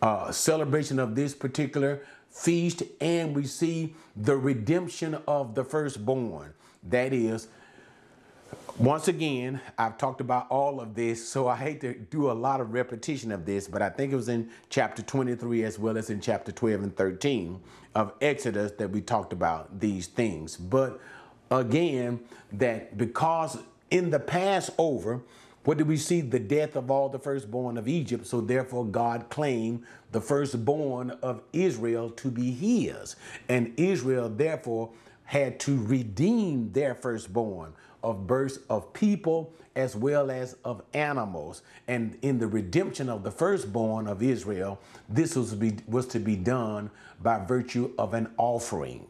Uh, 0.02 0.30
celebration 0.30 0.98
of 0.98 1.14
this 1.14 1.34
particular 1.34 2.02
feast, 2.28 2.82
and 3.00 3.34
we 3.34 3.46
see 3.46 3.94
the 4.14 4.36
redemption 4.36 5.16
of 5.26 5.54
the 5.54 5.64
firstborn. 5.64 6.52
That 6.90 7.12
is, 7.12 7.48
once 8.78 9.08
again, 9.08 9.60
I've 9.78 9.98
talked 9.98 10.20
about 10.20 10.48
all 10.50 10.80
of 10.80 10.94
this, 10.94 11.26
so 11.26 11.48
I 11.48 11.56
hate 11.56 11.80
to 11.80 11.94
do 11.94 12.30
a 12.30 12.32
lot 12.32 12.60
of 12.60 12.72
repetition 12.72 13.32
of 13.32 13.46
this, 13.46 13.68
but 13.68 13.82
I 13.82 13.88
think 13.88 14.12
it 14.12 14.16
was 14.16 14.28
in 14.28 14.50
chapter 14.68 15.02
23 15.02 15.64
as 15.64 15.78
well 15.78 15.96
as 15.96 16.10
in 16.10 16.20
chapter 16.20 16.52
12 16.52 16.82
and 16.82 16.96
13 16.96 17.60
of 17.94 18.12
Exodus 18.20 18.72
that 18.72 18.90
we 18.90 19.00
talked 19.00 19.32
about 19.32 19.80
these 19.80 20.06
things. 20.08 20.56
But 20.56 21.00
again, 21.50 22.20
that 22.52 22.98
because 22.98 23.58
in 23.90 24.10
the 24.10 24.20
Passover, 24.20 25.22
What 25.66 25.78
did 25.78 25.88
we 25.88 25.96
see? 25.96 26.20
The 26.20 26.38
death 26.38 26.76
of 26.76 26.92
all 26.92 27.08
the 27.08 27.18
firstborn 27.18 27.76
of 27.76 27.88
Egypt. 27.88 28.24
So 28.24 28.40
therefore, 28.40 28.86
God 28.86 29.28
claimed 29.30 29.82
the 30.12 30.20
firstborn 30.20 31.10
of 31.22 31.42
Israel 31.52 32.08
to 32.10 32.30
be 32.30 32.52
his. 32.52 33.16
And 33.48 33.74
Israel, 33.76 34.28
therefore, 34.28 34.90
had 35.26 35.60
to 35.60 35.84
redeem 35.84 36.72
their 36.72 36.94
firstborn 36.94 37.74
of 38.02 38.26
births 38.26 38.58
of 38.70 38.92
people 38.92 39.52
as 39.74 39.94
well 39.94 40.30
as 40.30 40.56
of 40.64 40.82
animals. 40.94 41.62
And 41.88 42.16
in 42.22 42.38
the 42.38 42.46
redemption 42.46 43.08
of 43.08 43.22
the 43.22 43.30
firstborn 43.30 44.06
of 44.06 44.22
Israel, 44.22 44.80
this 45.08 45.36
was, 45.36 45.54
be, 45.54 45.76
was 45.86 46.06
to 46.08 46.18
be 46.18 46.36
done 46.36 46.90
by 47.22 47.44
virtue 47.44 47.92
of 47.98 48.14
an 48.14 48.28
offering 48.38 49.06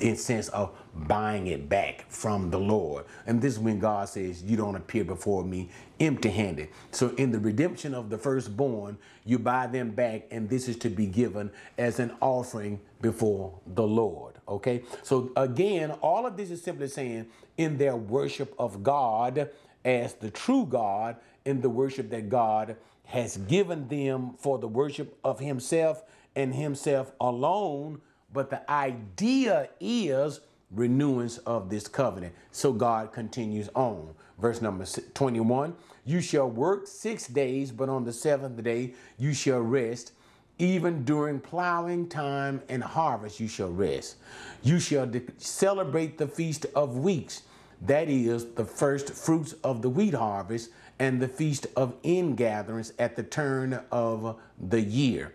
in 0.00 0.16
sense 0.16 0.48
of 0.48 0.76
buying 0.94 1.48
it 1.48 1.68
back 1.68 2.04
from 2.08 2.50
the 2.50 2.58
Lord. 2.58 3.04
And 3.26 3.40
this 3.40 3.54
is 3.54 3.58
when 3.58 3.78
God 3.78 4.08
says, 4.08 4.42
you 4.42 4.56
don't 4.56 4.76
appear 4.76 5.04
before 5.04 5.44
me 5.44 5.68
empty 5.98 6.28
handed. 6.28 6.68
So 6.92 7.10
in 7.16 7.32
the 7.32 7.40
redemption 7.40 7.94
of 7.94 8.10
the 8.10 8.18
firstborn, 8.18 8.96
you 9.24 9.38
buy 9.38 9.66
them 9.66 9.90
back 9.90 10.26
and 10.30 10.48
this 10.48 10.68
is 10.68 10.76
to 10.78 10.90
be 10.90 11.06
given 11.06 11.50
as 11.78 11.98
an 11.98 12.14
offering 12.20 12.80
before 13.02 13.58
the 13.66 13.86
Lord. 13.86 14.35
Okay. 14.48 14.82
So 15.02 15.32
again, 15.36 15.92
all 16.02 16.26
of 16.26 16.36
this 16.36 16.50
is 16.50 16.62
simply 16.62 16.88
saying 16.88 17.26
in 17.56 17.78
their 17.78 17.96
worship 17.96 18.54
of 18.58 18.82
God 18.82 19.50
as 19.84 20.14
the 20.14 20.30
true 20.30 20.66
God, 20.66 21.16
in 21.44 21.60
the 21.60 21.70
worship 21.70 22.10
that 22.10 22.28
God 22.28 22.76
has 23.04 23.36
given 23.36 23.88
them 23.88 24.34
for 24.38 24.58
the 24.58 24.68
worship 24.68 25.16
of 25.24 25.38
himself 25.38 26.02
and 26.34 26.54
himself 26.54 27.12
alone 27.20 28.00
but 28.32 28.50
the 28.50 28.70
idea 28.70 29.68
is 29.80 30.40
renewance 30.70 31.38
of 31.38 31.70
this 31.70 31.88
covenant. 31.88 32.34
So 32.50 32.72
God 32.72 33.12
continues 33.12 33.68
on. 33.74 34.14
Verse 34.38 34.60
number 34.60 34.84
21 35.14 35.74
You 36.04 36.20
shall 36.20 36.50
work 36.50 36.86
six 36.86 37.26
days, 37.28 37.72
but 37.72 37.88
on 37.88 38.04
the 38.04 38.12
seventh 38.12 38.62
day 38.62 38.94
you 39.18 39.32
shall 39.32 39.60
rest. 39.60 40.12
Even 40.58 41.04
during 41.04 41.38
plowing 41.38 42.08
time 42.08 42.62
and 42.68 42.82
harvest, 42.82 43.40
you 43.40 43.48
shall 43.48 43.70
rest. 43.70 44.16
You 44.62 44.78
shall 44.78 45.10
celebrate 45.36 46.16
the 46.16 46.26
feast 46.26 46.64
of 46.74 46.96
weeks, 46.98 47.42
that 47.82 48.08
is, 48.08 48.46
the 48.54 48.64
first 48.64 49.10
fruits 49.10 49.54
of 49.62 49.82
the 49.82 49.90
wheat 49.90 50.14
harvest, 50.14 50.70
and 50.98 51.20
the 51.20 51.28
feast 51.28 51.66
of 51.76 51.94
ingatherings 52.02 52.94
at 52.98 53.16
the 53.16 53.22
turn 53.22 53.80
of 53.92 54.40
the 54.58 54.80
year. 54.80 55.34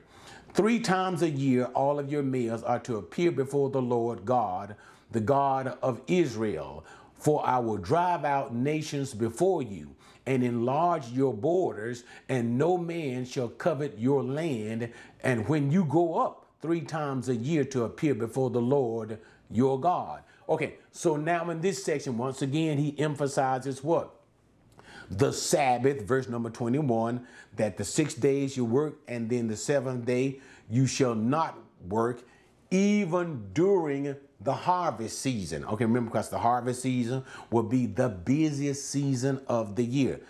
Three 0.53 0.79
times 0.79 1.21
a 1.21 1.29
year, 1.29 1.65
all 1.75 1.99
of 1.99 2.11
your 2.11 2.23
males 2.23 2.63
are 2.63 2.79
to 2.79 2.97
appear 2.97 3.31
before 3.31 3.69
the 3.69 3.81
Lord 3.81 4.25
God, 4.25 4.75
the 5.11 5.19
God 5.19 5.77
of 5.83 6.01
Israel. 6.07 6.83
For 7.19 7.45
I 7.45 7.59
will 7.59 7.77
drive 7.77 8.25
out 8.25 8.55
nations 8.55 9.13
before 9.13 9.61
you 9.61 9.95
and 10.25 10.43
enlarge 10.43 11.09
your 11.09 11.33
borders, 11.33 12.03
and 12.29 12.57
no 12.57 12.77
man 12.77 13.25
shall 13.25 13.49
covet 13.49 13.97
your 13.97 14.23
land. 14.23 14.91
And 15.23 15.47
when 15.47 15.71
you 15.71 15.85
go 15.85 16.19
up 16.19 16.45
three 16.61 16.81
times 16.81 17.29
a 17.29 17.35
year 17.35 17.63
to 17.65 17.83
appear 17.83 18.13
before 18.13 18.49
the 18.49 18.61
Lord 18.61 19.19
your 19.49 19.79
God. 19.79 20.21
Okay, 20.47 20.75
so 20.91 21.15
now 21.15 21.49
in 21.49 21.61
this 21.61 21.83
section, 21.83 22.17
once 22.17 22.41
again, 22.41 22.77
he 22.77 22.97
emphasizes 22.99 23.83
what? 23.83 24.15
the 25.11 25.33
Sabbath, 25.33 26.03
verse 26.03 26.29
number 26.29 26.49
21, 26.49 27.27
that 27.57 27.77
the 27.77 27.83
six 27.83 28.13
days 28.13 28.55
you 28.55 28.63
work 28.63 28.95
and 29.07 29.29
then 29.29 29.47
the 29.47 29.57
seventh 29.57 30.05
day 30.05 30.39
you 30.69 30.87
shall 30.87 31.15
not 31.15 31.57
work, 31.87 32.23
even 32.71 33.49
during 33.53 34.15
the 34.39 34.53
harvest 34.53 35.19
season. 35.19 35.65
Okay, 35.65 35.85
remember, 35.85 36.09
because 36.09 36.29
the 36.29 36.39
harvest 36.39 36.81
season 36.81 37.23
will 37.51 37.63
be 37.63 37.85
the 37.85 38.09
busiest 38.09 38.89
season 38.89 39.41
of 39.47 39.75
the 39.75 39.83
year. 39.83 40.21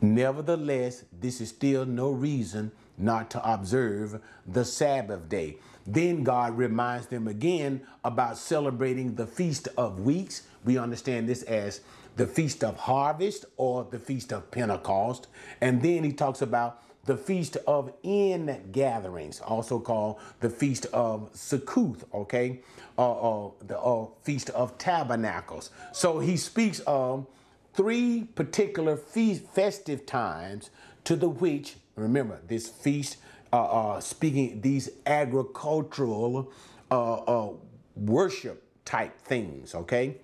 Nevertheless, 0.00 1.04
this 1.12 1.40
is 1.40 1.50
still 1.50 1.84
no 1.84 2.10
reason 2.10 2.72
not 2.96 3.30
to 3.30 3.52
observe 3.52 4.20
the 4.46 4.64
Sabbath 4.64 5.28
day. 5.28 5.58
Then 5.86 6.22
God 6.22 6.56
reminds 6.56 7.08
them 7.08 7.28
again 7.28 7.82
about 8.04 8.38
celebrating 8.38 9.14
the 9.16 9.26
Feast 9.26 9.68
of 9.76 10.00
Weeks. 10.00 10.44
We 10.64 10.78
understand 10.78 11.28
this 11.28 11.42
as 11.42 11.80
the 12.16 12.26
Feast 12.26 12.64
of 12.64 12.76
Harvest 12.76 13.44
or 13.56 13.86
the 13.90 13.98
Feast 13.98 14.32
of 14.32 14.50
Pentecost. 14.50 15.26
And 15.60 15.82
then 15.82 16.04
he 16.04 16.12
talks 16.12 16.42
about 16.42 16.82
the 17.04 17.16
Feast 17.16 17.56
of 17.66 17.92
In 18.02 18.68
Gatherings, 18.72 19.40
also 19.40 19.78
called 19.78 20.18
the 20.40 20.50
Feast 20.50 20.86
of 20.92 21.30
Succoth, 21.32 22.04
okay? 22.12 22.60
Uh, 22.98 23.46
uh, 23.46 23.50
the 23.66 23.78
uh, 23.78 24.06
Feast 24.22 24.50
of 24.50 24.76
Tabernacles. 24.78 25.70
So 25.92 26.18
he 26.18 26.36
speaks 26.36 26.80
of 26.80 27.26
three 27.72 28.24
particular 28.34 28.96
feast, 28.96 29.44
festive 29.54 30.04
times 30.04 30.70
to 31.04 31.16
the 31.16 31.28
which, 31.28 31.76
remember, 31.96 32.40
this 32.46 32.68
feast, 32.68 33.16
uh, 33.52 33.64
uh, 33.64 34.00
speaking 34.00 34.60
these 34.60 34.90
agricultural 35.06 36.52
uh, 36.90 37.48
worship 37.96 38.64
type 38.84 39.18
things, 39.20 39.74
okay? 39.74 40.16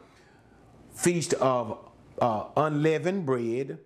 Feast 0.94 1.34
of 1.34 1.78
uh, 2.20 2.44
unleavened 2.56 3.26
bread, 3.26 3.78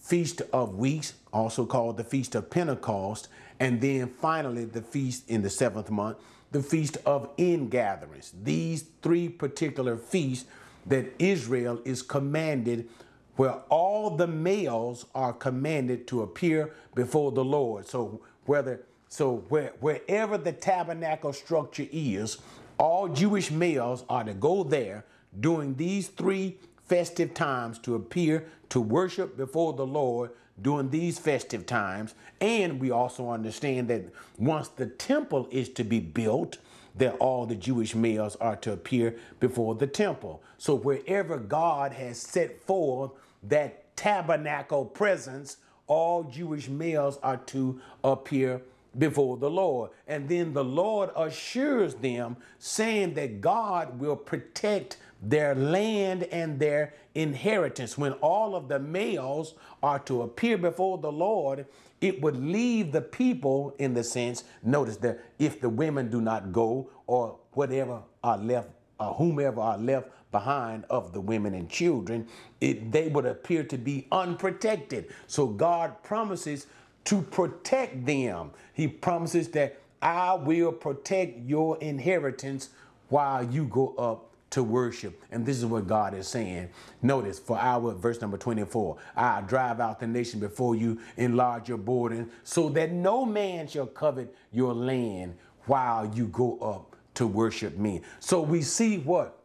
Feast 0.00 0.42
of 0.52 0.76
Weeks, 0.76 1.14
also 1.32 1.66
called 1.66 1.96
the 1.96 2.04
Feast 2.04 2.34
of 2.34 2.50
Pentecost, 2.50 3.28
and 3.60 3.80
then 3.80 4.08
finally 4.08 4.64
the 4.64 4.82
feast 4.82 5.28
in 5.28 5.42
the 5.42 5.50
seventh 5.50 5.90
month, 5.90 6.16
the 6.50 6.62
Feast 6.62 6.96
of 7.04 7.28
Ingatherings. 7.36 8.32
These 8.42 8.86
three 9.02 9.28
particular 9.28 9.96
feasts 9.96 10.48
that 10.86 11.12
Israel 11.18 11.80
is 11.84 12.02
commanded, 12.02 12.88
where 13.36 13.52
all 13.68 14.16
the 14.16 14.26
males 14.26 15.06
are 15.14 15.32
commanded 15.32 16.06
to 16.08 16.22
appear 16.22 16.72
before 16.94 17.30
the 17.30 17.44
Lord. 17.44 17.86
So 17.86 18.22
whether 18.46 18.80
so 19.08 19.44
where, 19.48 19.72
wherever 19.80 20.38
the 20.38 20.52
tabernacle 20.52 21.32
structure 21.32 21.86
is, 21.90 22.38
all 22.78 23.08
Jewish 23.08 23.50
males 23.50 24.04
are 24.08 24.24
to 24.24 24.32
go 24.32 24.62
there 24.62 25.04
during 25.38 25.74
these 25.74 26.08
three 26.08 26.58
festive 26.90 27.32
times 27.32 27.78
to 27.78 27.94
appear 27.94 28.44
to 28.68 28.80
worship 28.80 29.36
before 29.36 29.72
the 29.72 29.86
Lord 29.86 30.32
during 30.60 30.90
these 30.90 31.20
festive 31.20 31.64
times. 31.64 32.16
And 32.40 32.80
we 32.80 32.90
also 32.90 33.30
understand 33.30 33.86
that 33.88 34.02
once 34.38 34.66
the 34.66 34.86
temple 34.86 35.46
is 35.52 35.68
to 35.70 35.84
be 35.84 36.00
built, 36.00 36.58
that 36.96 37.16
all 37.18 37.46
the 37.46 37.54
Jewish 37.54 37.94
males 37.94 38.34
are 38.40 38.56
to 38.56 38.72
appear 38.72 39.14
before 39.38 39.76
the 39.76 39.86
temple. 39.86 40.42
So 40.58 40.74
wherever 40.74 41.36
God 41.36 41.92
has 41.92 42.18
set 42.18 42.60
forth 42.64 43.12
that 43.44 43.96
tabernacle 43.96 44.84
presence, 44.84 45.58
all 45.86 46.24
Jewish 46.24 46.68
males 46.68 47.20
are 47.22 47.36
to 47.36 47.80
appear 48.02 48.62
before 48.98 49.36
the 49.36 49.48
Lord. 49.48 49.90
And 50.08 50.28
then 50.28 50.52
the 50.52 50.64
Lord 50.64 51.10
assures 51.16 51.94
them, 51.94 52.36
saying 52.58 53.14
that 53.14 53.40
God 53.40 54.00
will 54.00 54.16
protect 54.16 54.96
their 55.22 55.54
land 55.54 56.24
and 56.24 56.58
their 56.58 56.94
inheritance. 57.14 57.98
When 57.98 58.12
all 58.14 58.54
of 58.54 58.68
the 58.68 58.78
males 58.78 59.54
are 59.82 59.98
to 60.00 60.22
appear 60.22 60.56
before 60.56 60.98
the 60.98 61.12
Lord, 61.12 61.66
it 62.00 62.22
would 62.22 62.36
leave 62.36 62.92
the 62.92 63.02
people 63.02 63.74
in 63.78 63.92
the 63.94 64.02
sense, 64.02 64.44
notice 64.62 64.96
that 64.98 65.20
if 65.38 65.60
the 65.60 65.68
women 65.68 66.10
do 66.10 66.20
not 66.20 66.52
go 66.52 66.90
or 67.06 67.38
whatever 67.52 68.02
are 68.24 68.38
left, 68.38 68.70
uh, 68.98 69.12
whomever 69.12 69.60
are 69.60 69.78
left 69.78 70.08
behind 70.32 70.84
of 70.88 71.12
the 71.12 71.20
women 71.20 71.54
and 71.54 71.68
children, 71.68 72.26
it, 72.60 72.90
they 72.92 73.08
would 73.08 73.26
appear 73.26 73.64
to 73.64 73.76
be 73.76 74.06
unprotected. 74.12 75.12
So 75.26 75.46
God 75.46 76.02
promises 76.02 76.66
to 77.04 77.20
protect 77.20 78.06
them. 78.06 78.52
He 78.72 78.88
promises 78.88 79.48
that 79.48 79.78
I 80.00 80.34
will 80.34 80.72
protect 80.72 81.40
your 81.46 81.76
inheritance 81.78 82.70
while 83.08 83.42
you 83.44 83.64
go 83.64 83.94
up 83.96 84.29
to 84.50 84.62
worship. 84.62 85.22
And 85.30 85.46
this 85.46 85.56
is 85.56 85.64
what 85.64 85.86
God 85.86 86.14
is 86.14 86.28
saying. 86.28 86.70
Notice 87.02 87.38
for 87.38 87.58
our 87.58 87.92
verse 87.92 88.20
number 88.20 88.36
24 88.36 88.96
I 89.16 89.40
drive 89.42 89.80
out 89.80 90.00
the 90.00 90.06
nation 90.06 90.40
before 90.40 90.74
you, 90.74 91.00
enlarge 91.16 91.68
your 91.68 91.78
border, 91.78 92.26
so 92.42 92.68
that 92.70 92.92
no 92.92 93.24
man 93.24 93.66
shall 93.68 93.86
covet 93.86 94.34
your 94.52 94.74
land 94.74 95.36
while 95.66 96.12
you 96.14 96.26
go 96.26 96.58
up 96.58 96.96
to 97.14 97.26
worship 97.26 97.76
me. 97.76 98.02
So 98.18 98.40
we 98.40 98.62
see 98.62 98.98
what? 98.98 99.36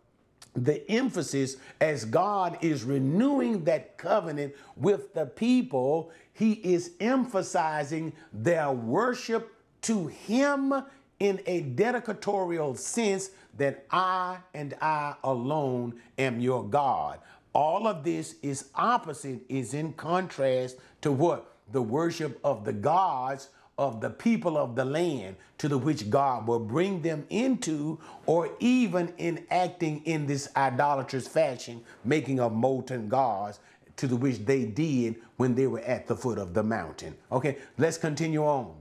The 0.55 0.89
emphasis 0.89 1.57
as 1.81 2.05
God 2.05 2.57
is 2.61 2.83
renewing 2.83 3.65
that 3.65 3.97
covenant 3.97 4.55
with 4.77 5.13
the 5.13 5.25
people, 5.25 6.11
He 6.33 6.53
is 6.53 6.91
emphasizing 7.01 8.13
their 8.31 8.71
worship 8.71 9.53
to 9.81 10.07
Him 10.07 10.73
in 11.19 11.41
a 11.45 11.63
dedicatorial 11.63 12.77
sense 12.77 13.31
that 13.57 13.85
I 13.91 14.37
and 14.53 14.73
I 14.81 15.15
alone 15.23 15.95
am 16.17 16.39
your 16.39 16.63
God. 16.63 17.19
All 17.53 17.87
of 17.87 18.03
this 18.03 18.35
is 18.41 18.69
opposite, 18.75 19.41
is 19.47 19.73
in 19.73 19.93
contrast 19.93 20.77
to 21.01 21.11
what? 21.11 21.53
The 21.71 21.81
worship 21.81 22.39
of 22.43 22.65
the 22.65 22.73
gods 22.73 23.49
of 23.77 23.99
the 24.01 24.09
people 24.09 24.57
of 24.57 24.75
the 24.75 24.85
land 24.85 25.35
to 25.57 25.67
the 25.67 25.77
which 25.77 26.09
God 26.09 26.47
will 26.47 26.59
bring 26.59 27.01
them 27.01 27.25
into, 27.29 27.99
or 28.25 28.49
even 28.59 29.13
in 29.17 29.45
acting 29.51 30.01
in 30.05 30.25
this 30.25 30.49
idolatrous 30.55 31.27
fashion, 31.27 31.81
making 32.03 32.39
of 32.39 32.53
molten 32.53 33.09
gods 33.09 33.59
to 33.97 34.07
the 34.07 34.15
which 34.15 34.39
they 34.39 34.65
did 34.65 35.15
when 35.37 35.55
they 35.55 35.67
were 35.67 35.81
at 35.81 36.07
the 36.07 36.15
foot 36.15 36.37
of 36.37 36.53
the 36.53 36.63
mountain. 36.63 37.15
Okay, 37.31 37.57
let's 37.77 37.97
continue 37.97 38.43
on. 38.43 38.75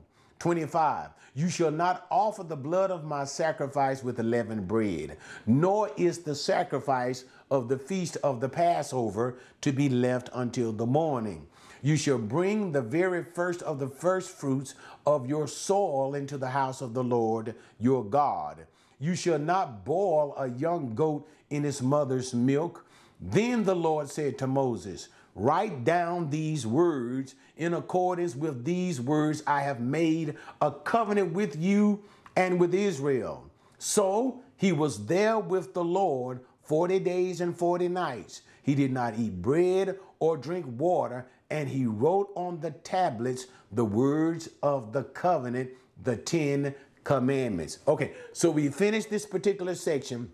25. 0.45 1.09
You 1.35 1.49
shall 1.49 1.71
not 1.71 2.07
offer 2.11 2.43
the 2.43 2.55
blood 2.55 2.91
of 2.91 3.03
my 3.03 3.25
sacrifice 3.25 4.05
with 4.05 4.19
leavened 4.19 4.69
bread, 4.69 5.17
nor 5.47 5.91
is 5.97 6.19
the 6.19 6.35
sacrifice 6.35 7.25
of 7.51 7.69
the 7.69 7.79
feast 7.79 8.19
of 8.23 8.43
the 8.43 8.49
Passover 8.51 9.39
to 9.63 9.73
be 9.73 9.89
left 9.89 10.29
until 10.35 10.71
the 10.71 10.85
morning. 10.85 11.47
You 11.81 11.97
shall 11.97 12.19
bring 12.19 12.73
the 12.73 12.83
very 12.83 13.25
first 13.25 13.63
of 13.63 13.79
the 13.79 13.89
first 13.89 14.33
fruits 14.33 14.75
of 15.07 15.27
your 15.27 15.49
soil 15.49 16.15
into 16.15 16.37
the 16.37 16.51
house 16.51 16.83
of 16.83 16.93
the 16.93 17.05
Lord 17.05 17.55
your 17.81 18.05
God. 18.05 18.67
You 19.01 19.15
shall 19.15 19.39
not 19.39 19.87
boil 19.87 20.35
a 20.37 20.51
young 20.51 20.95
goat 20.95 21.27
in 21.49 21.65
its 21.65 21.81
mother's 21.81 22.35
milk. 22.35 22.85
Then 23.19 23.65
the 23.65 23.75
Lord 23.75 24.11
said 24.11 24.37
to 24.41 24.47
Moses, 24.47 25.09
Write 25.35 25.85
down 25.85 26.31
these 26.31 26.67
words. 26.67 27.35
In 27.57 27.75
accordance 27.75 28.37
with 28.37 28.65
these 28.65 29.01
words, 29.01 29.43
I 29.47 29.61
have 29.61 29.81
made 29.81 30.37
a 30.61 30.71
covenant 30.71 31.33
with 31.33 31.57
you 31.57 32.03
and 32.37 32.61
with 32.61 32.75
Israel. 32.75 33.51
So 33.79 34.43
he 34.57 34.73
was 34.73 35.07
there 35.07 35.39
with 35.39 35.75
the 35.75 35.85
Lord 35.85 36.41
40 36.63 36.99
days 37.01 37.41
and 37.41 37.57
40 37.57 37.89
nights. 37.89 38.43
He 38.63 38.75
did 38.75 38.93
not 38.93 39.19
eat 39.19 39.43
bread 39.43 39.99
or 40.19 40.37
drink 40.37 40.65
water, 40.79 41.27
and 41.51 41.69
he 41.69 41.85
wrote 41.85 42.31
on 42.35 42.61
the 42.61 42.71
tablets 42.71 43.47
the 43.71 43.85
words 43.85 44.49
of 44.63 44.93
the 44.93 45.05
covenant, 45.05 45.71
the 46.03 46.17
Ten 46.17 46.75
Commandments. 47.03 47.79
Okay, 47.87 48.13
so 48.33 48.51
we 48.51 48.69
finished 48.69 49.11
this 49.11 49.27
particular 49.27 49.75
section 49.75 50.33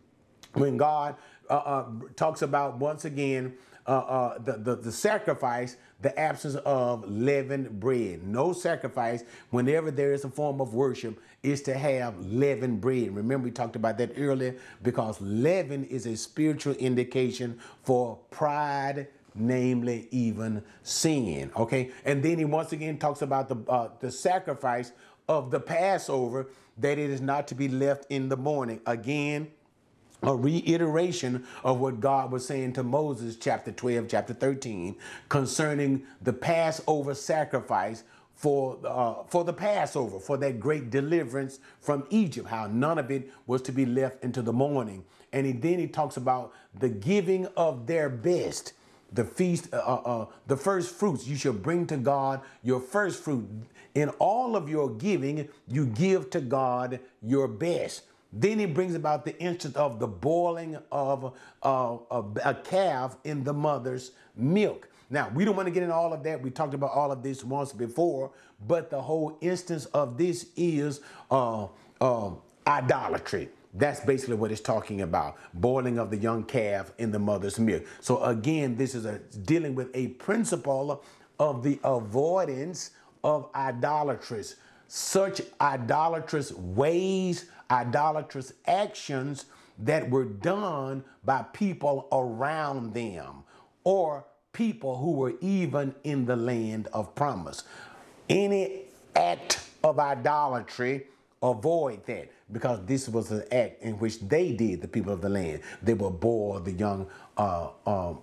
when 0.53 0.77
God 0.77 1.17
uh, 1.49 1.55
uh, 1.55 1.87
talks 2.15 2.43
about 2.43 2.79
once 2.79 3.05
again 3.05 3.55
uh, 3.87 3.91
uh, 3.91 4.39
the, 4.39 4.53
the, 4.53 4.77
the 4.77 4.93
sacrifice, 4.93 5.77
the 6.03 6.19
absence 6.19 6.55
of 6.57 7.09
leavened 7.09 7.81
bread. 7.81 8.27
No 8.27 8.53
sacrifice, 8.53 9.25
whenever 9.51 9.91
there 9.91 10.13
is 10.13 10.25
a 10.25 10.31
form 10.31 10.61
of 10.61 10.75
worship, 10.75 11.21
is 11.43 11.63
to 11.63 11.75
have 11.75 12.19
leavened 12.27 12.81
bread. 12.81 13.15
Remember, 13.15 13.45
we 13.45 13.51
talked 13.51 13.77
about 13.77 13.99
that 13.99 14.13
earlier 14.17 14.57
because 14.83 15.21
leaven 15.21 15.85
is 15.85 16.07
a 16.07 16.17
spiritual 16.17 16.75
indication 16.75 17.59
for 17.83 18.19
pride, 18.31 19.09
namely 19.35 20.09
even 20.11 20.63
sin. 20.83 21.51
Okay, 21.57 21.91
and 22.05 22.23
then 22.23 22.39
he 22.39 22.45
once 22.45 22.73
again 22.73 22.99
talks 22.99 23.23
about 23.23 23.49
the 23.49 23.57
uh, 23.71 23.89
the 24.01 24.11
sacrifice 24.11 24.93
of 25.29 25.51
the 25.51 25.61
Passover 25.61 26.49
that 26.79 26.99
it 26.99 27.11
is 27.11 27.21
not 27.21 27.47
to 27.49 27.55
be 27.55 27.69
left 27.69 28.07
in 28.11 28.29
the 28.29 28.37
morning. 28.37 28.81
Again, 28.87 29.49
a 30.23 30.35
reiteration 30.35 31.47
of 31.65 31.81
what 31.81 32.01
God 32.01 32.31
was 32.31 32.47
saying 32.47 32.75
to 32.75 32.83
Moses, 32.83 33.37
chapter 33.37 33.73
12, 33.73 34.07
chapter 34.09 34.35
13, 34.35 34.97
concerning 35.29 36.03
the 36.23 36.33
Passover 36.33 37.15
sacrifice 37.15 38.05
for, 38.35 38.79
uh, 38.87 39.23
for 39.29 39.45
the 39.45 39.53
Passover, 39.53 40.19
for 40.19 40.37
that 40.39 40.61
great 40.61 40.91
deliverance 40.91 41.59
from 41.81 42.07
Egypt, 42.11 42.49
how 42.49 42.67
none 42.67 42.99
of 42.99 43.11
it 43.11 43.31
was 43.47 43.61
to 43.63 43.73
be 43.73 43.85
left 43.85 44.25
into 44.25 44.41
the 44.43 44.53
morning. 44.53 45.05
And 45.33 45.47
he, 45.47 45.53
then 45.53 45.79
he 45.79 45.87
talks 45.87 46.17
about 46.17 46.53
the 46.79 46.89
giving 46.89 47.47
of 47.57 47.87
their 47.87 48.09
best, 48.09 48.73
the 49.13 49.25
feast, 49.25 49.73
uh, 49.75 49.77
uh, 49.77 49.95
uh 49.95 50.27
the 50.47 50.57
first 50.57 50.95
fruits. 50.95 51.27
You 51.27 51.37
shall 51.37 51.53
bring 51.53 51.87
to 51.89 51.97
God 51.97 52.41
your 52.63 52.81
first 52.81 53.23
fruit. 53.23 53.47
In 53.95 54.09
all 54.19 54.57
of 54.57 54.69
your 54.69 54.89
giving, 54.89 55.49
you 55.69 55.85
give 55.87 56.31
to 56.31 56.41
God 56.41 57.01
your 57.21 57.49
best. 57.49 58.03
Then 58.33 58.59
he 58.59 58.67
brings 58.67 58.95
about 58.95 59.25
the 59.25 59.39
instance 59.41 59.77
of 59.77 59.99
the 59.99 60.07
boiling 60.07 60.79
of 60.93 61.35
uh, 61.63 61.97
a, 62.11 62.25
a 62.45 62.55
calf 62.55 63.17
in 63.25 63.43
the 63.43 63.53
mother's 63.53 64.13
milk. 64.37 64.89
Now, 65.11 65.31
we 65.35 65.45
don't 65.45 65.57
want 65.57 65.67
to 65.67 65.73
get 65.73 65.83
into 65.83 65.95
all 65.95 66.13
of 66.13 66.23
that. 66.23 66.41
We 66.41 66.51
talked 66.51 66.75
about 66.75 66.93
all 66.93 67.11
of 67.11 67.23
this 67.23 67.43
once 67.43 67.73
before, 67.73 68.31
but 68.67 68.91
the 68.91 69.03
whole 69.03 69.37
instance 69.41 69.87
of 69.87 70.17
this 70.17 70.47
is 70.57 71.01
uh, 71.31 71.67
uh, 72.01 72.31
idolatry. 72.67 73.49
That's 73.75 74.01
basically 74.01 74.37
what 74.37 74.53
it's 74.53 74.61
talking 74.61 75.01
about 75.03 75.37
boiling 75.55 75.99
of 75.99 76.11
the 76.11 76.17
young 76.17 76.45
calf 76.45 76.93
in 76.99 77.11
the 77.11 77.19
mother's 77.19 77.59
milk. 77.59 77.85
So, 78.01 78.23
again, 78.23 78.77
this 78.77 78.95
is 78.95 79.05
a, 79.05 79.19
dealing 79.19 79.75
with 79.75 79.91
a 79.95 80.09
principle 80.09 81.03
of 81.41 81.63
the 81.63 81.81
avoidance 81.83 82.91
of 83.25 83.49
idolatries, 83.55 84.57
such 84.87 85.41
idolatrous 85.61 86.53
ways 86.53 87.47
idolatrous 87.71 88.53
actions 88.67 89.47
that 89.79 90.09
were 90.11 90.25
done 90.25 91.05
by 91.25 91.43
people 91.53 92.09
around 92.13 92.95
them 92.95 93.45
or 93.85 94.25
people 94.53 94.97
who 94.97 95.13
were 95.13 95.35
even 95.41 95.95
in 96.05 96.27
the 96.27 96.37
land 96.37 96.89
of 96.93 97.15
promise. 97.15 97.65
Any 98.29 98.83
act 99.17 99.61
of 99.83 99.99
idolatry, 99.99 101.07
avoid 101.43 102.05
that 102.07 102.31
because 102.53 102.85
this 102.85 103.09
was 103.09 103.31
an 103.31 103.45
act 103.53 103.83
in 103.83 103.95
which 103.99 104.21
they 104.21 104.53
did, 104.53 104.83
the 104.83 104.89
people 104.89 105.13
of 105.13 105.21
the 105.21 105.29
land. 105.29 105.61
They 105.83 105.95
will 105.95 106.11
boil 106.11 106.61
the 106.61 106.73
young 106.73 107.07
uh, 107.37 107.69
um, 107.87 108.19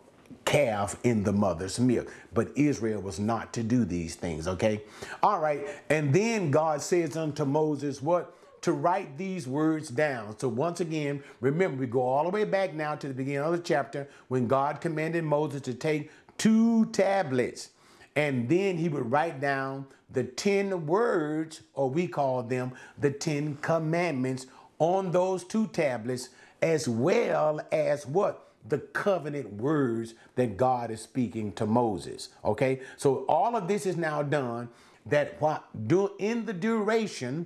calf 0.45 0.97
in 1.03 1.23
the 1.23 1.31
mother's 1.33 1.79
milk. 1.79 2.11
But 2.33 2.49
Israel 2.55 3.01
was 3.01 3.19
not 3.19 3.53
to 3.53 3.63
do 3.63 3.85
these 3.85 4.15
things, 4.15 4.47
okay? 4.47 4.83
All 5.23 5.39
right. 5.39 5.65
And 5.89 6.13
then 6.13 6.51
God 6.51 6.81
says 6.81 7.17
unto 7.17 7.45
Moses, 7.45 8.01
What? 8.01 8.33
To 8.61 8.71
write 8.71 9.17
these 9.17 9.47
words 9.47 9.89
down. 9.89 10.37
So 10.39 10.47
once 10.47 10.79
again, 10.79 11.23
remember, 11.41 11.77
we 11.77 11.87
go 11.87 12.01
all 12.01 12.23
the 12.23 12.29
way 12.29 12.43
back 12.43 12.73
now 12.73 12.95
to 12.95 13.07
the 13.07 13.13
beginning 13.13 13.41
of 13.41 13.51
the 13.51 13.59
chapter 13.59 14.07
when 14.27 14.47
God 14.47 14.81
commanded 14.81 15.23
Moses 15.23 15.61
to 15.61 15.73
take 15.73 16.11
two 16.37 16.85
tablets 16.87 17.69
and 18.17 18.49
then 18.49 18.77
he 18.77 18.89
would 18.89 19.11
write 19.11 19.39
down 19.39 19.85
the 20.09 20.23
10 20.23 20.87
words, 20.87 21.61
or 21.75 21.87
we 21.87 22.07
call 22.07 22.41
them 22.41 22.71
the 22.97 23.11
10 23.11 23.57
commandments 23.57 24.47
on 24.79 25.11
those 25.11 25.43
two 25.43 25.67
tablets, 25.67 26.29
as 26.61 26.89
well 26.89 27.61
as 27.71 28.07
what? 28.07 28.53
The 28.67 28.79
covenant 28.79 29.53
words 29.53 30.15
that 30.35 30.57
God 30.57 30.89
is 30.89 31.01
speaking 31.01 31.51
to 31.53 31.67
Moses. 31.67 32.29
Okay, 32.43 32.81
so 32.97 33.23
all 33.29 33.55
of 33.55 33.67
this 33.67 33.85
is 33.85 33.97
now 33.97 34.23
done 34.23 34.69
that 35.05 35.39
what 35.39 35.87
do 35.87 36.11
in 36.17 36.45
the 36.45 36.53
duration 36.53 37.45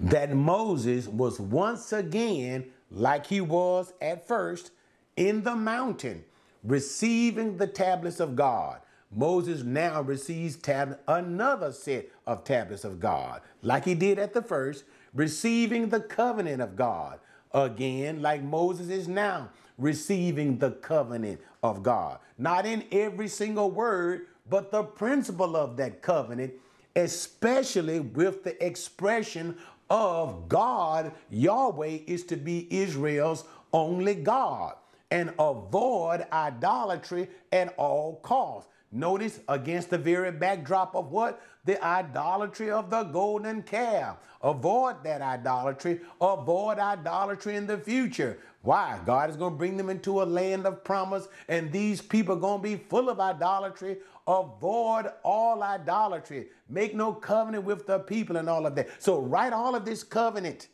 that 0.00 0.34
Moses 0.34 1.08
was 1.08 1.40
once 1.40 1.92
again, 1.92 2.66
like 2.90 3.26
he 3.26 3.40
was 3.40 3.92
at 4.00 4.26
first, 4.26 4.70
in 5.16 5.42
the 5.42 5.54
mountain, 5.56 6.24
receiving 6.62 7.56
the 7.56 7.66
tablets 7.66 8.20
of 8.20 8.36
God. 8.36 8.80
Moses 9.10 9.62
now 9.62 10.02
receives 10.02 10.56
tab- 10.56 10.98
another 11.08 11.72
set 11.72 12.08
of 12.26 12.44
tablets 12.44 12.84
of 12.84 13.00
God, 13.00 13.40
like 13.62 13.84
he 13.84 13.94
did 13.94 14.18
at 14.18 14.34
the 14.34 14.42
first, 14.42 14.84
receiving 15.14 15.88
the 15.88 16.00
covenant 16.00 16.60
of 16.60 16.76
God. 16.76 17.18
Again, 17.52 18.20
like 18.20 18.42
Moses 18.42 18.88
is 18.88 19.08
now 19.08 19.50
receiving 19.78 20.58
the 20.58 20.72
covenant 20.72 21.40
of 21.62 21.82
God. 21.82 22.18
Not 22.36 22.66
in 22.66 22.84
every 22.92 23.28
single 23.28 23.70
word, 23.70 24.26
but 24.48 24.70
the 24.70 24.82
principle 24.82 25.56
of 25.56 25.76
that 25.78 26.02
covenant 26.02 26.52
especially 26.98 28.00
with 28.00 28.42
the 28.42 28.64
expression 28.64 29.56
of 29.88 30.48
God, 30.48 31.12
Yahweh 31.30 32.00
is 32.06 32.24
to 32.24 32.36
be 32.36 32.66
Israel's 32.70 33.44
only 33.72 34.14
God, 34.14 34.74
and 35.10 35.32
avoid 35.38 36.26
idolatry 36.32 37.28
at 37.52 37.72
all 37.78 38.16
costs. 38.16 38.70
Notice 38.90 39.40
against 39.48 39.90
the 39.90 39.98
very 39.98 40.32
backdrop 40.32 40.94
of 40.96 41.12
what? 41.12 41.40
The 41.66 41.82
idolatry 41.84 42.70
of 42.70 42.90
the 42.90 43.04
golden 43.04 43.62
calf. 43.62 44.16
Avoid 44.42 45.04
that 45.04 45.20
idolatry. 45.20 46.00
Avoid 46.20 46.78
idolatry 46.78 47.56
in 47.56 47.66
the 47.66 47.78
future. 47.78 48.38
Why? 48.62 48.98
God 49.04 49.30
is 49.30 49.36
going 49.36 49.52
to 49.52 49.58
bring 49.58 49.76
them 49.76 49.90
into 49.90 50.22
a 50.22 50.24
land 50.24 50.66
of 50.66 50.82
promise, 50.84 51.28
and 51.48 51.70
these 51.70 52.00
people 52.00 52.36
are 52.36 52.40
going 52.40 52.60
to 52.60 52.62
be 52.62 52.76
full 52.76 53.08
of 53.08 53.20
idolatry. 53.20 53.98
Avoid 54.28 55.10
all 55.24 55.62
idolatry. 55.62 56.48
Make 56.68 56.94
no 56.94 57.12
covenant 57.12 57.64
with 57.64 57.86
the 57.86 57.98
people 57.98 58.36
and 58.36 58.48
all 58.48 58.66
of 58.66 58.76
that. 58.76 58.88
So, 59.02 59.18
write 59.20 59.52
all 59.52 59.74
of 59.74 59.84
this 59.84 60.04
covenant 60.04 60.68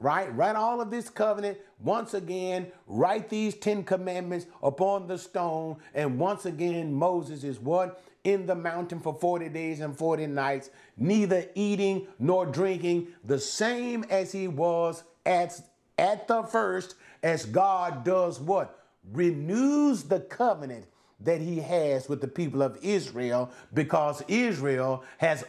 right? 0.00 0.34
Write 0.34 0.56
all 0.56 0.80
of 0.80 0.90
this 0.90 1.08
covenant 1.08 1.58
once 1.78 2.14
again. 2.14 2.72
Write 2.86 3.28
these 3.28 3.54
10 3.54 3.84
commandments 3.84 4.46
upon 4.62 5.06
the 5.06 5.18
stone. 5.18 5.76
And 5.94 6.18
once 6.18 6.46
again, 6.46 6.92
Moses 6.92 7.44
is 7.44 7.60
what? 7.60 8.02
In 8.24 8.46
the 8.46 8.54
mountain 8.54 8.98
for 8.98 9.14
40 9.14 9.50
days 9.50 9.80
and 9.80 9.96
40 9.96 10.26
nights, 10.26 10.70
neither 10.96 11.44
eating 11.54 12.06
nor 12.18 12.46
drinking, 12.46 13.08
the 13.24 13.38
same 13.38 14.04
as 14.10 14.32
he 14.32 14.48
was 14.48 15.04
at, 15.24 15.60
at 15.98 16.26
the 16.26 16.42
first, 16.42 16.96
as 17.22 17.44
God 17.46 18.04
does 18.04 18.40
what? 18.40 18.78
Renews 19.12 20.04
the 20.04 20.20
covenant 20.20 20.86
that 21.22 21.40
he 21.40 21.56
has 21.60 22.08
with 22.08 22.20
the 22.20 22.28
people 22.28 22.62
of 22.62 22.78
Israel 22.82 23.50
because 23.74 24.22
Israel 24.28 25.04
has 25.18 25.44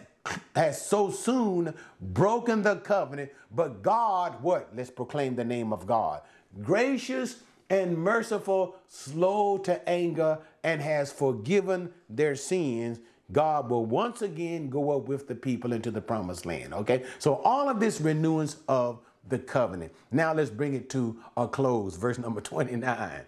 has 0.56 0.86
so 0.86 1.10
soon 1.10 1.74
broken 2.00 2.62
the 2.62 2.76
covenant, 2.76 3.32
but 3.52 3.82
God, 3.82 4.42
what? 4.44 4.70
Let's 4.76 4.92
proclaim 4.92 5.36
the 5.36 5.44
name 5.44 5.74
of 5.74 5.88
God. 5.88 6.22
Gracious 6.62 7.42
and 7.70 7.98
merciful, 7.98 8.76
slow 8.88 9.58
to 9.60 9.90
anger, 9.90 10.40
and 10.64 10.82
has 10.82 11.12
forgiven 11.12 11.92
their 12.10 12.36
sins. 12.36 13.00
God 13.32 13.70
will 13.70 13.86
once 13.86 14.22
again 14.22 14.70
go 14.70 14.92
up 14.92 15.08
with 15.08 15.28
the 15.28 15.36
people 15.36 15.72
into 15.72 15.90
the 15.90 16.02
promised 16.02 16.46
land. 16.46 16.74
Okay, 16.74 17.04
so 17.18 17.36
all 17.36 17.70
of 17.70 17.80
this 17.80 18.02
renewance 18.02 18.58
of 18.68 19.00
the 19.30 19.40
covenant. 19.40 19.94
Now 20.12 20.34
let's 20.34 20.50
bring 20.50 20.74
it 20.74 20.90
to 20.92 21.18
a 21.38 21.48
close. 21.48 21.96
Verse 21.96 22.18
number 22.18 22.42
29. 22.42 23.22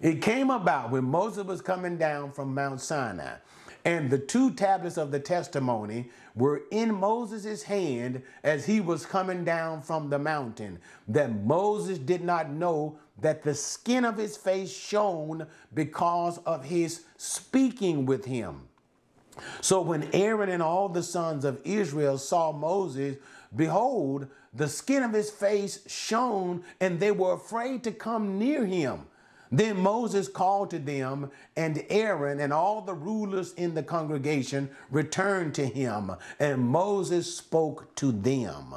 It 0.00 0.20
came 0.20 0.50
about 0.50 0.90
when 0.90 1.04
Moses 1.04 1.44
was 1.44 1.62
coming 1.62 1.96
down 1.96 2.32
from 2.32 2.54
Mount 2.54 2.80
Sinai, 2.80 3.36
and 3.84 4.10
the 4.10 4.18
two 4.18 4.52
tablets 4.52 4.98
of 4.98 5.10
the 5.10 5.20
testimony 5.20 6.10
were 6.34 6.62
in 6.70 6.94
Moses' 6.94 7.62
hand 7.62 8.22
as 8.44 8.66
he 8.66 8.80
was 8.80 9.06
coming 9.06 9.44
down 9.44 9.80
from 9.80 10.10
the 10.10 10.18
mountain, 10.18 10.78
that 11.08 11.44
Moses 11.44 11.98
did 11.98 12.22
not 12.22 12.50
know 12.50 12.98
that 13.20 13.42
the 13.42 13.54
skin 13.54 14.04
of 14.04 14.18
his 14.18 14.36
face 14.36 14.70
shone 14.70 15.46
because 15.72 16.38
of 16.38 16.64
his 16.64 17.04
speaking 17.16 18.04
with 18.04 18.26
him. 18.26 18.68
So 19.60 19.80
when 19.80 20.10
Aaron 20.12 20.50
and 20.50 20.62
all 20.62 20.88
the 20.88 21.02
sons 21.02 21.44
of 21.44 21.60
Israel 21.64 22.18
saw 22.18 22.52
Moses, 22.52 23.16
behold, 23.54 24.26
the 24.52 24.68
skin 24.68 25.02
of 25.02 25.12
his 25.12 25.30
face 25.30 25.80
shone, 25.86 26.64
and 26.80 27.00
they 27.00 27.12
were 27.12 27.32
afraid 27.32 27.82
to 27.84 27.92
come 27.92 28.38
near 28.38 28.66
him. 28.66 29.06
Then 29.50 29.78
Moses 29.80 30.28
called 30.28 30.70
to 30.70 30.78
them, 30.78 31.30
and 31.56 31.84
Aaron 31.88 32.40
and 32.40 32.52
all 32.52 32.80
the 32.80 32.94
rulers 32.94 33.52
in 33.54 33.74
the 33.74 33.82
congregation 33.82 34.70
returned 34.90 35.54
to 35.54 35.66
him, 35.66 36.12
and 36.40 36.60
Moses 36.62 37.36
spoke 37.36 37.94
to 37.96 38.12
them. 38.12 38.74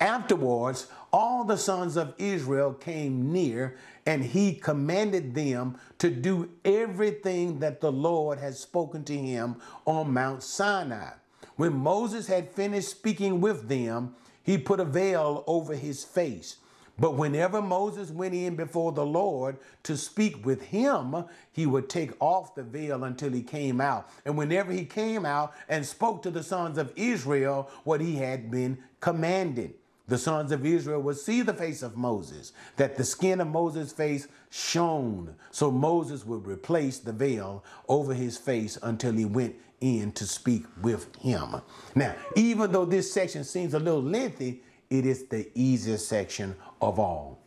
Afterwards, 0.00 0.88
all 1.12 1.44
the 1.44 1.56
sons 1.56 1.96
of 1.96 2.14
Israel 2.18 2.74
came 2.74 3.32
near, 3.32 3.76
and 4.04 4.24
he 4.24 4.54
commanded 4.54 5.34
them 5.34 5.78
to 5.98 6.10
do 6.10 6.50
everything 6.64 7.60
that 7.60 7.80
the 7.80 7.92
Lord 7.92 8.38
had 8.38 8.56
spoken 8.56 9.04
to 9.04 9.16
him 9.16 9.56
on 9.84 10.12
Mount 10.12 10.42
Sinai. 10.42 11.10
When 11.56 11.74
Moses 11.74 12.26
had 12.26 12.50
finished 12.50 12.88
speaking 12.88 13.40
with 13.40 13.68
them, 13.68 14.14
he 14.42 14.58
put 14.58 14.80
a 14.80 14.84
veil 14.84 15.44
over 15.46 15.74
his 15.76 16.02
face. 16.02 16.56
But 16.98 17.16
whenever 17.16 17.62
Moses 17.62 18.10
went 18.10 18.34
in 18.34 18.54
before 18.54 18.92
the 18.92 19.06
Lord 19.06 19.56
to 19.84 19.96
speak 19.96 20.44
with 20.44 20.62
him, 20.62 21.24
he 21.50 21.66
would 21.66 21.88
take 21.88 22.12
off 22.20 22.54
the 22.54 22.62
veil 22.62 23.04
until 23.04 23.32
he 23.32 23.42
came 23.42 23.80
out. 23.80 24.10
And 24.24 24.36
whenever 24.36 24.72
he 24.72 24.84
came 24.84 25.24
out 25.24 25.54
and 25.68 25.84
spoke 25.84 26.22
to 26.22 26.30
the 26.30 26.42
sons 26.42 26.78
of 26.78 26.92
Israel 26.96 27.70
what 27.84 28.00
he 28.00 28.16
had 28.16 28.50
been 28.50 28.78
commanded, 29.00 29.74
the 30.08 30.18
sons 30.18 30.52
of 30.52 30.66
Israel 30.66 31.00
would 31.00 31.16
see 31.16 31.42
the 31.42 31.54
face 31.54 31.82
of 31.82 31.96
Moses, 31.96 32.52
that 32.76 32.96
the 32.96 33.04
skin 33.04 33.40
of 33.40 33.48
Moses' 33.48 33.92
face 33.92 34.28
shone. 34.50 35.34
So 35.50 35.70
Moses 35.70 36.26
would 36.26 36.46
replace 36.46 36.98
the 36.98 37.12
veil 37.12 37.64
over 37.88 38.12
his 38.12 38.36
face 38.36 38.76
until 38.82 39.12
he 39.12 39.24
went 39.24 39.56
in 39.80 40.12
to 40.12 40.26
speak 40.26 40.64
with 40.82 41.14
him. 41.16 41.62
Now, 41.94 42.14
even 42.36 42.72
though 42.72 42.84
this 42.84 43.12
section 43.12 43.44
seems 43.44 43.74
a 43.74 43.78
little 43.78 44.02
lengthy, 44.02 44.62
it 44.92 45.06
is 45.06 45.24
the 45.24 45.50
easiest 45.54 46.06
section 46.06 46.54
of 46.82 46.98
all. 46.98 47.40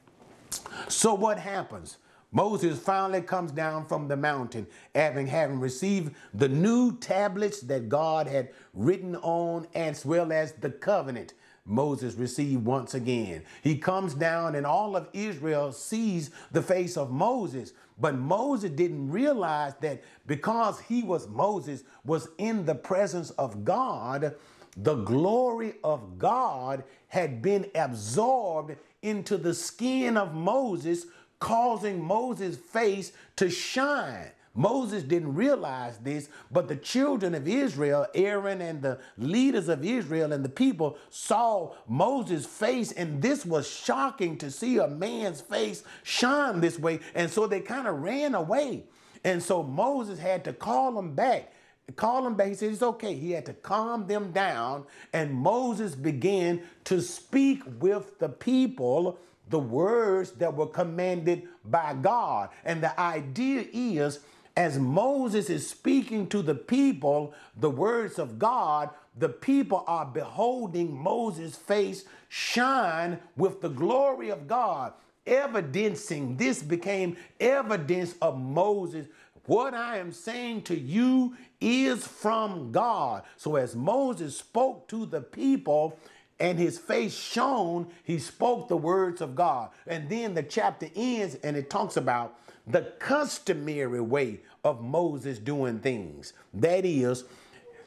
So 0.88 1.14
what 1.14 1.38
happens? 1.38 1.98
Moses 2.32 2.80
finally 2.80 3.22
comes 3.22 3.52
down 3.52 3.86
from 3.86 4.08
the 4.08 4.18
mountain, 4.18 4.66
having, 4.96 5.28
having 5.28 5.60
received 5.60 6.16
the 6.34 6.50
new 6.50 6.98
tablets 6.98 7.62
that 7.62 7.88
God 7.88 8.26
had 8.26 8.50
written 8.74 9.16
on, 9.18 9.68
as 9.76 10.04
well 10.04 10.32
as 10.34 10.54
the 10.54 10.72
covenant 10.72 11.36
Moses 11.66 12.16
received 12.16 12.66
once 12.66 12.96
again. 12.96 13.44
He 13.62 13.78
comes 13.78 14.16
down, 14.16 14.56
and 14.56 14.66
all 14.66 14.96
of 14.96 15.08
Israel 15.14 15.72
sees 15.72 16.32
the 16.52 16.64
face 16.64 16.98
of 16.98 17.12
Moses. 17.12 17.74
But 18.00 18.16
Moses 18.16 18.72
didn't 18.72 19.12
realize 19.12 19.74
that 19.82 20.04
because 20.26 20.80
he 20.80 21.04
was 21.04 21.28
Moses, 21.28 21.84
was 22.04 22.28
in 22.40 22.66
the 22.66 22.76
presence 22.76 23.30
of 23.32 23.64
God, 23.64 24.36
the 24.76 24.96
glory 24.96 25.76
of 25.84 26.18
God 26.18 26.84
had 27.08 27.42
been 27.42 27.70
absorbed 27.76 28.76
into 29.02 29.38
the 29.38 29.54
skin 29.54 30.18
of 30.18 30.34
Moses, 30.34 31.06
causing 31.40 32.04
Moses' 32.04 32.58
face 32.58 33.12
to 33.38 33.50
shine. 33.50 34.32
Moses 34.58 35.04
didn't 35.04 35.36
realize 35.36 35.98
this, 35.98 36.30
but 36.50 36.70
the 36.70 36.78
children 36.78 37.36
of 37.36 37.46
Israel, 37.46 38.08
Aaron 38.16 38.62
and 38.62 38.82
the 38.82 39.00
leaders 39.18 39.68
of 39.68 39.84
Israel 39.84 40.32
and 40.32 40.46
the 40.46 40.50
people 40.50 40.98
saw 41.10 41.74
Moses' 41.88 42.46
face, 42.46 42.94
and 42.94 43.22
this 43.22 43.46
was 43.46 43.70
shocking 43.70 44.38
to 44.38 44.50
see 44.50 44.78
a 44.78 44.88
man's 44.88 45.42
face 45.42 45.84
shine 46.04 46.62
this 46.62 46.80
way. 46.80 47.02
And 47.14 47.30
so 47.30 47.48
they 47.48 47.60
kind 47.60 47.86
of 47.86 48.02
ran 48.02 48.34
away. 48.34 48.86
And 49.26 49.44
so 49.44 49.62
Moses 49.62 50.20
had 50.20 50.46
to 50.46 50.54
call 50.54 50.94
them 50.94 51.16
back 51.16 51.52
call 51.96 52.26
him 52.26 52.36
back. 52.36 52.50
He 52.50 52.54
said 52.56 52.72
it's 52.72 52.82
okay. 52.82 53.16
He 53.16 53.32
had 53.32 53.46
to 53.46 53.54
calm 53.54 54.08
them 54.08 54.32
down. 54.32 54.86
And 55.14 55.34
Moses 55.34 55.96
began 55.96 56.62
to 56.86 57.02
speak 57.02 57.62
with 57.80 58.20
the 58.20 58.30
people 58.30 59.20
the 59.50 59.60
words 59.60 60.32
that 60.32 60.56
were 60.56 60.68
commanded 60.68 61.44
by 61.64 61.94
God. 61.94 62.50
And 62.64 62.82
the 62.82 63.00
idea 63.00 63.66
is 63.72 64.20
as 64.58 64.80
Moses 64.80 65.50
is 65.50 65.70
speaking 65.70 66.28
to 66.28 66.42
the 66.42 66.56
people 66.56 67.34
the 67.58 67.70
words 67.70 68.20
of 68.20 68.40
God, 68.40 68.90
the 69.18 69.30
people 69.30 69.84
are 69.88 70.06
beholding 70.06 70.96
Moses' 70.96 71.56
face 71.56 72.06
shine 72.30 73.20
with 73.38 73.62
the 73.62 73.70
glory 73.70 74.30
of 74.30 74.48
God, 74.48 74.94
evidencing 75.26 76.38
this 76.38 76.62
became 76.62 77.18
evidence 77.40 78.16
of 78.22 78.40
Moses 78.40 79.08
what 79.48 79.74
I 79.74 79.98
am 79.98 80.12
saying 80.12 80.64
to 80.64 80.78
you 80.78 81.36
is 81.62 82.06
from 82.06 82.72
God. 82.72 83.24
So 83.38 83.56
as 83.56 83.76
Moses 83.76 84.38
spoke 84.38 84.88
to 84.90 85.06
the 85.06 85.22
people, 85.22 85.98
and 86.40 86.60
his 86.60 86.78
face 86.78 87.16
shone, 87.18 87.88
he 88.04 88.20
spoke 88.20 88.68
the 88.68 88.78
words 88.78 89.22
of 89.22 89.36
God. 89.36 89.70
And 89.88 90.10
then 90.10 90.34
the 90.34 90.44
chapter 90.44 90.90
ends 90.96 91.36
and 91.36 91.56
it 91.56 91.70
talks 91.70 91.96
about 91.98 92.38
the 92.68 92.82
customary 93.00 94.02
way 94.02 94.42
of 94.64 94.84
Moses 94.84 95.40
doing 95.40 95.80
things. 95.80 96.34
That 96.54 96.84
is, 96.84 97.24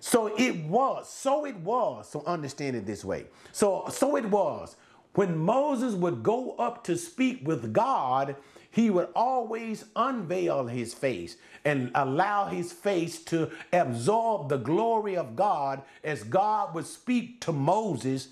so 0.00 0.28
it 0.38 0.64
was, 0.64 1.10
so 1.10 1.44
it 1.44 1.56
was. 1.56 2.08
So 2.08 2.22
understand 2.24 2.76
it 2.76 2.86
this 2.86 3.04
way. 3.04 3.26
So, 3.52 3.84
so 3.90 4.16
it 4.16 4.24
was. 4.24 4.76
When 5.14 5.36
Moses 5.36 5.94
would 5.94 6.22
go 6.22 6.52
up 6.52 6.84
to 6.84 6.96
speak 6.96 7.46
with 7.46 7.72
God, 7.72 8.36
he 8.78 8.90
would 8.90 9.08
always 9.16 9.86
unveil 9.96 10.68
his 10.68 10.94
face 10.94 11.36
and 11.64 11.90
allow 11.96 12.46
his 12.46 12.70
face 12.70 13.18
to 13.24 13.50
absorb 13.72 14.48
the 14.48 14.56
glory 14.56 15.16
of 15.16 15.34
God 15.34 15.82
as 16.04 16.22
God 16.22 16.76
would 16.76 16.86
speak 16.86 17.40
to 17.40 17.50
Moses 17.50 18.28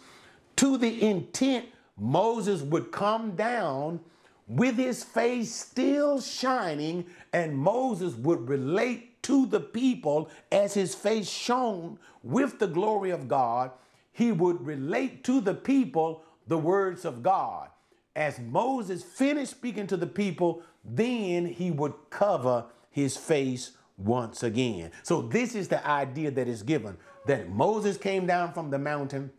to 0.55 0.79
the 0.79 1.03
intent 1.03 1.65
Moses 1.99 2.63
would 2.63 2.93
come 2.93 3.33
down 3.33 3.99
with 4.47 4.77
his 4.77 5.03
face 5.03 5.53
still 5.53 6.21
shining 6.21 7.07
and 7.33 7.59
Moses 7.59 8.15
would 8.15 8.49
relate 8.49 9.21
to 9.25 9.47
the 9.47 9.59
people 9.59 10.31
as 10.53 10.75
his 10.75 10.95
face 10.95 11.29
shone 11.29 11.99
with 12.23 12.61
the 12.61 12.69
glory 12.69 13.11
of 13.11 13.27
God. 13.27 13.73
He 14.13 14.31
would 14.31 14.65
relate 14.65 15.25
to 15.25 15.41
the 15.41 15.55
people 15.55 16.23
the 16.47 16.57
words 16.57 17.05
of 17.05 17.25
God 17.25 17.71
as 18.17 18.41
Moses 18.41 19.05
finished 19.05 19.51
speaking 19.53 19.87
to 19.89 19.97
the 19.97 20.07
people, 20.07 20.63
then 20.83 21.45
he 21.47 21.71
would 21.71 21.93
cover 22.09 22.65
his 22.91 23.17
face 23.17 23.73
once 23.99 24.43
again. 24.43 24.91
So 25.03 25.23
this 25.23 25.55
is 25.55 25.69
the 25.69 25.87
idea 25.87 26.31
that 26.31 26.49
is 26.49 26.63
given 26.63 26.97
that 27.27 27.51
Moses 27.51 27.99
came 27.99 28.27
down 28.27 28.53
from 28.53 28.71
the 28.71 28.79
mountain 28.79 29.31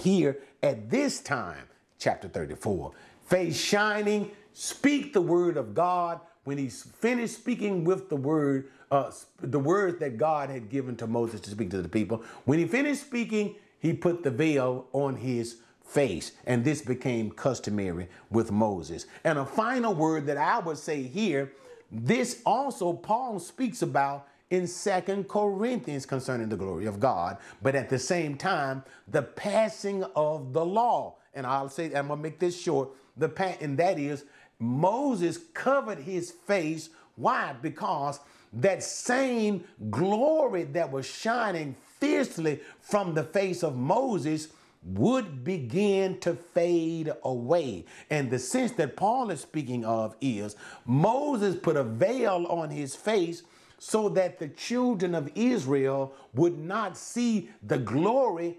here 0.00 0.38
at 0.62 0.90
this 0.90 1.20
time, 1.20 1.66
chapter 1.98 2.28
34, 2.28 2.92
face 3.26 3.60
shining, 3.60 4.30
speak 4.52 5.12
the 5.12 5.20
word 5.20 5.56
of 5.56 5.74
God. 5.74 6.20
When 6.44 6.58
he's 6.58 6.82
finished 6.82 7.34
speaking 7.34 7.84
with 7.84 8.10
the 8.10 8.16
word, 8.16 8.68
uh, 8.90 9.10
the 9.40 9.58
words 9.58 9.98
that 10.00 10.18
God 10.18 10.50
had 10.50 10.68
given 10.68 10.94
to 10.96 11.06
Moses 11.06 11.40
to 11.42 11.50
speak 11.50 11.70
to 11.70 11.82
the 11.82 11.88
people, 11.88 12.22
when 12.44 12.58
he 12.58 12.66
finished 12.66 13.00
speaking, 13.00 13.56
he 13.78 13.92
put 13.92 14.22
the 14.22 14.30
veil 14.30 14.86
on 14.92 15.16
his 15.16 15.56
face. 15.84 16.32
And 16.46 16.64
this 16.64 16.82
became 16.82 17.30
customary 17.30 18.08
with 18.30 18.50
Moses. 18.50 19.06
And 19.22 19.38
a 19.38 19.44
final 19.44 19.94
word 19.94 20.26
that 20.26 20.36
I 20.36 20.58
would 20.58 20.78
say 20.78 21.02
here, 21.02 21.52
this 21.92 22.42
also 22.44 22.92
Paul 22.92 23.38
speaks 23.38 23.82
about 23.82 24.26
in 24.50 24.66
Second 24.66 25.28
Corinthians 25.28 26.06
concerning 26.06 26.48
the 26.48 26.56
glory 26.56 26.86
of 26.86 27.00
God, 27.00 27.38
but 27.62 27.74
at 27.74 27.88
the 27.88 27.98
same 27.98 28.36
time, 28.36 28.84
the 29.08 29.22
passing 29.22 30.04
of 30.14 30.52
the 30.52 30.64
law. 30.64 31.16
And 31.34 31.46
I'll 31.46 31.68
say, 31.68 31.86
I'm 31.86 32.08
gonna 32.08 32.16
make 32.16 32.38
this 32.38 32.60
short. 32.60 32.90
The 33.16 33.30
and 33.60 33.78
that 33.78 33.98
is 33.98 34.24
Moses 34.58 35.38
covered 35.52 35.98
his 35.98 36.30
face. 36.30 36.90
Why? 37.16 37.54
Because 37.60 38.20
that 38.52 38.82
same 38.82 39.64
glory 39.90 40.64
that 40.64 40.90
was 40.90 41.06
shining 41.06 41.74
fiercely 41.98 42.60
from 42.80 43.14
the 43.14 43.24
face 43.24 43.62
of 43.62 43.76
Moses 43.76 44.48
would 44.84 45.44
begin 45.44 46.18
to 46.20 46.34
fade 46.34 47.12
away. 47.22 47.86
And 48.10 48.30
the 48.30 48.38
sense 48.38 48.72
that 48.72 48.96
Paul 48.96 49.30
is 49.30 49.40
speaking 49.40 49.84
of 49.84 50.14
is 50.20 50.56
Moses 50.84 51.56
put 51.56 51.76
a 51.76 51.84
veil 51.84 52.46
on 52.48 52.70
his 52.70 52.94
face 52.94 53.42
so 53.78 54.08
that 54.10 54.38
the 54.38 54.48
children 54.48 55.14
of 55.14 55.30
Israel 55.34 56.14
would 56.34 56.58
not 56.58 56.96
see 56.96 57.50
the 57.62 57.78
glory 57.78 58.58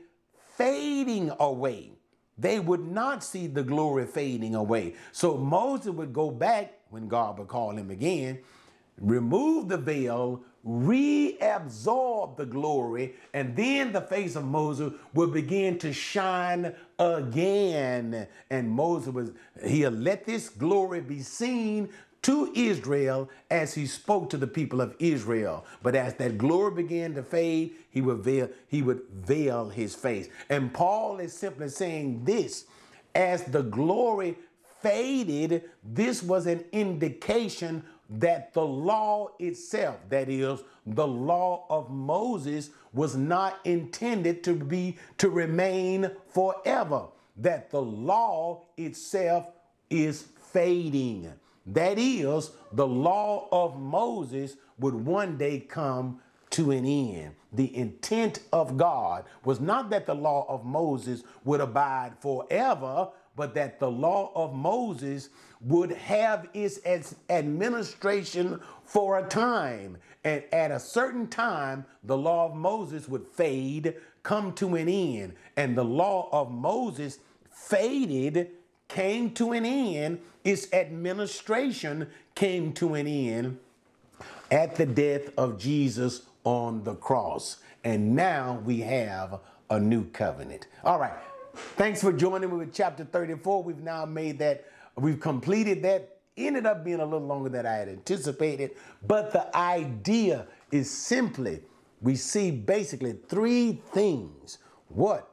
fading 0.57 1.31
away. 1.39 1.91
They 2.37 2.59
would 2.59 2.85
not 2.85 3.23
see 3.23 3.47
the 3.47 3.63
glory 3.63 4.05
fading 4.05 4.55
away. 4.55 4.95
So 5.11 5.37
Moses 5.37 5.87
would 5.87 6.11
go 6.13 6.31
back 6.31 6.73
when 6.89 7.07
God 7.07 7.39
would 7.39 7.47
call 7.47 7.71
him 7.71 7.89
again, 7.91 8.39
remove 8.99 9.67
the 9.67 9.77
veil, 9.77 10.41
reabsorb 10.65 12.37
the 12.37 12.45
glory, 12.45 13.15
and 13.33 13.55
then 13.55 13.91
the 13.91 14.01
face 14.01 14.35
of 14.35 14.45
Moses 14.45 14.93
will 15.13 15.27
begin 15.27 15.77
to 15.79 15.93
shine 15.93 16.73
again. 16.97 18.27
And 18.49 18.69
Moses 18.69 19.13
was, 19.13 19.31
he'll 19.63 19.91
let 19.91 20.25
this 20.25 20.49
glory 20.49 21.01
be 21.01 21.21
seen 21.21 21.89
to 22.23 22.51
Israel 22.55 23.29
as 23.51 23.75
he 23.75 23.85
spoke 23.85 24.31
to 24.31 24.37
the 24.37 24.47
people 24.47 24.81
of 24.81 24.95
Israel. 24.97 25.63
But 25.83 25.93
as 25.95 26.15
that 26.15 26.39
glory 26.39 26.73
began 26.83 27.13
to 27.13 27.21
fade, 27.21 27.75
he 27.91 28.01
would 28.01 28.23
veil, 28.23 28.49
he 28.67 28.81
would 28.81 29.01
veil 29.13 29.69
his 29.69 29.93
face. 29.93 30.29
And 30.49 30.73
Paul 30.73 31.19
is 31.19 31.33
simply 31.33 31.69
saying 31.69 32.25
this 32.25 32.65
as 33.13 33.43
the 33.43 33.61
glory 33.61 34.37
faded, 34.81 35.69
this 35.83 36.23
was 36.23 36.47
an 36.47 36.65
indication 36.71 37.83
that 38.09 38.53
the 38.53 38.65
law 38.65 39.29
itself, 39.39 39.97
that 40.09 40.29
is, 40.29 40.61
the 40.85 41.07
law 41.07 41.65
of 41.69 41.89
Moses, 41.89 42.69
was 42.93 43.15
not 43.15 43.59
intended 43.65 44.43
to 44.43 44.53
be 44.53 44.97
to 45.17 45.29
remain 45.29 46.11
forever. 46.29 47.07
That 47.37 47.69
the 47.71 47.81
law 47.81 48.63
itself 48.77 49.51
is 49.89 50.25
fading. 50.51 51.33
That 51.65 51.97
is, 51.97 52.51
the 52.71 52.87
law 52.87 53.47
of 53.51 53.79
Moses 53.79 54.55
would 54.77 54.93
one 54.93 55.37
day 55.37 55.59
come 55.59 56.21
to 56.51 56.71
an 56.71 56.85
end. 56.85 57.35
The 57.51 57.75
intent 57.75 58.39
of 58.53 58.77
God 58.77 59.25
was 59.43 59.59
not 59.59 59.89
that 59.89 60.05
the 60.05 60.15
law 60.15 60.45
of 60.47 60.63
Moses 60.63 61.23
would 61.43 61.59
abide 61.59 62.13
forever, 62.19 63.09
but 63.35 63.53
that 63.55 63.79
the 63.79 63.89
law 63.89 64.31
of 64.35 64.53
Moses 64.53 65.29
would 65.61 65.91
have 65.91 66.47
its 66.53 67.15
administration 67.29 68.59
for 68.83 69.19
a 69.19 69.27
time. 69.27 69.97
And 70.23 70.43
at 70.51 70.71
a 70.71 70.79
certain 70.79 71.27
time, 71.27 71.85
the 72.03 72.17
law 72.17 72.49
of 72.49 72.55
Moses 72.55 73.07
would 73.07 73.27
fade, 73.27 73.95
come 74.23 74.53
to 74.53 74.75
an 74.75 74.89
end. 74.89 75.33
And 75.55 75.77
the 75.77 75.85
law 75.85 76.29
of 76.31 76.51
Moses 76.51 77.19
faded, 77.51 78.51
came 78.87 79.31
to 79.31 79.51
an 79.53 79.65
end, 79.65 80.19
its 80.43 80.71
administration 80.73 82.07
came 82.35 82.71
to 82.73 82.93
an 82.93 83.07
end 83.07 83.57
at 84.51 84.75
the 84.75 84.85
death 84.85 85.31
of 85.37 85.57
Jesus 85.57 86.23
on 86.43 86.83
the 86.83 86.95
cross. 86.95 87.57
And 87.83 88.15
now 88.15 88.61
we 88.63 88.81
have 88.81 89.39
a 89.69 89.79
new 89.79 90.05
covenant. 90.05 90.67
All 90.83 90.99
right. 90.99 91.13
Thanks 91.55 92.01
for 92.01 92.11
joining 92.11 92.49
me 92.49 92.57
with 92.57 92.73
chapter 92.73 93.05
34. 93.05 93.63
We've 93.63 93.81
now 93.81 94.05
made 94.05 94.39
that, 94.39 94.65
we've 94.95 95.19
completed 95.19 95.81
that. 95.83 96.17
Ended 96.37 96.65
up 96.65 96.83
being 96.83 96.99
a 96.99 97.05
little 97.05 97.25
longer 97.25 97.47
than 97.47 97.65
I 97.65 97.75
had 97.75 97.87
anticipated, 97.87 98.71
but 99.07 99.31
the 99.31 99.55
idea 99.55 100.47
is 100.69 100.91
simply 100.91 101.61
we 102.01 102.17
see 102.17 102.51
basically 102.51 103.13
three 103.29 103.81
things. 103.93 104.57
What? 104.89 105.29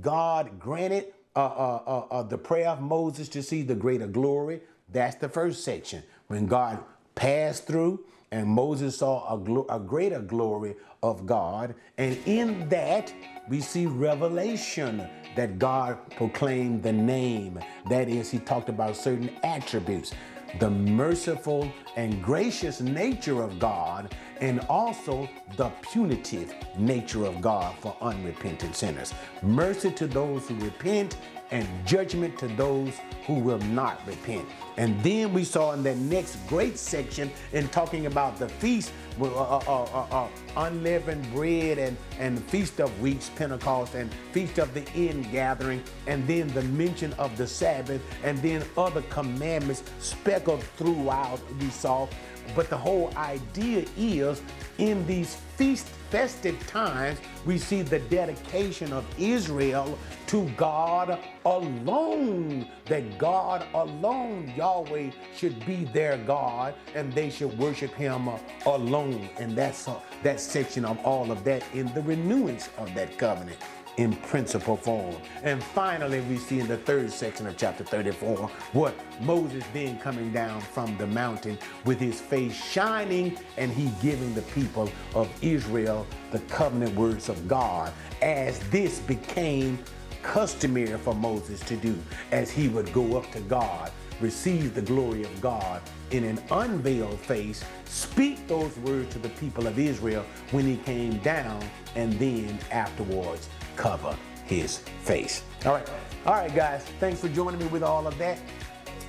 God 0.00 0.58
granted 0.58 1.12
uh, 1.36 1.46
uh, 1.46 1.82
uh, 1.86 2.06
uh, 2.10 2.22
the 2.24 2.38
prayer 2.38 2.70
of 2.70 2.80
Moses 2.80 3.28
to 3.30 3.42
see 3.42 3.62
the 3.62 3.76
greater 3.76 4.08
glory. 4.08 4.62
That's 4.90 5.14
the 5.14 5.28
first 5.28 5.62
section. 5.62 6.02
When 6.26 6.46
God 6.46 6.82
passed 7.14 7.66
through 7.66 8.04
and 8.32 8.48
Moses 8.48 8.98
saw 8.98 9.34
a, 9.34 9.76
a 9.76 9.78
greater 9.78 10.20
glory 10.20 10.74
of 11.02 11.26
God. 11.26 11.74
And 11.98 12.16
in 12.26 12.68
that, 12.70 13.12
we 13.48 13.60
see 13.60 13.86
revelation 13.86 15.06
that 15.36 15.58
God 15.58 15.98
proclaimed 16.10 16.82
the 16.82 16.92
name. 16.92 17.58
That 17.88 18.08
is, 18.08 18.30
he 18.30 18.38
talked 18.38 18.68
about 18.68 18.96
certain 18.96 19.30
attributes 19.42 20.12
the 20.58 20.70
merciful 20.70 21.72
and 21.96 22.22
gracious 22.22 22.80
nature 22.80 23.42
of 23.42 23.58
God, 23.58 24.14
and 24.40 24.60
also 24.68 25.28
the 25.56 25.70
punitive 25.80 26.54
nature 26.76 27.24
of 27.24 27.40
God 27.40 27.74
for 27.80 27.96
unrepentant 28.00 28.74
sinners. 28.74 29.14
Mercy 29.42 29.90
to 29.92 30.06
those 30.06 30.48
who 30.48 30.54
repent, 30.56 31.16
and 31.52 31.68
judgment 31.86 32.36
to 32.38 32.48
those 32.48 32.98
who 33.26 33.34
will 33.34 33.58
not 33.58 34.04
repent. 34.06 34.48
And 34.78 35.00
then 35.02 35.32
we 35.32 35.44
saw 35.44 35.72
in 35.72 35.82
that 35.84 35.98
next 35.98 36.36
great 36.48 36.78
section 36.78 37.30
in 37.52 37.68
talking 37.68 38.06
about 38.06 38.38
the 38.38 38.48
feast, 38.48 38.90
uh, 39.20 39.26
uh, 39.26 39.62
uh, 39.66 39.82
uh, 39.84 40.24
uh 40.24 40.28
unleavened 40.56 41.30
bread 41.32 41.78
and, 41.78 41.96
and 42.18 42.42
feast 42.44 42.80
of 42.80 43.00
weeks, 43.00 43.30
Pentecost, 43.36 43.94
and 43.94 44.12
feast 44.32 44.58
of 44.58 44.72
the 44.74 44.80
end 44.94 45.26
ingathering, 45.26 45.82
and 46.06 46.26
then 46.26 46.48
the 46.48 46.62
mention 46.62 47.12
of 47.14 47.36
the 47.36 47.46
Sabbath, 47.46 48.02
and 48.24 48.38
then 48.38 48.64
other 48.76 49.02
commandments 49.02 49.82
speckled 50.00 50.62
throughout, 50.76 51.38
we 51.60 51.68
saw. 51.68 52.08
But 52.56 52.70
the 52.70 52.76
whole 52.76 53.12
idea 53.16 53.84
is 53.96 54.42
in 54.78 55.06
these 55.06 55.36
feast 55.56 55.86
festive 56.10 56.58
times, 56.66 57.18
we 57.46 57.56
see 57.56 57.82
the 57.82 58.00
dedication 58.00 58.92
of 58.92 59.04
Israel 59.18 59.98
to 60.32 60.48
God 60.56 61.18
alone. 61.44 62.66
That 62.86 63.18
God 63.18 63.66
alone, 63.74 64.50
Yahweh, 64.56 65.10
should 65.36 65.64
be 65.66 65.84
their 65.84 66.16
God 66.16 66.74
and 66.94 67.12
they 67.12 67.28
should 67.28 67.56
worship 67.58 67.92
Him 67.92 68.30
alone. 68.64 69.28
And 69.38 69.54
that's 69.54 69.86
uh, 69.86 70.00
that 70.22 70.40
section 70.40 70.86
of 70.86 70.98
all 71.04 71.30
of 71.30 71.44
that 71.44 71.62
in 71.74 71.92
the 71.92 72.00
renewance 72.00 72.70
of 72.78 72.94
that 72.94 73.18
covenant 73.18 73.58
in 73.98 74.16
principle 74.16 74.78
form. 74.78 75.14
And 75.42 75.62
finally, 75.62 76.22
we 76.22 76.38
see 76.38 76.60
in 76.60 76.66
the 76.66 76.78
third 76.78 77.10
section 77.10 77.46
of 77.46 77.58
chapter 77.58 77.84
34 77.84 78.50
what 78.72 78.94
Moses 79.20 79.64
then 79.74 79.98
coming 79.98 80.32
down 80.32 80.62
from 80.62 80.96
the 80.96 81.06
mountain 81.08 81.58
with 81.84 82.00
his 82.00 82.22
face 82.22 82.54
shining 82.54 83.36
and 83.58 83.70
he 83.70 83.90
giving 84.00 84.32
the 84.32 84.40
people 84.42 84.90
of 85.14 85.28
Israel 85.42 86.06
the 86.30 86.38
covenant 86.40 86.94
words 86.96 87.28
of 87.28 87.46
God 87.46 87.92
as 88.22 88.58
this 88.70 88.98
became 89.00 89.78
customary 90.22 90.96
for 90.98 91.14
Moses 91.14 91.60
to 91.60 91.76
do 91.76 91.96
as 92.30 92.50
he 92.50 92.68
would 92.68 92.92
go 92.92 93.16
up 93.16 93.30
to 93.32 93.40
God, 93.40 93.90
receive 94.20 94.74
the 94.74 94.82
glory 94.82 95.22
of 95.22 95.40
God 95.40 95.82
in 96.10 96.24
an 96.24 96.42
unveiled 96.50 97.18
face, 97.20 97.64
speak 97.84 98.46
those 98.46 98.76
words 98.78 99.12
to 99.14 99.18
the 99.18 99.28
people 99.30 99.66
of 99.66 99.78
Israel 99.78 100.24
when 100.50 100.64
he 100.64 100.76
came 100.78 101.18
down, 101.18 101.62
and 101.94 102.12
then 102.14 102.58
afterwards 102.70 103.48
cover 103.76 104.16
his 104.46 104.78
face. 105.02 105.42
All 105.64 105.74
right. 105.74 105.88
All 106.26 106.34
right, 106.34 106.54
guys. 106.54 106.84
Thanks 107.00 107.20
for 107.20 107.28
joining 107.28 107.60
me 107.60 107.66
with 107.66 107.82
all 107.82 108.06
of 108.06 108.16
that. 108.18 108.38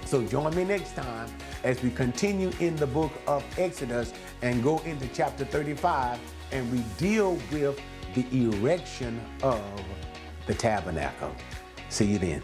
So 0.06 0.22
join 0.22 0.56
me 0.56 0.64
next 0.64 0.96
time 0.96 1.30
as 1.64 1.82
we 1.82 1.90
continue 1.90 2.52
in 2.60 2.76
the 2.76 2.88
book 2.88 3.12
of 3.26 3.44
Exodus 3.58 4.14
and 4.42 4.62
go 4.64 4.80
into 4.80 5.08
chapter 5.08 5.46
35 5.46 6.20
and 6.52 6.72
we 6.72 6.80
deal 6.98 7.40
with 7.52 7.80
the 8.14 8.26
erection 8.32 9.20
of 9.42 9.62
the 10.48 10.54
tabernacle. 10.54 11.36
See 11.90 12.06
you 12.06 12.20
then. 12.20 12.42